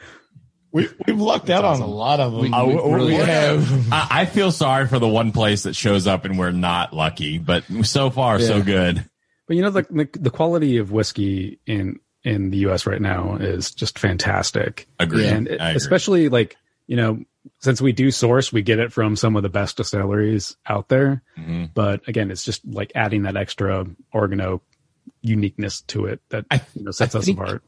We, 0.73 0.89
we've 1.07 1.19
lucked 1.19 1.49
out 1.49 1.65
on 1.65 1.81
a 1.81 1.87
lot 1.87 2.21
of 2.21 2.33
them. 2.33 2.41
We- 2.43 2.49
we 2.49 2.55
oh, 2.55 2.89
we, 2.91 2.95
really 2.95 3.15
have. 3.15 3.91
I, 3.91 4.09
I 4.11 4.25
feel 4.27 4.53
sorry 4.53 4.87
for 4.87 4.99
the 4.99 5.09
one 5.09 5.33
place 5.33 5.63
that 5.63 5.75
shows 5.75 6.07
up 6.07 6.27
and 6.27 6.39
we're 6.39 6.51
not 6.51 6.93
lucky, 6.93 7.39
but 7.39 7.65
so 7.85 8.11
far 8.11 8.39
so 8.39 8.63
good. 8.63 9.03
But 9.49 9.57
you 9.57 9.63
know 9.63 9.71
the, 9.71 9.87
the 9.89 10.09
the 10.21 10.31
quality 10.31 10.77
of 10.77 10.93
whiskey 10.93 11.61
in 11.67 11.99
in 12.25 12.51
the 12.51 12.59
U.S. 12.59 12.85
right 12.85 13.01
now 13.01 13.37
is 13.37 13.71
just 13.71 13.99
fantastic. 13.99 14.87
Agreed. 14.99 15.29
and 15.29 15.49
I 15.49 15.71
agree. 15.71 15.77
especially 15.77 16.29
like 16.29 16.57
you 16.87 16.97
know 16.97 17.18
since 17.61 17.80
we 17.80 17.93
do 17.93 18.11
source 18.11 18.53
we 18.53 18.62
get 18.62 18.78
it 18.78 18.93
from 18.93 19.14
some 19.16 19.37
of 19.37 19.43
the 19.43 19.49
best 19.49 19.76
distilleries 19.76 20.57
out 20.66 20.89
there 20.89 21.22
Mhm. 21.39 21.70
but 21.74 22.07
again 22.09 22.30
it's 22.30 22.45
just 22.45 22.64
like 22.66 22.93
adding 22.95 23.22
that 23.22 23.37
extra 23.37 23.87
Oregon 24.12 24.41
oak 24.41 24.62
uniqueness 25.22 25.80
to 25.82 26.07
it 26.07 26.20
that 26.30 26.45
I- 26.51 26.61
you 26.74 26.84
know 26.84 26.91
sets 26.91 27.14
I 27.14 27.18
us 27.20 27.28
apart 27.28 27.62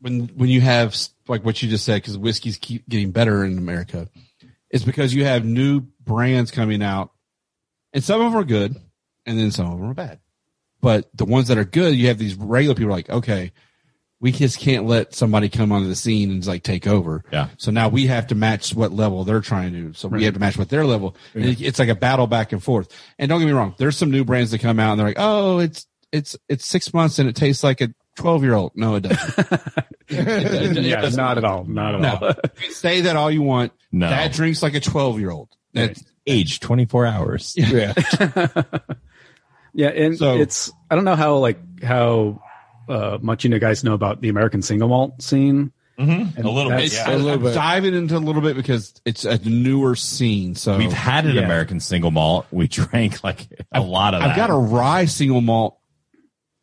when 0.00 0.28
when 0.36 0.48
you 0.48 0.60
have 0.60 0.96
like 1.28 1.44
what 1.44 1.62
you 1.62 1.68
just 1.68 1.84
said 1.84 1.96
because 2.02 2.18
whiskeys 2.18 2.58
keep 2.60 2.86
getting 2.88 3.10
better 3.10 3.44
in 3.44 3.56
America, 3.56 4.08
it's 4.70 4.84
because 4.84 5.14
you 5.14 5.24
have 5.24 5.44
new 5.46 5.80
brands 6.04 6.50
coming 6.50 6.82
out, 6.82 7.10
and 7.94 8.04
some 8.04 8.20
of 8.20 8.30
them 8.32 8.38
are 8.38 8.44
good, 8.44 8.76
and 9.24 9.38
then 9.38 9.50
some 9.50 9.66
of 9.72 9.78
them 9.78 9.88
are 9.88 9.94
bad. 9.94 10.18
But 10.82 11.08
the 11.14 11.24
ones 11.24 11.48
that 11.48 11.56
are 11.56 11.64
good, 11.64 11.94
you 11.94 12.08
have 12.08 12.18
these 12.18 12.34
regular 12.34 12.74
people 12.74 12.92
like, 12.92 13.08
okay, 13.08 13.52
we 14.20 14.32
just 14.32 14.58
can't 14.58 14.86
let 14.86 15.14
somebody 15.14 15.48
come 15.48 15.70
onto 15.72 15.88
the 15.88 15.94
scene 15.94 16.30
and 16.30 16.46
like 16.46 16.62
take 16.62 16.86
over. 16.86 17.22
Yeah. 17.32 17.48
So 17.58 17.70
now 17.70 17.88
we 17.88 18.06
have 18.06 18.28
to 18.28 18.34
match 18.34 18.74
what 18.74 18.90
level 18.92 19.24
they're 19.24 19.40
trying 19.42 19.72
to 19.74 19.80
do. 19.80 19.92
So 19.92 20.08
we 20.08 20.24
have 20.24 20.34
to 20.34 20.40
match 20.40 20.56
what 20.56 20.68
their 20.70 20.86
level. 20.86 21.16
And 21.34 21.44
it- 21.44 21.60
it's 21.60 21.78
like 21.78 21.88
a 21.90 21.94
battle 21.94 22.26
back 22.26 22.52
and 22.52 22.62
forth. 22.62 22.88
And 23.18 23.28
don't 23.28 23.40
get 23.40 23.46
me 23.46 23.52
wrong, 23.52 23.74
there's 23.76 23.96
some 23.96 24.10
new 24.10 24.24
brands 24.24 24.50
that 24.52 24.60
come 24.60 24.80
out 24.80 24.92
and 24.92 25.00
they're 25.00 25.08
like, 25.08 25.16
oh, 25.18 25.58
it's 25.58 25.86
it's 26.12 26.36
it's 26.48 26.64
six 26.64 26.94
months 26.94 27.18
and 27.18 27.28
it 27.28 27.34
tastes 27.36 27.62
like 27.64 27.80
a 27.80 27.92
twelve 28.16 28.42
year 28.44 28.54
old. 28.54 28.72
No, 28.74 28.94
it 28.94 29.00
doesn't. 29.00 29.60
yeah 30.08 31.08
not 31.14 31.38
at 31.38 31.44
all 31.44 31.64
not 31.64 31.94
at 31.96 32.00
No. 32.00 32.18
all 32.28 32.32
Say 32.70 33.02
that 33.02 33.16
all 33.16 33.30
you 33.30 33.42
want. 33.42 33.72
No. 33.90 34.08
That 34.08 34.32
drinks 34.32 34.62
like 34.62 34.74
a 34.74 34.80
12 34.80 35.18
year 35.20 35.30
old. 35.30 35.48
That's 35.72 36.02
Age 36.26 36.60
24 36.60 37.06
hours. 37.06 37.54
Yeah. 37.56 37.92
yeah 39.74 39.88
and 39.88 40.16
So- 40.16 40.36
it's 40.38 40.70
i 40.90 40.94
don't 40.94 41.04
know 41.04 41.16
how 41.16 41.36
like 41.38 41.82
how 41.82 42.40
uh 42.88 43.18
much 43.20 43.44
you 43.44 43.50
know 43.50 43.58
guys 43.58 43.82
know 43.84 43.94
about 43.94 44.20
the 44.20 44.28
american 44.28 44.62
single 44.62 44.88
malt 44.88 45.22
scene 45.22 45.72
Mm-hmm. 45.96 46.44
A 46.44 46.50
little 46.50 46.72
bit. 46.72 46.92
Yeah. 46.92 47.04
I, 47.08 47.14
little 47.14 47.30
am 47.34 47.42
bit. 47.42 47.54
diving 47.54 47.94
into 47.94 48.16
a 48.16 48.18
little 48.18 48.42
bit 48.42 48.56
because 48.56 48.92
it's 49.04 49.24
a 49.24 49.38
newer 49.48 49.94
scene. 49.94 50.56
So 50.56 50.76
We've 50.76 50.92
had 50.92 51.24
an 51.24 51.36
Yeah. 51.36 51.42
American 51.42 51.78
single 51.78 52.10
malt. 52.10 52.46
We 52.50 52.66
drank 52.66 53.22
like 53.22 53.46
a 53.70 53.80
lot 53.80 54.12
of 54.12 54.20
I've 54.20 54.30
that. 54.30 54.36
got 54.36 54.50
a 54.50 54.56
rye 54.56 55.04
single 55.04 55.40
malt 55.40 55.78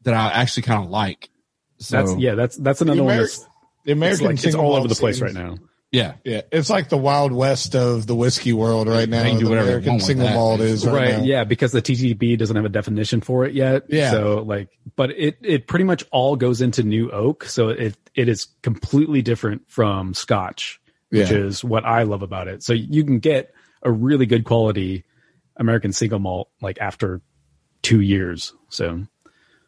that 0.02 0.14
I 0.16 0.32
actually 0.32 0.64
kind 0.64 0.84
of 0.84 0.90
like. 0.90 1.30
So 1.80 1.96
that's 1.96 2.20
yeah 2.20 2.36
that's 2.36 2.58
that's 2.58 2.82
another 2.82 2.98
The 2.98 3.04
one 3.06 3.16
Ameri- 3.16 3.20
that's 3.20 3.38
The 3.38 3.48
it's, 3.86 3.98
American 3.98 4.26
like, 4.26 4.44
it's 4.44 4.54
all 4.54 4.64
malt 4.64 4.80
over 4.80 4.88
the 4.90 4.96
place 4.96 5.16
scene- 5.20 5.28
right 5.28 5.34
now 5.34 5.56
yeah. 5.92 6.14
Yeah, 6.24 6.42
it's 6.52 6.70
like 6.70 6.88
the 6.90 6.98
wild 6.98 7.32
west 7.32 7.76
of 7.76 8.08
the 8.08 8.16
whiskey 8.16 8.54
world 8.54 8.88
right 8.88 9.08
now. 9.10 9.24
They 9.24 9.32
can 9.32 9.40
do 9.40 9.50
whatever 9.50 9.68
American 9.68 9.90
want 9.94 10.04
single 10.04 10.30
malt 10.30 10.62
is 10.62 10.86
right, 10.86 10.94
right 10.96 11.18
now. 11.18 11.24
yeah 11.24 11.44
because 11.44 11.72
the 11.74 11.82
ttb 11.82 12.38
doesn't 12.38 12.56
have 12.56 12.66
a 12.66 12.70
definition 12.70 13.20
for 13.22 13.46
it 13.46 13.54
yet 13.54 13.84
Yeah. 13.90 14.12
so 14.12 14.44
like 14.48 14.70
but 14.96 15.12
it 15.12 15.38
it 15.42 15.68
pretty 15.68 15.84
much 15.86 16.04
all 16.12 16.36
goes 16.36 16.62
into 16.62 16.84
new 16.84 17.12
oak 17.12 17.44
so 17.44 17.70
it 17.70 17.98
it 18.16 18.30
is 18.30 18.48
completely 18.62 19.22
different 19.22 19.70
from 19.70 20.14
scotch 20.14 20.80
which 21.10 21.30
Yeah. 21.30 21.38
is 21.38 21.64
what 21.64 21.84
i 21.86 22.04
love 22.04 22.22
about 22.24 22.48
it 22.48 22.64
so 22.64 22.74
you 22.74 23.04
can 23.04 23.20
get 23.20 23.54
a 23.84 23.92
really 23.92 24.26
good 24.26 24.46
quality 24.46 25.04
american 25.58 25.92
single 25.94 26.20
malt 26.20 26.50
like 26.62 26.80
after 26.80 27.22
two 27.82 28.00
years 28.02 28.54
so 28.70 29.06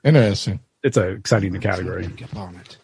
Interesting. 0.03 0.59
it's 0.83 0.97
a 0.97 1.09
exciting 1.09 1.53
new 1.53 1.59
category 1.59 2.07
Get 2.07 2.35
on 2.35 2.55
it. 2.55 2.77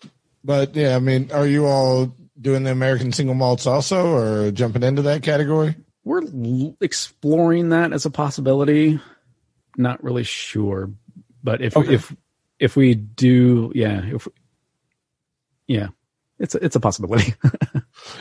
But 0.43 0.73
yeah, 0.75 0.95
I 0.95 0.99
mean, 0.99 1.31
are 1.33 1.45
you 1.45 1.65
all 1.67 2.15
doing 2.39 2.63
the 2.63 2.71
American 2.71 3.11
single 3.11 3.35
malts 3.35 3.67
also, 3.67 4.13
or 4.13 4.51
jumping 4.51 4.83
into 4.83 5.01
that 5.03 5.23
category? 5.23 5.75
we're 6.05 6.23
l- 6.23 6.75
exploring 6.81 7.69
that 7.69 7.91
as 7.93 8.05
a 8.05 8.09
possibility 8.09 8.99
not 9.77 10.01
really 10.03 10.23
sure 10.23 10.89
but 11.43 11.61
if 11.61 11.75
Okay. 11.77 11.93
if 11.95 12.15
if 12.57 12.75
we 12.75 12.95
do 12.95 13.71
yeah 13.75 14.01
if 14.05 14.27
yeah 15.67 15.87
it's 16.39 16.55
a, 16.55 16.63
it's 16.63 16.75
a 16.75 16.79
possibility 16.79 17.33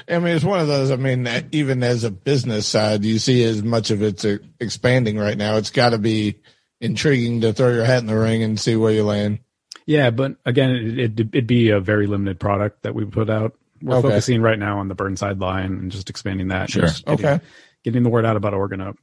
I 0.08 0.18
mean, 0.18 0.34
it's 0.34 0.44
one 0.44 0.58
of 0.58 0.66
those. 0.66 0.90
I 0.90 0.96
mean, 0.96 1.28
even 1.52 1.84
as 1.84 2.02
a 2.02 2.10
business 2.10 2.66
side, 2.66 3.04
you 3.04 3.18
see 3.20 3.44
as 3.44 3.62
much 3.62 3.90
of 3.92 4.02
it's 4.02 4.24
expanding 4.58 5.16
right 5.16 5.38
now. 5.38 5.56
It's 5.56 5.70
got 5.70 5.90
to 5.90 5.98
be 5.98 6.40
intriguing 6.80 7.42
to 7.42 7.52
throw 7.52 7.72
your 7.72 7.84
hat 7.84 8.00
in 8.00 8.06
the 8.06 8.18
ring 8.18 8.42
and 8.42 8.58
see 8.58 8.74
where 8.74 8.92
you 8.92 9.04
land. 9.04 9.38
yeah 9.86 10.10
but 10.10 10.36
again 10.44 10.70
it, 10.70 10.98
it'd, 10.98 11.20
it'd 11.20 11.46
be 11.46 11.70
a 11.70 11.80
very 11.80 12.06
limited 12.08 12.38
product 12.40 12.82
that 12.82 12.94
we 12.94 13.04
put 13.04 13.30
out 13.30 13.54
we're 13.82 13.96
Okay. 13.96 14.08
focusing 14.08 14.42
right 14.42 14.58
now 14.58 14.78
on 14.78 14.88
the 14.88 14.94
burnside 14.94 15.38
line 15.38 15.72
and 15.72 15.90
just 15.92 16.10
expanding 16.10 16.48
that 16.48 16.70
Sure. 16.70 16.82
getting, 16.82 17.14
Okay. 17.26 17.40
getting 17.84 18.02
the 18.02 18.10
word 18.10 18.24
out 18.24 18.36
about 18.36 18.54
Oregon 18.54 18.80
Oak. 18.80 18.96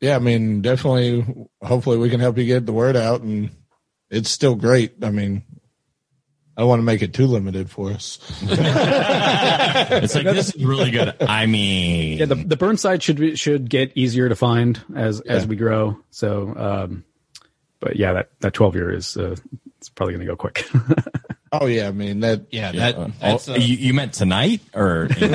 Yeah, 0.00 0.16
I 0.16 0.18
mean, 0.18 0.62
definitely. 0.62 1.24
Hopefully, 1.62 1.96
we 1.98 2.10
can 2.10 2.18
help 2.20 2.36
you 2.36 2.44
get 2.44 2.66
the 2.66 2.72
word 2.72 2.96
out, 2.96 3.20
and 3.22 3.50
it's 4.10 4.30
still 4.30 4.56
great. 4.56 4.94
I 5.02 5.10
mean, 5.10 5.44
I 6.56 6.62
don't 6.62 6.68
want 6.68 6.80
to 6.80 6.84
make 6.84 7.02
it 7.02 7.14
too 7.14 7.26
limited 7.28 7.70
for 7.70 7.92
us. 7.92 8.18
it's 8.42 10.14
like 10.14 10.24
this 10.24 10.54
is 10.54 10.64
really 10.64 10.90
good. 10.90 11.14
I 11.20 11.46
mean, 11.46 12.18
yeah 12.18 12.26
the, 12.26 12.34
the 12.34 12.56
burnside 12.56 13.02
should 13.02 13.16
be, 13.16 13.36
should 13.36 13.70
get 13.70 13.92
easier 13.94 14.28
to 14.28 14.34
find 14.34 14.80
as 14.96 15.20
as 15.20 15.46
we 15.46 15.56
grow 15.56 15.98
so 16.10 16.52
um 16.56 17.04
but 17.80 17.96
yeah 17.96 18.12
that 18.14 18.30
that 18.40 18.52
12 18.54 18.74
year 18.74 18.92
is 18.92 19.16
uh, 19.16 19.34
it's 19.78 19.88
probably 19.88 20.14
gonna 20.14 20.26
go 20.26 20.36
quick 20.36 20.68
Oh 21.52 21.66
yeah, 21.66 21.88
I 21.88 21.92
mean 21.92 22.20
that. 22.20 22.46
Yeah. 22.50 22.72
Yeah. 22.72 22.92
That, 22.92 22.98
Oh, 22.98 23.10
that's, 23.20 23.48
uh, 23.48 23.54
you, 23.54 23.76
you 23.76 23.92
meant 23.92 24.14
tonight 24.14 24.62
or 24.74 25.08
and 25.20 25.28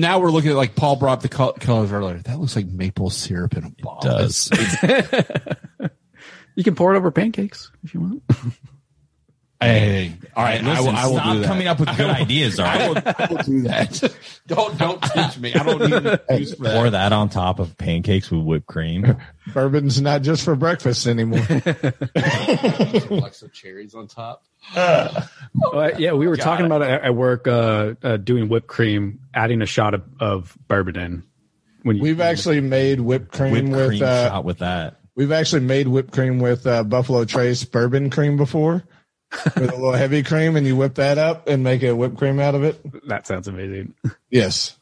now 0.00 0.20
we're 0.20 0.30
looking 0.30 0.52
at 0.52 0.56
like 0.56 0.74
Paul 0.74 0.96
brought 0.96 1.20
the 1.20 1.28
col- 1.28 1.52
colors 1.52 1.92
earlier. 1.92 2.16
That 2.18 2.40
looks 2.40 2.56
like 2.56 2.66
maple 2.66 3.10
syrup 3.10 3.54
in 3.56 3.64
a 3.64 3.70
bottle. 3.82 4.10
does? 4.18 4.50
you 6.54 6.64
can 6.64 6.74
pour 6.74 6.94
it 6.94 6.96
over 6.96 7.10
pancakes 7.10 7.70
if 7.82 7.92
you 7.92 8.00
want 8.00 8.22
Hey, 9.64 10.12
all 10.36 10.44
right. 10.44 10.62
I 10.62 10.66
Listen, 10.68 10.84
will, 10.86 10.96
I 10.96 11.06
will 11.06 11.16
stop 11.16 11.32
do 11.34 11.40
that. 11.40 11.46
coming 11.46 11.66
up 11.66 11.80
with 11.80 11.96
good 11.96 12.10
ideas. 12.22 12.58
All 12.60 12.66
I 12.66 12.88
will, 12.88 12.96
I 13.04 13.28
will 13.30 13.42
do 13.42 13.62
that. 13.62 14.16
don't 14.46 14.78
don't 14.78 15.02
teach 15.02 15.38
me. 15.38 15.54
I 15.54 15.62
don't 15.62 15.80
need 15.80 15.92
an 15.92 16.06
excuse 16.28 16.54
for 16.54 16.64
pour 16.64 16.84
that. 16.84 16.90
that 16.90 17.12
on 17.12 17.28
top 17.28 17.58
of 17.58 17.76
pancakes 17.78 18.30
with 18.30 18.42
whipped 18.42 18.66
cream. 18.66 19.16
Bourbon's 19.54 20.00
not 20.00 20.22
just 20.22 20.44
for 20.44 20.54
breakfast 20.56 21.06
anymore. 21.06 21.44
like 23.10 23.34
some 23.34 23.50
cherries 23.52 23.94
on 23.94 24.06
top. 24.06 24.44
Uh, 24.74 25.20
yeah, 25.98 26.12
we 26.12 26.26
were 26.26 26.36
talking 26.36 26.66
about 26.66 26.82
it 26.82 26.88
at 26.88 27.02
at 27.02 27.14
work, 27.14 27.46
uh, 27.46 27.94
uh, 28.02 28.16
doing 28.16 28.48
whipped 28.48 28.66
cream, 28.66 29.20
adding 29.34 29.62
a 29.62 29.66
shot 29.66 29.94
of, 29.94 30.02
of 30.20 30.56
bourbon 30.68 30.96
in. 30.96 31.22
When 31.82 31.96
you, 31.96 32.02
We've 32.02 32.20
actually 32.20 32.60
made 32.60 33.00
whipped 33.00 33.32
cream 33.32 33.52
Whipped 33.52 33.68
with. 33.68 33.88
cream 33.88 34.02
Uh, 34.02 34.28
shot 34.28 34.44
with 34.44 34.58
that. 34.58 35.00
we've 35.14 35.32
actually 35.32 35.60
made 35.60 35.86
whipped 35.86 36.12
cream 36.12 36.38
with 36.38 36.66
uh, 36.66 36.82
Buffalo 36.82 37.24
Trace 37.26 37.62
bourbon 37.64 38.08
cream 38.10 38.36
before, 38.38 38.84
with 39.56 39.70
a 39.70 39.76
little 39.76 39.92
heavy 39.92 40.22
cream, 40.22 40.56
and 40.56 40.66
you 40.66 40.76
whip 40.76 40.94
that 40.94 41.18
up 41.18 41.48
and 41.48 41.62
make 41.62 41.82
a 41.82 41.94
whipped 41.94 42.16
cream 42.16 42.38
out 42.40 42.54
of 42.54 42.62
it. 42.62 43.08
that 43.08 43.26
sounds 43.26 43.48
amazing. 43.48 43.94
Yes. 44.30 44.76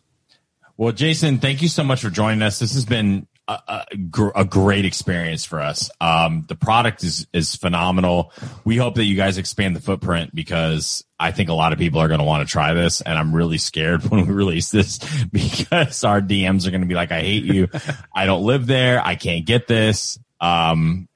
Well, 0.76 0.92
Jason, 0.92 1.38
thank 1.38 1.62
you 1.62 1.68
so 1.68 1.84
much 1.84 2.02
for 2.02 2.10
joining 2.10 2.42
us. 2.42 2.58
This 2.58 2.74
has 2.74 2.84
been 2.84 3.26
a, 3.48 3.84
a, 3.92 3.96
gr- 3.96 4.30
a 4.34 4.44
great 4.44 4.84
experience 4.84 5.44
for 5.44 5.60
us. 5.60 5.90
Um, 6.00 6.44
the 6.48 6.54
product 6.54 7.02
is 7.04 7.26
is 7.32 7.56
phenomenal. 7.56 8.32
We 8.64 8.76
hope 8.76 8.94
that 8.96 9.04
you 9.04 9.16
guys 9.16 9.38
expand 9.38 9.76
the 9.76 9.80
footprint 9.80 10.34
because 10.34 11.04
I 11.18 11.32
think 11.32 11.48
a 11.48 11.54
lot 11.54 11.72
of 11.72 11.78
people 11.78 12.00
are 12.00 12.08
going 12.08 12.20
to 12.20 12.24
want 12.24 12.46
to 12.46 12.50
try 12.50 12.74
this, 12.74 13.00
and 13.00 13.18
I'm 13.18 13.34
really 13.34 13.58
scared 13.58 14.02
when 14.10 14.26
we 14.26 14.32
release 14.32 14.70
this 14.70 14.98
because 15.32 16.04
our 16.04 16.20
DMs 16.20 16.66
are 16.66 16.70
going 16.70 16.82
to 16.82 16.86
be 16.86 16.94
like, 16.94 17.12
"I 17.12 17.20
hate 17.20 17.44
you. 17.44 17.68
I 18.14 18.26
don't 18.26 18.44
live 18.44 18.66
there. 18.66 19.04
I 19.04 19.16
can't 19.16 19.44
get 19.44 19.66
this." 19.66 20.18
Um, 20.40 21.08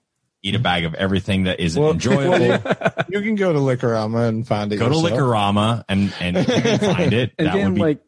eat 0.46 0.54
a 0.54 0.58
bag 0.58 0.84
of 0.84 0.94
everything 0.94 1.44
that 1.44 1.60
isn't 1.60 1.80
Well, 1.82 1.92
enjoyable. 1.98 2.46
You 3.08 3.20
can 3.22 3.34
go 3.34 3.52
to 3.52 3.58
Liquorama 3.58 4.28
and 4.28 4.46
find 4.46 4.72
it. 4.72 4.76
Go 4.76 4.88
to 4.88 4.94
yourself. 4.94 5.12
Liquorama 5.18 5.84
and 5.88 6.12
and 6.20 6.36
you 6.36 6.44
can 6.44 6.78
find 6.78 7.12
it. 7.12 7.32
And 7.38 7.48
that 7.48 7.56
would 7.56 7.74
be 7.74 7.80
like 7.80 8.00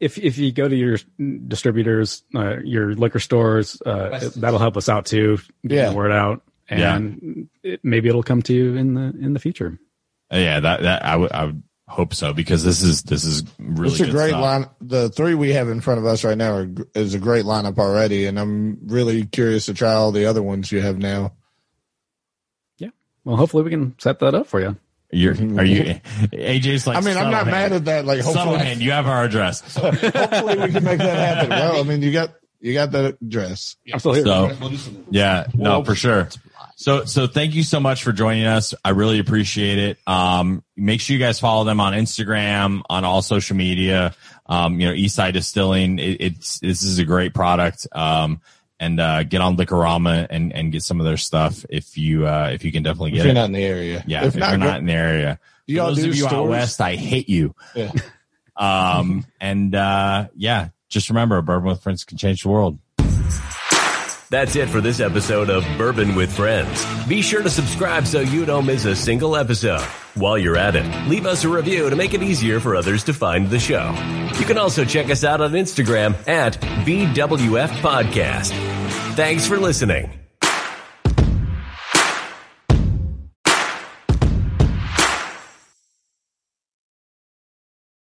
if 0.00 0.18
if 0.18 0.38
you 0.38 0.52
go 0.52 0.68
to 0.68 0.74
your 0.76 0.98
distributors, 1.46 2.22
uh, 2.34 2.58
your 2.62 2.94
liquor 2.94 3.20
stores, 3.20 3.80
uh, 3.84 4.30
that'll 4.36 4.58
help 4.58 4.76
us 4.76 4.88
out 4.88 5.06
too. 5.06 5.38
Get 5.66 5.76
Yeah. 5.76 5.90
the 5.90 5.96
word 5.96 6.12
out, 6.12 6.42
and 6.68 7.48
it, 7.62 7.80
maybe 7.82 8.08
it'll 8.08 8.22
come 8.22 8.42
to 8.42 8.52
you 8.54 8.74
in 8.76 8.94
the 8.94 9.14
in 9.20 9.32
the 9.32 9.40
future. 9.40 9.78
Uh, 10.32 10.38
yeah, 10.38 10.60
that 10.60 10.82
that 10.82 11.04
I 11.04 11.16
would 11.16 11.32
I 11.32 11.44
would 11.46 11.62
hope 11.86 12.14
so 12.14 12.32
because 12.32 12.64
this 12.64 12.82
is 12.82 13.02
this 13.02 13.24
is 13.24 13.44
really 13.58 13.92
It's 13.92 14.00
a 14.00 14.10
great 14.10 14.30
stuff. 14.30 14.42
line. 14.42 14.66
The 14.80 15.10
three 15.10 15.34
we 15.34 15.52
have 15.52 15.68
in 15.68 15.80
front 15.80 16.00
of 16.00 16.06
us 16.06 16.24
right 16.24 16.36
now 16.36 16.54
are, 16.54 16.68
is 16.94 17.14
a 17.14 17.18
great 17.18 17.44
lineup 17.44 17.78
already, 17.78 18.26
and 18.26 18.38
I'm 18.38 18.78
really 18.86 19.26
curious 19.26 19.66
to 19.66 19.74
try 19.74 19.92
all 19.92 20.10
the 20.12 20.26
other 20.26 20.42
ones 20.42 20.72
you 20.72 20.80
have 20.80 20.98
now. 20.98 21.34
Well, 23.24 23.36
hopefully 23.36 23.62
we 23.62 23.70
can 23.70 23.94
set 23.98 24.18
that 24.20 24.34
up 24.34 24.46
for 24.46 24.60
you. 24.60 24.76
You're 25.10 25.34
are 25.34 25.64
you 25.64 26.00
AJ's 26.32 26.86
like 26.86 26.96
I 26.96 27.00
mean, 27.00 27.16
I'm 27.16 27.30
not 27.30 27.46
mad 27.46 27.72
at 27.72 27.84
that. 27.84 28.04
Like, 28.04 28.22
Subtle 28.22 28.42
hopefully, 28.42 28.66
hand, 28.66 28.82
you 28.82 28.90
have 28.90 29.06
our 29.06 29.24
address. 29.24 29.60
hopefully 29.76 30.58
we 30.58 30.72
can 30.72 30.82
make 30.82 30.98
that 30.98 31.38
happen. 31.38 31.50
Well, 31.50 31.80
I 31.80 31.82
mean, 31.84 32.02
you 32.02 32.12
got 32.12 32.34
you 32.60 32.74
got 32.74 32.90
the 32.90 33.16
dress. 33.26 33.76
I'm 33.92 33.98
still 34.00 34.14
here. 34.14 34.24
So 34.24 34.50
yeah, 35.10 35.46
no, 35.54 35.84
for 35.84 35.94
sure. 35.94 36.28
So 36.76 37.04
so 37.04 37.26
thank 37.26 37.54
you 37.54 37.62
so 37.62 37.78
much 37.78 38.02
for 38.02 38.12
joining 38.12 38.46
us. 38.46 38.74
I 38.84 38.90
really 38.90 39.20
appreciate 39.20 39.78
it. 39.78 39.98
Um, 40.06 40.64
make 40.76 41.00
sure 41.00 41.14
you 41.14 41.20
guys 41.20 41.38
follow 41.38 41.64
them 41.64 41.78
on 41.78 41.92
Instagram, 41.92 42.82
on 42.90 43.04
all 43.04 43.22
social 43.22 43.56
media. 43.56 44.14
Um, 44.46 44.80
you 44.80 44.88
know, 44.88 44.94
Eastside 44.94 45.34
Distilling. 45.34 45.98
It, 45.98 46.20
it's 46.20 46.58
this 46.58 46.82
is 46.82 46.98
a 46.98 47.04
great 47.04 47.34
product. 47.34 47.86
Um, 47.92 48.40
and 48.80 49.00
uh, 49.00 49.22
get 49.24 49.40
on 49.40 49.56
Liquorama 49.56 50.26
and 50.30 50.52
and 50.52 50.72
get 50.72 50.82
some 50.82 51.00
of 51.00 51.06
their 51.06 51.16
stuff 51.16 51.64
if 51.68 51.96
you 51.96 52.26
uh 52.26 52.50
if 52.52 52.64
you 52.64 52.72
can 52.72 52.82
definitely 52.82 53.12
get 53.12 53.18
it. 53.18 53.20
If 53.20 53.24
you're 53.26 53.30
it. 53.32 53.34
not 53.34 53.44
in 53.46 53.52
the 53.52 53.64
area, 53.64 54.04
yeah, 54.06 54.24
if, 54.24 54.34
you're 54.34 54.56
not 54.58 54.80
in 54.80 54.86
the 54.86 54.92
area. 54.92 55.38
Do 55.66 55.74
y'all 55.74 55.88
those 55.88 56.02
do 56.02 56.10
of 56.10 56.16
you 56.16 56.26
out 56.26 56.48
west, 56.48 56.80
I 56.80 56.96
hate 56.96 57.28
you. 57.28 57.54
Yeah. 57.74 57.92
Um, 58.56 59.26
and 59.40 59.74
uh, 59.74 60.28
yeah, 60.36 60.68
just 60.88 61.08
remember, 61.08 61.38
a 61.38 61.42
bourbon 61.42 61.70
with 61.70 61.82
friends 61.82 62.04
can 62.04 62.18
change 62.18 62.42
the 62.42 62.48
world. 62.48 62.78
That's 64.34 64.56
it 64.56 64.68
for 64.68 64.80
this 64.80 64.98
episode 64.98 65.48
of 65.48 65.64
Bourbon 65.78 66.16
with 66.16 66.34
Friends. 66.34 66.84
Be 67.06 67.22
sure 67.22 67.40
to 67.40 67.48
subscribe 67.48 68.04
so 68.04 68.18
you 68.18 68.44
don't 68.44 68.66
miss 68.66 68.84
a 68.84 68.96
single 68.96 69.36
episode. 69.36 69.80
While 70.14 70.36
you're 70.38 70.56
at 70.56 70.74
it, 70.74 71.08
leave 71.08 71.24
us 71.24 71.44
a 71.44 71.48
review 71.48 71.88
to 71.88 71.94
make 71.94 72.14
it 72.14 72.22
easier 72.22 72.58
for 72.58 72.74
others 72.74 73.04
to 73.04 73.14
find 73.14 73.48
the 73.48 73.60
show. 73.60 73.92
You 74.36 74.44
can 74.44 74.58
also 74.58 74.84
check 74.84 75.08
us 75.08 75.22
out 75.22 75.40
on 75.40 75.52
Instagram 75.52 76.16
at 76.26 76.54
BWF 76.84 77.68
Podcast. 77.78 78.50
Thanks 79.14 79.46
for 79.46 79.56
listening. 79.56 80.23